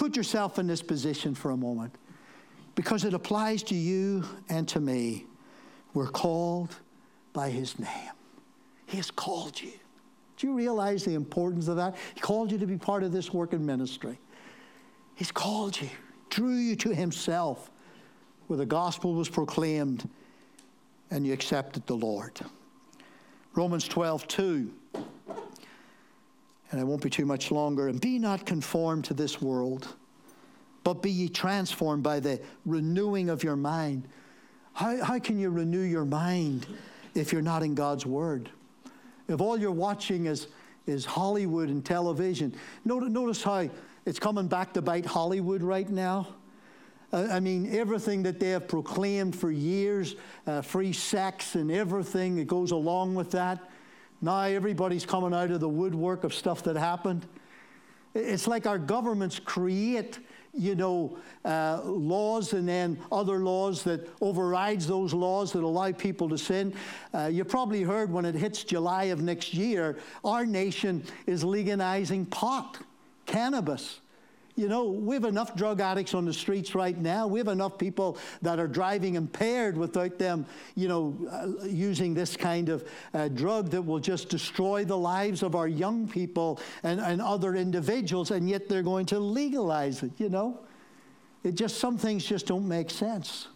Put 0.01 0.17
yourself 0.17 0.57
in 0.57 0.65
this 0.65 0.81
position 0.81 1.35
for 1.35 1.51
a 1.51 1.55
moment 1.55 1.93
because 2.73 3.05
it 3.05 3.13
applies 3.13 3.61
to 3.61 3.75
you 3.75 4.23
and 4.49 4.67
to 4.69 4.79
me. 4.79 5.27
We're 5.93 6.09
called 6.09 6.75
by 7.33 7.51
His 7.51 7.77
name. 7.77 8.09
He 8.87 8.97
has 8.97 9.11
called 9.11 9.61
you. 9.61 9.73
Do 10.37 10.47
you 10.47 10.55
realize 10.55 11.05
the 11.05 11.13
importance 11.13 11.67
of 11.67 11.75
that? 11.75 11.97
He 12.15 12.19
called 12.19 12.51
you 12.51 12.57
to 12.57 12.65
be 12.65 12.77
part 12.77 13.03
of 13.03 13.11
this 13.11 13.31
work 13.31 13.53
and 13.53 13.63
ministry. 13.63 14.19
He's 15.13 15.31
called 15.31 15.79
you, 15.79 15.89
drew 16.31 16.55
you 16.55 16.75
to 16.77 16.95
Himself, 16.95 17.69
where 18.47 18.57
the 18.57 18.65
gospel 18.65 19.13
was 19.13 19.29
proclaimed 19.29 20.09
and 21.11 21.27
you 21.27 21.31
accepted 21.31 21.85
the 21.85 21.93
Lord. 21.95 22.41
Romans 23.53 23.87
12, 23.87 24.27
2 24.27 24.73
and 26.71 26.79
I 26.79 26.83
won't 26.83 27.01
be 27.01 27.09
too 27.09 27.25
much 27.25 27.51
longer. 27.51 27.87
And 27.89 27.99
be 27.99 28.17
not 28.17 28.45
conformed 28.45 29.05
to 29.05 29.13
this 29.13 29.41
world, 29.41 29.87
but 30.83 31.01
be 31.01 31.11
ye 31.11 31.29
transformed 31.29 32.03
by 32.03 32.19
the 32.19 32.41
renewing 32.65 33.29
of 33.29 33.43
your 33.43 33.55
mind. 33.55 34.07
How, 34.73 35.03
how 35.03 35.19
can 35.19 35.37
you 35.37 35.49
renew 35.49 35.81
your 35.81 36.05
mind 36.05 36.65
if 37.13 37.33
you're 37.33 37.41
not 37.41 37.61
in 37.61 37.75
God's 37.75 38.05
Word? 38.05 38.49
If 39.27 39.41
all 39.41 39.57
you're 39.57 39.71
watching 39.71 40.25
is, 40.25 40.47
is 40.87 41.05
Hollywood 41.05 41.69
and 41.69 41.85
television, 41.85 42.55
notice, 42.85 43.09
notice 43.09 43.43
how 43.43 43.69
it's 44.05 44.19
coming 44.19 44.47
back 44.47 44.73
to 44.73 44.81
bite 44.81 45.05
Hollywood 45.05 45.61
right 45.61 45.89
now. 45.89 46.27
I 47.13 47.41
mean, 47.41 47.75
everything 47.75 48.23
that 48.23 48.39
they 48.39 48.49
have 48.49 48.69
proclaimed 48.69 49.35
for 49.35 49.51
years, 49.51 50.15
uh, 50.47 50.61
free 50.61 50.93
sex 50.93 51.55
and 51.55 51.69
everything 51.69 52.37
that 52.37 52.47
goes 52.47 52.71
along 52.71 53.15
with 53.15 53.31
that, 53.31 53.69
now 54.21 54.41
everybody's 54.41 55.05
coming 55.05 55.33
out 55.33 55.51
of 55.51 55.59
the 55.59 55.69
woodwork 55.69 56.23
of 56.23 56.33
stuff 56.33 56.63
that 56.63 56.75
happened. 56.75 57.25
It's 58.13 58.47
like 58.47 58.67
our 58.67 58.77
governments 58.77 59.39
create, 59.39 60.19
you 60.53 60.75
know, 60.75 61.17
uh, 61.45 61.81
laws 61.85 62.53
and 62.53 62.67
then 62.67 62.99
other 63.11 63.39
laws 63.39 63.83
that 63.83 64.07
overrides 64.19 64.85
those 64.85 65.13
laws 65.13 65.53
that 65.53 65.63
allow 65.63 65.91
people 65.93 66.27
to 66.29 66.37
sin. 66.37 66.73
Uh, 67.13 67.29
you 67.31 67.45
probably 67.45 67.83
heard 67.83 68.11
when 68.11 68.25
it 68.25 68.35
hits 68.35 68.63
July 68.63 69.05
of 69.05 69.21
next 69.21 69.53
year, 69.53 69.97
our 70.25 70.45
nation 70.45 71.03
is 71.25 71.43
legalizing 71.43 72.25
pot, 72.25 72.79
cannabis. 73.25 74.00
You 74.61 74.67
know, 74.67 74.83
we 74.83 75.15
have 75.15 75.23
enough 75.23 75.55
drug 75.55 75.81
addicts 75.81 76.13
on 76.13 76.23
the 76.23 76.33
streets 76.33 76.75
right 76.75 76.95
now. 76.95 77.25
We 77.25 77.39
have 77.39 77.47
enough 77.47 77.79
people 77.79 78.19
that 78.43 78.59
are 78.59 78.67
driving 78.67 79.15
impaired 79.15 79.75
without 79.75 80.19
them, 80.19 80.45
you 80.75 80.87
know, 80.87 81.17
uh, 81.31 81.65
using 81.65 82.13
this 82.13 82.37
kind 82.37 82.69
of 82.69 82.87
uh, 83.15 83.29
drug 83.29 83.71
that 83.71 83.81
will 83.81 83.97
just 83.97 84.29
destroy 84.29 84.85
the 84.85 84.95
lives 84.95 85.41
of 85.41 85.55
our 85.55 85.67
young 85.67 86.07
people 86.07 86.59
and, 86.83 86.99
and 86.99 87.23
other 87.23 87.55
individuals, 87.55 88.29
and 88.29 88.47
yet 88.47 88.69
they're 88.69 88.83
going 88.83 89.07
to 89.07 89.17
legalize 89.17 90.03
it, 90.03 90.11
you 90.19 90.29
know? 90.29 90.59
It 91.43 91.55
just, 91.55 91.79
some 91.79 91.97
things 91.97 92.23
just 92.23 92.45
don't 92.45 92.67
make 92.67 92.91
sense. 92.91 93.47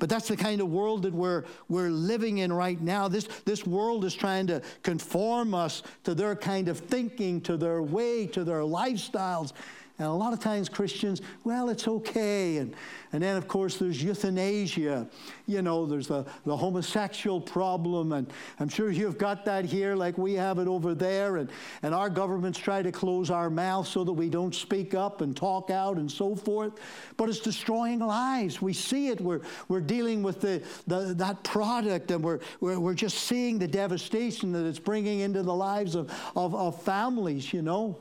But 0.00 0.08
that's 0.08 0.28
the 0.28 0.36
kind 0.36 0.60
of 0.60 0.68
world 0.68 1.02
that 1.02 1.14
we're, 1.14 1.44
we're 1.68 1.90
living 1.90 2.38
in 2.38 2.52
right 2.52 2.80
now. 2.80 3.08
This, 3.08 3.26
this 3.44 3.66
world 3.66 4.04
is 4.04 4.14
trying 4.14 4.46
to 4.48 4.60
conform 4.82 5.54
us 5.54 5.82
to 6.04 6.14
their 6.14 6.34
kind 6.34 6.68
of 6.68 6.78
thinking, 6.78 7.40
to 7.42 7.56
their 7.58 7.82
way, 7.82 8.26
to 8.28 8.42
their 8.42 8.60
lifestyles. 8.60 9.52
And 10.00 10.08
a 10.08 10.12
lot 10.12 10.32
of 10.32 10.40
times 10.40 10.70
Christians, 10.70 11.20
well, 11.44 11.68
it's 11.68 11.86
okay. 11.86 12.56
And, 12.56 12.74
and 13.12 13.22
then, 13.22 13.36
of 13.36 13.46
course, 13.46 13.76
there's 13.76 14.02
euthanasia. 14.02 15.06
You 15.46 15.60
know, 15.60 15.84
there's 15.84 16.06
the, 16.06 16.24
the 16.46 16.56
homosexual 16.56 17.38
problem. 17.38 18.12
And 18.12 18.32
I'm 18.60 18.70
sure 18.70 18.90
you've 18.90 19.18
got 19.18 19.44
that 19.44 19.66
here 19.66 19.94
like 19.94 20.16
we 20.16 20.32
have 20.32 20.58
it 20.58 20.68
over 20.68 20.94
there. 20.94 21.36
And, 21.36 21.50
and 21.82 21.94
our 21.94 22.08
governments 22.08 22.58
try 22.58 22.80
to 22.80 22.90
close 22.90 23.28
our 23.28 23.50
mouths 23.50 23.90
so 23.90 24.02
that 24.04 24.12
we 24.14 24.30
don't 24.30 24.54
speak 24.54 24.94
up 24.94 25.20
and 25.20 25.36
talk 25.36 25.68
out 25.68 25.98
and 25.98 26.10
so 26.10 26.34
forth. 26.34 26.72
But 27.18 27.28
it's 27.28 27.40
destroying 27.40 27.98
lives. 27.98 28.62
We 28.62 28.72
see 28.72 29.08
it. 29.08 29.20
We're, 29.20 29.42
we're 29.68 29.82
dealing 29.82 30.22
with 30.22 30.40
the, 30.40 30.62
the, 30.86 31.12
that 31.18 31.44
product 31.44 32.10
and 32.10 32.24
we're, 32.24 32.40
we're, 32.60 32.80
we're 32.80 32.94
just 32.94 33.18
seeing 33.18 33.58
the 33.58 33.68
devastation 33.68 34.50
that 34.52 34.64
it's 34.64 34.78
bringing 34.78 35.20
into 35.20 35.42
the 35.42 35.54
lives 35.54 35.94
of, 35.94 36.10
of, 36.34 36.54
of 36.54 36.80
families, 36.84 37.52
you 37.52 37.60
know. 37.60 37.98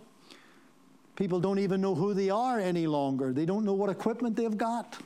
People 1.19 1.41
don't 1.41 1.59
even 1.59 1.81
know 1.81 1.95
who 1.95 2.13
they 2.13 2.29
are 2.29 2.61
any 2.61 2.87
longer. 2.87 3.33
They 3.33 3.45
don't 3.45 3.65
know 3.65 3.73
what 3.73 3.89
equipment 3.89 4.37
they've 4.37 4.57
got. 4.57 4.97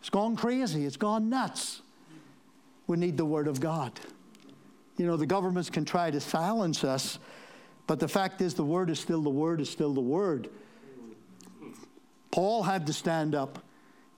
It's 0.00 0.10
gone 0.10 0.34
crazy. 0.34 0.84
It's 0.84 0.96
gone 0.96 1.30
nuts. 1.30 1.80
We 2.88 2.96
need 2.96 3.16
the 3.16 3.24
Word 3.24 3.46
of 3.46 3.60
God. 3.60 3.92
You 4.96 5.06
know, 5.06 5.16
the 5.16 5.24
governments 5.24 5.70
can 5.70 5.84
try 5.84 6.10
to 6.10 6.20
silence 6.20 6.82
us, 6.82 7.20
but 7.86 8.00
the 8.00 8.08
fact 8.08 8.40
is, 8.40 8.54
the 8.54 8.64
Word 8.64 8.90
is 8.90 8.98
still 8.98 9.22
the 9.22 9.30
Word, 9.30 9.60
is 9.60 9.70
still 9.70 9.94
the 9.94 10.00
Word. 10.00 10.48
Paul 12.32 12.64
had 12.64 12.84
to 12.88 12.92
stand 12.92 13.36
up, 13.36 13.60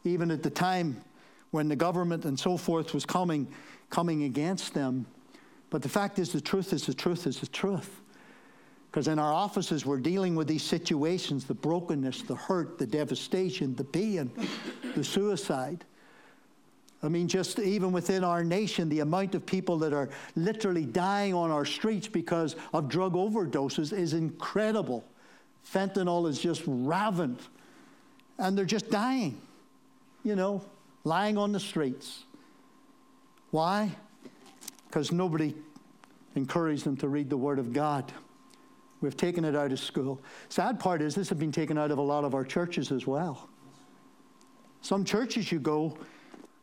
even 0.04 0.30
at 0.30 0.42
the 0.42 0.48
time 0.48 1.02
when 1.50 1.68
the 1.68 1.76
government 1.76 2.24
and 2.24 2.40
so 2.40 2.56
forth 2.56 2.94
was 2.94 3.04
coming 3.04 3.46
coming 3.90 4.22
against 4.24 4.72
them. 4.72 5.04
But 5.68 5.82
the 5.82 5.88
fact 5.90 6.18
is, 6.18 6.32
the 6.32 6.40
truth 6.40 6.72
is 6.72 6.86
the 6.86 6.94
truth 6.94 7.26
is 7.26 7.40
the 7.40 7.46
truth. 7.46 8.00
Because 8.94 9.08
in 9.08 9.18
our 9.18 9.32
offices, 9.32 9.84
we're 9.84 9.98
dealing 9.98 10.36
with 10.36 10.46
these 10.46 10.62
situations 10.62 11.46
the 11.46 11.54
brokenness, 11.54 12.22
the 12.22 12.36
hurt, 12.36 12.78
the 12.78 12.86
devastation, 12.86 13.74
the 13.74 13.82
pain, 13.82 14.30
the 14.94 15.02
suicide. 15.02 15.84
I 17.02 17.08
mean, 17.08 17.26
just 17.26 17.58
even 17.58 17.90
within 17.90 18.22
our 18.22 18.44
nation, 18.44 18.88
the 18.88 19.00
amount 19.00 19.34
of 19.34 19.44
people 19.44 19.78
that 19.78 19.92
are 19.92 20.10
literally 20.36 20.84
dying 20.84 21.34
on 21.34 21.50
our 21.50 21.64
streets 21.64 22.06
because 22.06 22.54
of 22.72 22.88
drug 22.88 23.14
overdoses 23.14 23.92
is 23.92 24.12
incredible. 24.12 25.02
Fentanyl 25.68 26.28
is 26.28 26.38
just 26.38 26.62
rampant, 26.64 27.40
and 28.38 28.56
they're 28.56 28.64
just 28.64 28.92
dying, 28.92 29.40
you 30.22 30.36
know, 30.36 30.62
lying 31.02 31.36
on 31.36 31.50
the 31.50 31.58
streets. 31.58 32.22
Why? 33.50 33.90
Because 34.86 35.10
nobody 35.10 35.52
encouraged 36.36 36.84
them 36.84 36.96
to 36.98 37.08
read 37.08 37.28
the 37.28 37.36
Word 37.36 37.58
of 37.58 37.72
God. 37.72 38.12
We've 39.04 39.14
taken 39.14 39.44
it 39.44 39.54
out 39.54 39.70
of 39.70 39.78
school. 39.78 40.22
Sad 40.48 40.80
part 40.80 41.02
is 41.02 41.14
this 41.14 41.28
has 41.28 41.36
been 41.36 41.52
taken 41.52 41.76
out 41.76 41.90
of 41.90 41.98
a 41.98 42.02
lot 42.02 42.24
of 42.24 42.34
our 42.34 42.42
churches 42.42 42.90
as 42.90 43.06
well. 43.06 43.50
Some 44.80 45.04
churches 45.04 45.52
you 45.52 45.58
go 45.58 45.98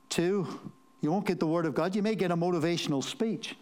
to, 0.10 0.60
you 1.02 1.12
won't 1.12 1.28
get 1.28 1.40
the 1.40 1.46
Word 1.46 1.68
of 1.68 1.76
God. 1.76 1.96
You 1.96 2.02
may 2.02 2.16
get 2.16 2.32
a 2.32 2.36
motivational 2.36 3.04
speech, 3.04 3.56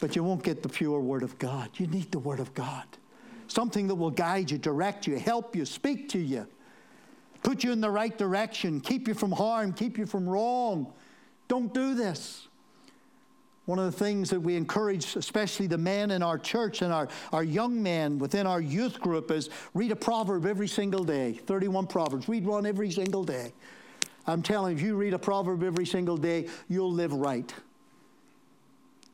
but 0.00 0.16
you 0.16 0.24
won't 0.24 0.42
get 0.42 0.62
the 0.62 0.70
pure 0.70 1.00
Word 1.00 1.22
of 1.22 1.38
God. 1.38 1.68
You 1.74 1.86
need 1.86 2.10
the 2.10 2.18
Word 2.18 2.40
of 2.40 2.54
God. 2.54 2.86
Something 3.46 3.86
that 3.88 3.94
will 3.94 4.10
guide 4.10 4.50
you, 4.50 4.56
direct 4.56 5.06
you, 5.06 5.18
help 5.18 5.54
you, 5.54 5.66
speak 5.66 6.08
to 6.08 6.18
you, 6.18 6.46
put 7.42 7.62
you 7.62 7.72
in 7.72 7.82
the 7.82 7.90
right 7.90 8.16
direction, 8.16 8.80
keep 8.80 9.06
you 9.06 9.12
from 9.12 9.32
harm, 9.32 9.74
keep 9.74 9.98
you 9.98 10.06
from 10.06 10.26
wrong. 10.26 10.94
Don't 11.46 11.74
do 11.74 11.94
this. 11.94 12.48
One 13.68 13.78
of 13.78 13.84
the 13.84 13.92
things 13.92 14.30
that 14.30 14.40
we 14.40 14.56
encourage, 14.56 15.14
especially 15.14 15.66
the 15.66 15.76
men 15.76 16.10
in 16.10 16.22
our 16.22 16.38
church 16.38 16.80
and 16.80 16.90
our, 16.90 17.06
our 17.34 17.44
young 17.44 17.82
men 17.82 18.18
within 18.18 18.46
our 18.46 18.62
youth 18.62 18.98
group, 18.98 19.30
is 19.30 19.50
read 19.74 19.92
a 19.92 19.96
proverb 19.96 20.46
every 20.46 20.66
single 20.66 21.04
day 21.04 21.34
31 21.34 21.86
proverbs. 21.86 22.30
Read 22.30 22.46
one 22.46 22.64
every 22.64 22.90
single 22.90 23.24
day. 23.24 23.52
I'm 24.26 24.40
telling 24.40 24.70
you, 24.70 24.76
if 24.78 24.82
you 24.82 24.96
read 24.96 25.12
a 25.12 25.18
proverb 25.18 25.62
every 25.62 25.84
single 25.84 26.16
day, 26.16 26.48
you'll 26.70 26.90
live 26.90 27.12
right. 27.12 27.52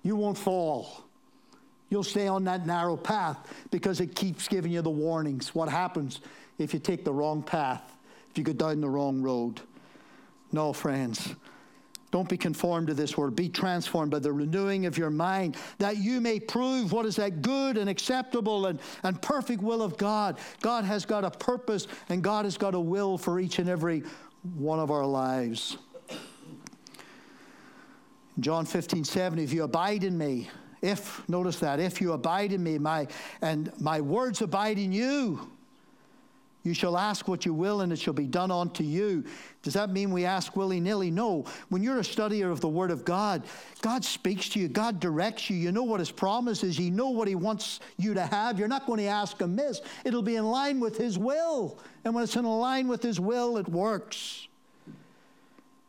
You 0.04 0.14
won't 0.14 0.38
fall. 0.38 1.02
You'll 1.90 2.04
stay 2.04 2.28
on 2.28 2.44
that 2.44 2.64
narrow 2.64 2.96
path 2.96 3.66
because 3.72 4.00
it 4.00 4.14
keeps 4.14 4.46
giving 4.46 4.70
you 4.70 4.82
the 4.82 4.88
warnings. 4.88 5.52
What 5.52 5.68
happens 5.68 6.20
if 6.58 6.72
you 6.72 6.78
take 6.78 7.04
the 7.04 7.12
wrong 7.12 7.42
path, 7.42 7.96
if 8.30 8.38
you 8.38 8.44
go 8.44 8.52
down 8.52 8.80
the 8.80 8.88
wrong 8.88 9.20
road? 9.20 9.62
No, 10.52 10.72
friends. 10.72 11.34
Don't 12.14 12.28
be 12.28 12.36
conformed 12.36 12.86
to 12.86 12.94
this 12.94 13.18
world. 13.18 13.34
Be 13.34 13.48
transformed 13.48 14.12
by 14.12 14.20
the 14.20 14.32
renewing 14.32 14.86
of 14.86 14.96
your 14.96 15.10
mind, 15.10 15.56
that 15.78 15.96
you 15.96 16.20
may 16.20 16.38
prove 16.38 16.92
what 16.92 17.06
is 17.06 17.16
that 17.16 17.42
good 17.42 17.76
and 17.76 17.90
acceptable 17.90 18.66
and, 18.66 18.78
and 19.02 19.20
perfect 19.20 19.60
will 19.60 19.82
of 19.82 19.96
God. 19.96 20.38
God 20.60 20.84
has 20.84 21.04
got 21.04 21.24
a 21.24 21.30
purpose 21.32 21.88
and 22.08 22.22
God 22.22 22.44
has 22.44 22.56
got 22.56 22.76
a 22.76 22.78
will 22.78 23.18
for 23.18 23.40
each 23.40 23.58
and 23.58 23.68
every 23.68 24.04
one 24.56 24.78
of 24.78 24.92
our 24.92 25.04
lives. 25.04 25.76
John 28.38 28.64
15, 28.64 29.02
7, 29.02 29.40
if 29.40 29.52
you 29.52 29.64
abide 29.64 30.04
in 30.04 30.16
me, 30.16 30.48
if, 30.82 31.28
notice 31.28 31.58
that, 31.58 31.80
if 31.80 32.00
you 32.00 32.12
abide 32.12 32.52
in 32.52 32.62
me, 32.62 32.78
my, 32.78 33.08
and 33.42 33.72
my 33.80 34.00
words 34.00 34.40
abide 34.40 34.78
in 34.78 34.92
you, 34.92 35.50
you 36.64 36.72
shall 36.72 36.96
ask 36.96 37.28
what 37.28 37.44
you 37.44 37.52
will, 37.52 37.82
and 37.82 37.92
it 37.92 37.98
shall 37.98 38.14
be 38.14 38.26
done 38.26 38.50
unto 38.50 38.82
you. 38.82 39.22
Does 39.62 39.74
that 39.74 39.90
mean 39.90 40.10
we 40.10 40.24
ask 40.24 40.56
willy 40.56 40.80
nilly? 40.80 41.10
No. 41.10 41.44
When 41.68 41.82
you're 41.82 41.98
a 41.98 42.02
studier 42.02 42.50
of 42.50 42.60
the 42.60 42.68
Word 42.68 42.90
of 42.90 43.04
God, 43.04 43.42
God 43.82 44.02
speaks 44.02 44.48
to 44.50 44.58
you, 44.58 44.68
God 44.68 44.98
directs 44.98 45.50
you. 45.50 45.56
You 45.56 45.72
know 45.72 45.82
what 45.82 46.00
His 46.00 46.10
promise 46.10 46.64
is, 46.64 46.78
you 46.78 46.90
know 46.90 47.10
what 47.10 47.28
He 47.28 47.34
wants 47.34 47.80
you 47.98 48.14
to 48.14 48.24
have. 48.24 48.58
You're 48.58 48.66
not 48.66 48.86
going 48.86 48.98
to 49.00 49.06
ask 49.06 49.42
amiss, 49.42 49.82
it'll 50.06 50.22
be 50.22 50.36
in 50.36 50.46
line 50.46 50.80
with 50.80 50.96
His 50.96 51.18
will. 51.18 51.78
And 52.02 52.14
when 52.14 52.24
it's 52.24 52.34
in 52.34 52.44
line 52.44 52.88
with 52.88 53.02
His 53.02 53.20
will, 53.20 53.58
it 53.58 53.68
works. 53.68 54.48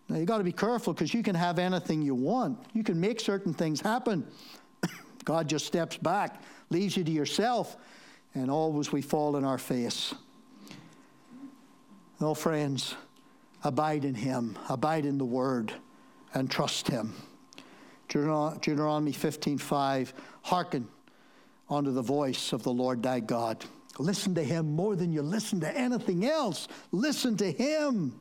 Now, 0.09 0.17
you've 0.17 0.27
got 0.27 0.39
to 0.39 0.43
be 0.43 0.51
careful 0.51 0.93
because 0.93 1.13
you 1.13 1.23
can 1.23 1.35
have 1.35 1.57
anything 1.57 2.01
you 2.01 2.15
want, 2.15 2.59
you 2.73 2.83
can 2.83 2.99
make 2.99 3.21
certain 3.21 3.53
things 3.53 3.79
happen. 3.79 4.27
God 5.23 5.47
just 5.47 5.65
steps 5.65 5.95
back, 5.95 6.41
leaves 6.69 6.97
you 6.97 7.05
to 7.05 7.11
yourself, 7.11 7.77
and 8.33 8.51
always 8.51 8.91
we 8.91 9.01
fall 9.01 9.37
in 9.37 9.45
our 9.45 9.57
face. 9.57 10.13
No, 12.19 12.33
friends, 12.33 12.95
abide 13.63 14.05
in 14.05 14.15
him, 14.15 14.57
abide 14.69 15.05
in 15.05 15.17
the 15.17 15.25
word, 15.25 15.73
and 16.33 16.49
trust 16.49 16.87
him. 16.87 17.13
Deuteronomy 18.07 19.11
15:5, 19.11 20.13
hearken 20.43 20.87
unto 21.69 21.91
the 21.91 22.01
voice 22.01 22.53
of 22.53 22.63
the 22.63 22.71
Lord 22.71 23.03
thy 23.03 23.19
God. 23.19 23.65
Listen 23.97 24.35
to 24.35 24.43
him 24.43 24.75
more 24.75 24.95
than 24.95 25.11
you 25.11 25.21
listen 25.21 25.59
to 25.61 25.77
anything 25.77 26.25
else. 26.25 26.67
Listen 26.91 27.35
to 27.37 27.51
him. 27.51 28.13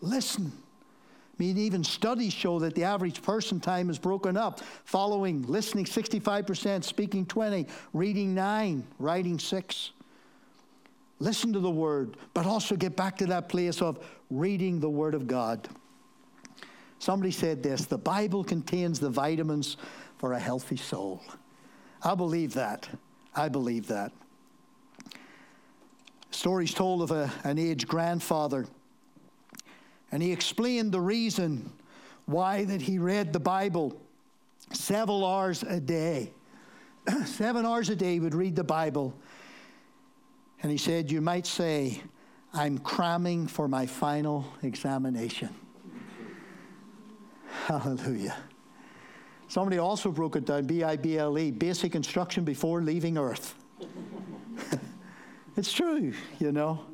Listen. 0.00 0.52
I 0.52 1.42
mean, 1.42 1.56
even 1.56 1.82
studies 1.82 2.34
show 2.34 2.58
that 2.58 2.74
the 2.74 2.84
average 2.84 3.22
person 3.22 3.60
time 3.60 3.88
is 3.88 3.98
broken 3.98 4.36
up. 4.36 4.60
Following, 4.84 5.42
listening 5.46 5.86
65%, 5.86 6.84
speaking 6.84 7.24
20, 7.24 7.66
reading 7.94 8.34
9, 8.34 8.86
writing 8.98 9.38
6 9.38 9.90
listen 11.20 11.52
to 11.52 11.60
the 11.60 11.70
word, 11.70 12.16
but 12.34 12.46
also 12.46 12.74
get 12.74 12.96
back 12.96 13.18
to 13.18 13.26
that 13.26 13.48
place 13.48 13.80
of 13.80 14.04
reading 14.30 14.80
the 14.80 14.88
word 14.88 15.14
of 15.14 15.26
God. 15.26 15.68
Somebody 16.98 17.30
said 17.30 17.62
this 17.62 17.84
the 17.84 17.98
Bible 17.98 18.42
contains 18.42 18.98
the 18.98 19.10
vitamins 19.10 19.76
for 20.18 20.32
a 20.32 20.38
healthy 20.38 20.76
soul. 20.76 21.22
I 22.02 22.14
believe 22.14 22.54
that. 22.54 22.88
I 23.36 23.48
believe 23.48 23.86
that. 23.88 24.12
Stories 26.30 26.74
told 26.74 27.02
of 27.02 27.10
a, 27.10 27.30
an 27.44 27.58
aged 27.58 27.86
grandfather, 27.86 28.66
and 30.10 30.22
he 30.22 30.32
explained 30.32 30.92
the 30.92 31.00
reason 31.00 31.70
why 32.26 32.64
that 32.64 32.80
he 32.80 32.98
read 32.98 33.32
the 33.32 33.40
Bible 33.40 34.00
several 34.72 35.26
hours 35.26 35.62
a 35.62 35.80
day. 35.80 36.32
Seven 37.24 37.66
hours 37.66 37.88
a 37.88 37.96
day 37.96 38.14
he 38.14 38.20
would 38.20 38.34
read 38.34 38.54
the 38.54 38.64
Bible 38.64 39.14
and 40.62 40.70
he 40.70 40.78
said, 40.78 41.10
You 41.10 41.20
might 41.20 41.46
say, 41.46 42.02
I'm 42.52 42.78
cramming 42.78 43.46
for 43.46 43.68
my 43.68 43.86
final 43.86 44.46
examination. 44.62 45.50
Hallelujah. 47.66 48.36
Somebody 49.48 49.78
also 49.78 50.10
broke 50.10 50.36
it 50.36 50.46
down 50.46 50.66
B 50.66 50.84
I 50.84 50.96
B 50.96 51.18
L 51.18 51.38
E, 51.38 51.50
basic 51.50 51.94
instruction 51.94 52.44
before 52.44 52.82
leaving 52.82 53.18
earth. 53.18 53.54
it's 55.56 55.72
true, 55.72 56.12
you 56.38 56.52
know. 56.52 56.84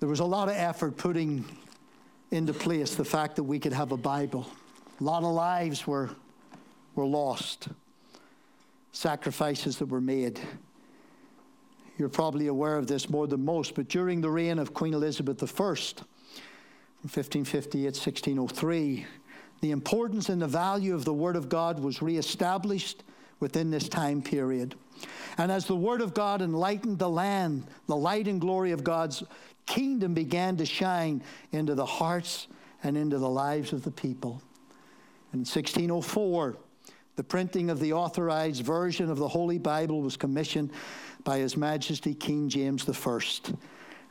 There 0.00 0.08
was 0.08 0.20
a 0.20 0.24
lot 0.24 0.48
of 0.48 0.54
effort 0.54 0.96
putting 0.96 1.44
into 2.30 2.52
place 2.52 2.94
the 2.94 3.04
fact 3.04 3.36
that 3.36 3.42
we 3.42 3.58
could 3.58 3.72
have 3.72 3.90
a 3.90 3.96
Bible. 3.96 4.46
A 5.00 5.04
lot 5.04 5.24
of 5.24 5.32
lives 5.32 5.86
were, 5.86 6.10
were 6.94 7.06
lost 7.06 7.68
sacrifices 8.98 9.78
that 9.78 9.86
were 9.86 10.00
made. 10.00 10.40
You're 11.98 12.08
probably 12.08 12.48
aware 12.48 12.76
of 12.76 12.88
this 12.88 13.08
more 13.08 13.28
than 13.28 13.44
most, 13.44 13.76
but 13.76 13.86
during 13.88 14.20
the 14.20 14.30
reign 14.30 14.58
of 14.58 14.74
Queen 14.74 14.92
Elizabeth 14.92 15.40
I, 15.40 15.46
from 15.46 16.04
1558 17.04 17.84
1603, 17.84 19.06
the 19.60 19.70
importance 19.70 20.28
and 20.28 20.42
the 20.42 20.48
value 20.48 20.96
of 20.96 21.04
the 21.04 21.14
Word 21.14 21.36
of 21.36 21.48
God 21.48 21.78
was 21.78 22.02
reestablished 22.02 23.04
within 23.38 23.70
this 23.70 23.88
time 23.88 24.20
period. 24.20 24.74
And 25.36 25.52
as 25.52 25.66
the 25.66 25.76
Word 25.76 26.00
of 26.00 26.12
God 26.12 26.42
enlightened 26.42 26.98
the 26.98 27.08
land, 27.08 27.68
the 27.86 27.94
light 27.94 28.26
and 28.26 28.40
glory 28.40 28.72
of 28.72 28.82
God's 28.82 29.22
kingdom 29.66 30.12
began 30.12 30.56
to 30.56 30.66
shine 30.66 31.22
into 31.52 31.76
the 31.76 31.86
hearts 31.86 32.48
and 32.82 32.96
into 32.96 33.18
the 33.18 33.30
lives 33.30 33.72
of 33.72 33.84
the 33.84 33.92
people. 33.92 34.42
In 35.32 35.40
1604, 35.40 36.56
the 37.18 37.24
printing 37.24 37.68
of 37.68 37.80
the 37.80 37.92
authorized 37.92 38.62
version 38.62 39.10
of 39.10 39.18
the 39.18 39.26
Holy 39.26 39.58
Bible 39.58 40.02
was 40.02 40.16
commissioned 40.16 40.70
by 41.24 41.38
His 41.38 41.56
Majesty 41.56 42.14
King 42.14 42.48
James 42.48 42.88
I. 42.88 43.20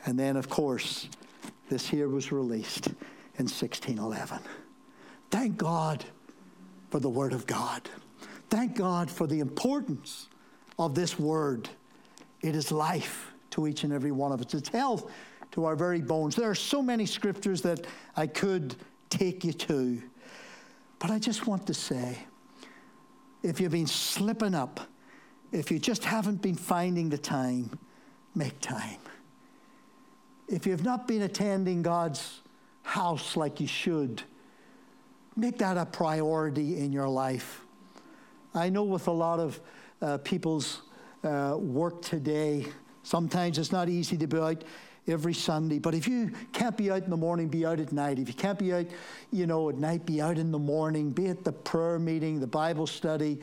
And 0.06 0.20
then, 0.20 0.36
of 0.36 0.50
course, 0.50 1.08
this 1.70 1.88
here 1.88 2.10
was 2.10 2.34
released 2.34 2.88
in 2.88 3.46
1611. 3.46 4.40
Thank 5.32 5.56
God 5.56 6.04
for 6.90 7.00
the 7.00 7.08
Word 7.08 7.32
of 7.32 7.48
God. 7.48 7.90
Thank 8.50 8.76
God 8.76 9.10
for 9.10 9.26
the 9.26 9.40
importance 9.40 10.28
of 10.78 10.94
this 10.94 11.18
Word. 11.18 11.70
It 12.42 12.58
is 12.58 12.74
life 12.74 13.32
to 13.52 13.68
each 13.68 13.86
and 13.86 13.94
every 13.94 14.12
one 14.12 14.34
of 14.34 14.42
us, 14.42 14.54
it's 14.54 14.68
health 14.68 15.10
to 15.54 15.64
our 15.64 15.78
very 15.78 16.02
bones. 16.02 16.36
There 16.36 16.50
are 16.50 16.56
so 16.56 16.82
many 16.82 17.06
scriptures 17.06 17.62
that 17.62 17.88
I 18.18 18.28
could 18.28 18.76
take 19.10 19.46
you 19.46 19.54
to, 19.54 20.02
but 21.00 21.10
I 21.10 21.20
just 21.20 21.48
want 21.48 21.68
to 21.68 21.74
say, 21.74 22.18
if 23.44 23.60
you've 23.60 23.72
been 23.72 23.88
slipping 23.88 24.56
up, 24.56 24.80
if 25.52 25.72
you 25.72 25.80
just 25.80 26.04
haven't 26.04 26.42
been 26.42 26.56
finding 26.56 27.10
the 27.10 27.18
time, 27.18 27.78
make 28.36 28.60
time. 28.60 29.00
If 30.48 30.66
you've 30.66 30.84
not 30.84 31.08
been 31.08 31.22
attending 31.22 31.82
God's 31.82 32.42
house 32.84 33.36
like 33.36 33.60
you 33.60 33.68
should, 33.68 34.24
make 35.36 35.58
that 35.60 35.78
a 35.78 35.86
priority 35.86 36.78
in 36.80 36.92
your 36.92 37.08
life. 37.08 37.62
I 38.54 38.70
know 38.70 38.84
with 38.84 39.08
a 39.08 39.12
lot 39.12 39.40
of 39.40 39.60
uh, 40.02 40.18
people's 40.20 40.82
uh, 41.24 41.56
work 41.58 42.02
today, 42.02 42.66
sometimes 43.04 43.58
it's 43.58 43.72
not 43.72 43.90
easy 43.90 44.18
to 44.18 44.28
be 44.28 44.38
out 44.38 44.64
every 45.08 45.34
Sunday. 45.34 45.80
But 45.80 45.96
if 45.96 46.08
you 46.08 46.32
can't 46.52 46.76
be 46.76 46.92
out 46.92 47.04
in 47.04 47.10
the 47.10 47.18
morning, 47.18 47.48
be 47.48 47.66
out 47.66 47.80
at 47.80 47.92
night. 47.92 48.20
If 48.20 48.28
you 48.28 48.34
can't 48.34 48.60
be 48.60 48.74
out, 48.74 48.88
you 49.32 49.48
know, 49.48 49.70
at 49.70 49.76
night, 49.76 50.06
be 50.06 50.22
out 50.22 50.38
in 50.38 50.52
the 50.52 50.60
morning. 50.60 51.12
Be 51.12 51.28
at 51.28 51.44
the 51.44 51.52
prayer 51.52 52.00
meeting, 52.00 52.40
the 52.40 52.48
Bible 52.48 52.88
study, 52.88 53.40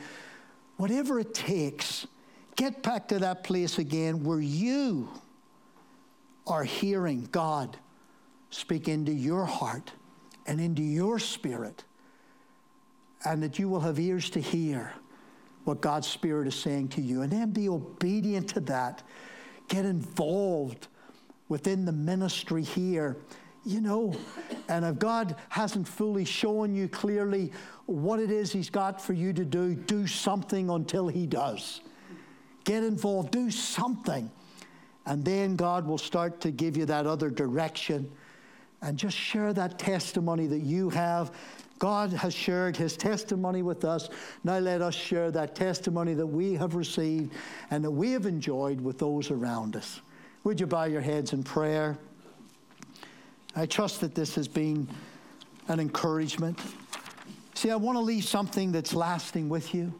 whatever 0.77 1.19
it 1.19 1.33
takes. 1.33 2.07
Get 2.55 2.83
back 2.83 3.07
to 3.09 3.19
that 3.19 3.43
place 3.43 3.79
again 3.79 4.23
where 4.23 4.39
you 4.39 5.09
are 6.47 6.63
hearing 6.63 7.27
God 7.31 7.77
speak 8.49 8.87
into 8.87 9.11
your 9.11 9.45
heart 9.45 9.91
and 10.47 10.61
into 10.61 10.83
your 10.83 11.19
spirit, 11.19 11.83
and 13.25 13.41
that 13.41 13.57
you 13.57 13.67
will 13.67 13.79
have 13.79 13.99
ears 13.99 14.29
to 14.29 14.39
hear 14.39 14.93
what 15.63 15.81
God's 15.81 16.07
Spirit 16.07 16.47
is 16.47 16.55
saying 16.55 16.89
to 16.89 17.01
you, 17.01 17.23
and 17.23 17.31
then 17.31 17.49
be 17.49 17.67
obedient 17.67 18.49
to 18.49 18.59
that. 18.61 19.01
Get 19.67 19.83
involved 19.83 20.87
within 21.49 21.85
the 21.85 21.91
ministry 21.91 22.63
here. 22.63 23.17
You 23.63 23.81
know, 23.81 24.15
and 24.69 24.85
if 24.85 24.99
God 24.99 25.35
hasn't 25.49 25.87
fully 25.87 26.23
shown 26.23 26.75
you 26.75 26.87
clearly 26.87 27.51
what 27.87 28.19
it 28.19 28.29
is 28.29 28.51
He's 28.51 28.69
got 28.69 29.01
for 29.01 29.13
you 29.13 29.33
to 29.33 29.43
do, 29.43 29.73
do 29.73 30.05
something 30.05 30.69
until 30.69 31.07
He 31.07 31.25
does. 31.25 31.81
Get 32.63 32.83
involved, 32.83 33.31
do 33.31 33.49
something. 33.49 34.29
And 35.07 35.23
then 35.23 35.55
God 35.55 35.87
will 35.87 35.97
start 35.97 36.41
to 36.41 36.51
give 36.51 36.77
you 36.77 36.85
that 36.85 37.05
other 37.05 37.29
direction. 37.29 38.11
And 38.81 38.97
just 38.97 39.17
share 39.17 39.53
that 39.53 39.79
testimony 39.79 40.47
that 40.47 40.61
you 40.61 40.89
have. 40.91 41.31
God 41.79 42.13
has 42.13 42.33
shared 42.33 42.77
his 42.77 42.95
testimony 42.95 43.61
with 43.61 43.83
us. 43.83 44.09
Now 44.43 44.59
let 44.59 44.81
us 44.81 44.95
share 44.95 45.31
that 45.31 45.55
testimony 45.55 46.13
that 46.13 46.25
we 46.25 46.53
have 46.53 46.75
received 46.75 47.33
and 47.71 47.83
that 47.83 47.91
we 47.91 48.11
have 48.11 48.25
enjoyed 48.25 48.79
with 48.79 48.97
those 48.97 49.31
around 49.31 49.75
us. 49.75 50.01
Would 50.45 50.59
you 50.59 50.67
bow 50.67 50.83
your 50.83 51.01
heads 51.01 51.33
in 51.33 51.41
prayer? 51.41 51.97
I 53.55 53.65
trust 53.65 53.99
that 54.01 54.13
this 54.13 54.35
has 54.35 54.47
been 54.47 54.87
an 55.69 55.79
encouragement. 55.79 56.59
See, 57.55 57.71
I 57.71 57.75
want 57.75 57.95
to 57.95 58.01
leave 58.01 58.25
something 58.25 58.71
that's 58.71 58.93
lasting 58.93 59.49
with 59.49 59.73
you. 59.73 59.91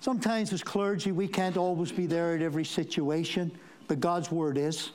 Sometimes, 0.00 0.52
as 0.52 0.62
clergy, 0.62 1.12
we 1.12 1.26
can't 1.26 1.56
always 1.56 1.90
be 1.90 2.04
there 2.04 2.34
at 2.34 2.42
every 2.42 2.66
situation, 2.66 3.50
but 3.88 4.00
God's 4.00 4.30
Word 4.30 4.58
is. 4.58 4.90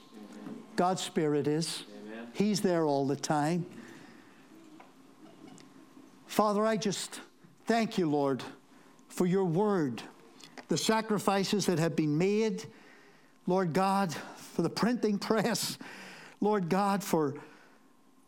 God's 0.75 1.01
Spirit 1.01 1.47
is. 1.47 1.85
Amen. 2.05 2.27
He's 2.33 2.61
there 2.61 2.85
all 2.85 3.07
the 3.07 3.15
time. 3.15 3.65
Father, 6.27 6.63
I 6.63 6.77
just 6.77 7.21
thank 7.65 7.97
you, 7.97 8.07
Lord, 8.07 8.43
for 9.07 9.25
your 9.25 9.45
Word, 9.45 10.03
the 10.67 10.77
sacrifices 10.77 11.65
that 11.65 11.79
have 11.79 11.95
been 11.95 12.15
made, 12.15 12.67
Lord 13.49 13.73
God, 13.73 14.13
for 14.53 14.61
the 14.61 14.69
printing 14.69 15.17
press, 15.17 15.79
Lord 16.39 16.69
God, 16.69 17.03
for 17.03 17.33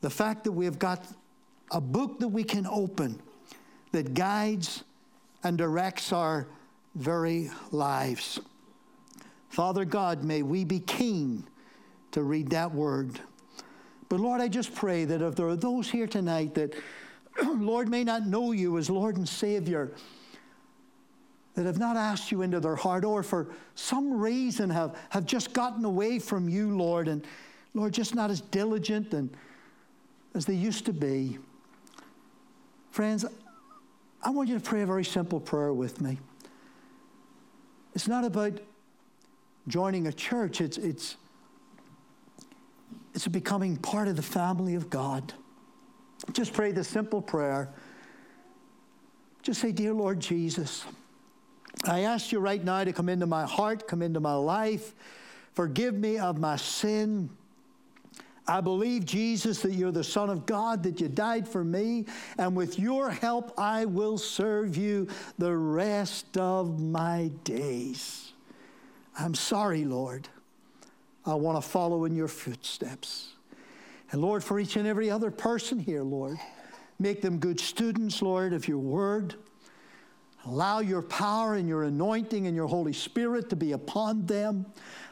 the 0.02 0.10
fact 0.10 0.46
that 0.46 0.52
we 0.52 0.66
have 0.66 0.80
got 0.80 1.06
a 1.70 1.80
book 1.80 2.20
that 2.20 2.28
we 2.28 2.44
can 2.44 2.66
open 2.66 3.22
that 3.92 4.16
guides 4.16 4.84
and 5.44 5.60
directs 5.60 6.12
our 6.12 6.48
very 6.96 7.52
lives. 7.70 8.40
Father 9.50 9.86
God, 9.86 10.24
may 10.24 10.42
we 10.42 10.64
be 10.64 10.80
keen 10.80 11.44
to 12.14 12.24
read 12.24 12.50
that 12.50 12.74
word. 12.74 13.20
But 14.10 14.20
Lord, 14.20 14.42
I 14.42 14.48
just 14.48 14.74
pray 14.74 15.06
that 15.06 15.22
if 15.22 15.36
there 15.36 15.48
are 15.48 15.56
those 15.56 15.88
here 15.88 16.08
tonight 16.08 16.56
that, 16.56 16.74
Lord, 17.46 17.90
may 17.90 18.04
not 18.04 18.26
know 18.26 18.54
you 18.54 18.80
as 18.80 18.90
Lord 18.90 19.18
and 19.18 19.30
Savior, 19.30 19.92
that 21.56 21.66
have 21.66 21.80
not 21.80 21.98
asked 21.98 22.32
you 22.32 22.42
into 22.42 22.60
their 22.60 22.76
heart 22.76 23.04
or 23.04 23.24
for 23.24 23.50
some 23.76 24.14
reason 24.20 24.70
have, 24.70 24.98
have 25.10 25.26
just 25.26 25.54
gotten 25.54 25.84
away 25.84 26.18
from 26.20 26.48
you, 26.48 26.76
Lord, 26.76 27.08
and 27.08 27.26
Lord, 27.74 27.94
just 27.94 28.16
not 28.16 28.30
as 28.30 28.42
diligent 28.42 29.14
and 29.14 29.30
as 30.34 30.46
they 30.46 30.54
used 30.54 30.86
to 30.86 30.94
be. 30.94 31.38
Friends, 32.92 33.26
I 34.24 34.30
want 34.30 34.50
you 34.50 34.56
to 34.56 34.64
pray 34.64 34.82
a 34.82 34.86
very 34.86 35.06
simple 35.06 35.40
prayer 35.40 35.74
with 35.74 36.00
me. 36.02 36.20
It's 37.94 38.08
not 38.08 38.24
about 38.24 38.60
joining 39.68 40.08
a 40.08 40.14
church, 40.14 40.62
it's, 40.62 40.78
it's, 40.78 41.18
it's 43.14 43.28
becoming 43.28 43.78
part 43.78 44.08
of 44.08 44.16
the 44.16 44.22
family 44.22 44.76
of 44.76 44.90
God. 44.90 45.34
Just 46.34 46.54
pray 46.54 46.72
the 46.72 46.84
simple 46.84 47.22
prayer. 47.22 47.70
Just 49.42 49.60
say, 49.60 49.72
Dear 49.72 49.94
Lord 49.94 50.20
Jesus, 50.20 50.86
I 51.86 52.02
ask 52.02 52.32
you 52.32 52.40
right 52.40 52.64
now 52.64 52.84
to 52.84 52.94
come 52.94 53.10
into 53.10 53.26
my 53.26 53.46
heart, 53.46 53.88
come 53.88 54.02
into 54.02 54.20
my 54.20 54.36
life. 54.36 54.94
Forgive 55.54 55.96
me 55.96 56.18
of 56.18 56.38
my 56.38 56.56
sin. 56.56 57.30
I 58.48 58.60
believe, 58.60 59.06
Jesus, 59.06 59.62
that 59.62 59.74
you're 59.74 59.92
the 59.92 60.04
Son 60.04 60.30
of 60.30 60.46
God, 60.46 60.84
that 60.84 61.00
you 61.00 61.08
died 61.08 61.48
for 61.48 61.64
me, 61.64 62.06
and 62.38 62.56
with 62.56 62.80
your 62.80 63.10
help, 63.10 63.54
I 63.58 63.86
will 63.86 64.18
serve 64.18 64.76
you 64.76 65.08
the 65.38 65.56
rest 65.56 66.38
of 66.38 66.80
my 66.80 67.32
days. 67.44 68.34
I'm 69.18 69.36
sorry, 69.36 69.86
Lord. 69.86 70.28
I 71.26 71.36
want 71.36 71.62
to 71.62 71.70
follow 71.70 72.06
in 72.06 72.16
your 72.16 72.28
footsteps. 72.28 73.34
And 74.12 74.22
Lord, 74.22 74.44
for 74.44 74.60
each 74.60 74.76
and 74.76 74.88
every 74.88 75.10
other 75.10 75.32
person 75.32 75.80
here, 75.80 76.04
Lord, 76.04 76.38
make 77.00 77.22
them 77.22 77.38
good 77.38 77.60
students, 77.60 78.22
Lord, 78.22 78.54
of 78.54 78.68
your 78.68 78.80
word. 78.80 79.36
Allow 80.46 80.80
your 80.80 81.02
power 81.04 81.56
and 81.56 81.68
your 81.68 81.84
anointing 81.84 82.48
and 82.48 82.56
your 82.56 82.68
Holy 82.68 82.94
Spirit 82.94 83.50
to 83.50 83.56
be 83.56 83.74
upon 83.74 84.26
them. 84.26 84.66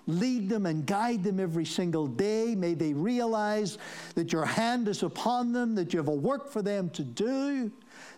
Lead 0.07 0.49
them 0.49 0.65
and 0.65 0.88
guide 0.88 1.23
them 1.23 1.39
every 1.39 1.65
single 1.65 2.07
day. 2.07 2.55
May 2.55 2.73
they 2.73 2.93
realize 2.93 3.77
that 4.15 4.34
your 4.34 4.45
hand 4.45 4.88
is 4.88 5.03
upon 5.03 5.53
them, 5.53 5.75
that 5.75 5.93
you 5.93 5.99
have 5.99 6.07
a 6.07 6.11
work 6.11 6.51
for 6.51 6.63
them 6.63 6.89
to 6.91 7.03
do, 7.03 7.71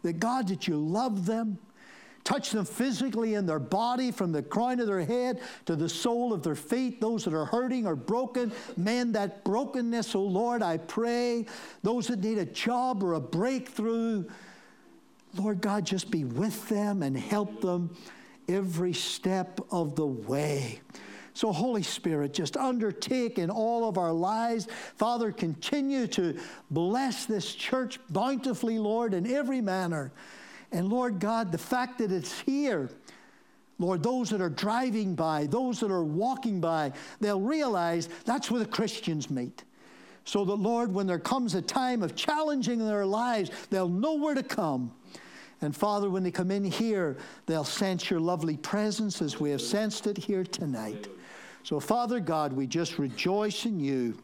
that 0.04 0.20
God, 0.20 0.48
that 0.48 0.68
you 0.70 0.78
love 0.78 1.26
them. 1.26 1.58
Touch 2.24 2.52
them 2.52 2.66
physically 2.66 3.34
in 3.34 3.46
their 3.46 3.60
body 3.60 4.12
from 4.12 4.32
the 4.32 4.44
crown 4.44 4.80
of 4.80 4.88
their 4.88 5.04
head 5.04 5.42
to 5.66 5.76
the 5.76 5.90
sole 5.90 6.32
of 6.32 6.44
their 6.44 6.56
feet. 6.56 7.02
Those 7.02 7.26
that 7.26 7.34
are 7.34 7.46
hurting 7.46 7.88
or 7.88 7.96
broken, 7.96 8.52
mend 8.78 9.16
that 9.16 9.44
brokenness, 9.44 10.14
oh 10.16 10.22
Lord, 10.22 10.62
I 10.62 10.78
pray. 10.78 11.48
Those 11.82 12.08
that 12.08 12.20
need 12.20 12.38
a 12.38 12.46
job 12.46 13.04
or 13.04 13.14
a 13.14 13.20
breakthrough, 13.20 14.26
Lord 15.36 15.62
God, 15.62 15.86
just 15.86 16.12
be 16.12 16.24
with 16.24 16.68
them 16.70 17.04
and 17.04 17.18
help 17.18 17.62
them 17.62 17.96
every 18.48 18.94
step 18.94 19.60
of 19.72 19.96
the 19.96 20.06
way. 20.06 20.82
So, 21.34 21.52
Holy 21.54 21.84
Spirit, 21.84 22.34
just 22.34 22.58
undertake 22.58 23.40
in 23.40 23.50
all 23.50 23.88
of 23.88 23.98
our 23.98 24.12
lives. 24.12 24.68
Father, 24.98 25.32
continue 25.32 26.08
to 26.08 26.38
bless 26.70 27.26
this 27.26 27.56
church 27.56 28.00
bountifully, 28.10 28.78
Lord, 28.78 29.14
in 29.14 29.26
every 29.32 29.62
manner. 29.62 30.12
And 30.74 30.90
Lord 30.90 31.20
God, 31.20 31.52
the 31.52 31.58
fact 31.58 32.00
that 32.00 32.12
it's 32.12 32.42
here, 32.42 32.90
Lord, 33.80 34.04
those 34.04 34.30
that 34.30 34.42
are 34.42 34.50
driving 34.50 35.16
by, 35.16 35.48
those 35.48 35.80
that 35.80 35.92
are 35.92 36.04
walking 36.04 36.60
by, 36.60 36.92
they'll 37.22 37.42
realize 37.42 38.10
that's 38.26 38.52
where 38.52 38.60
the 38.60 38.66
Christians 38.66 39.30
meet. 39.30 39.64
So 40.26 40.46
that, 40.46 40.56
Lord, 40.56 40.94
when 40.94 41.08
there 41.08 41.18
comes 41.18 41.56
a 41.56 41.62
time 41.62 42.04
of 42.04 42.16
challenging 42.16 42.80
their 42.80 43.06
lives, 43.06 43.52
they'll 43.70 43.90
know 43.90 44.16
where 44.16 44.36
to 44.36 44.44
come 44.44 44.92
and 45.62 45.76
Father, 45.76 46.10
when 46.10 46.24
they 46.24 46.32
come 46.32 46.50
in 46.50 46.64
here, 46.64 47.18
they'll 47.46 47.64
sense 47.64 48.10
your 48.10 48.20
lovely 48.20 48.58
presence 48.58 49.22
as 49.22 49.40
we 49.40 49.52
have 49.52 49.62
sensed 49.62 50.08
it 50.08 50.18
here 50.18 50.44
tonight. 50.44 51.08
So, 51.64 51.80
Father 51.80 52.20
God, 52.20 52.52
we 52.52 52.66
just 52.66 52.98
rejoice 52.98 53.66
in 53.66 53.80
you 53.80 54.18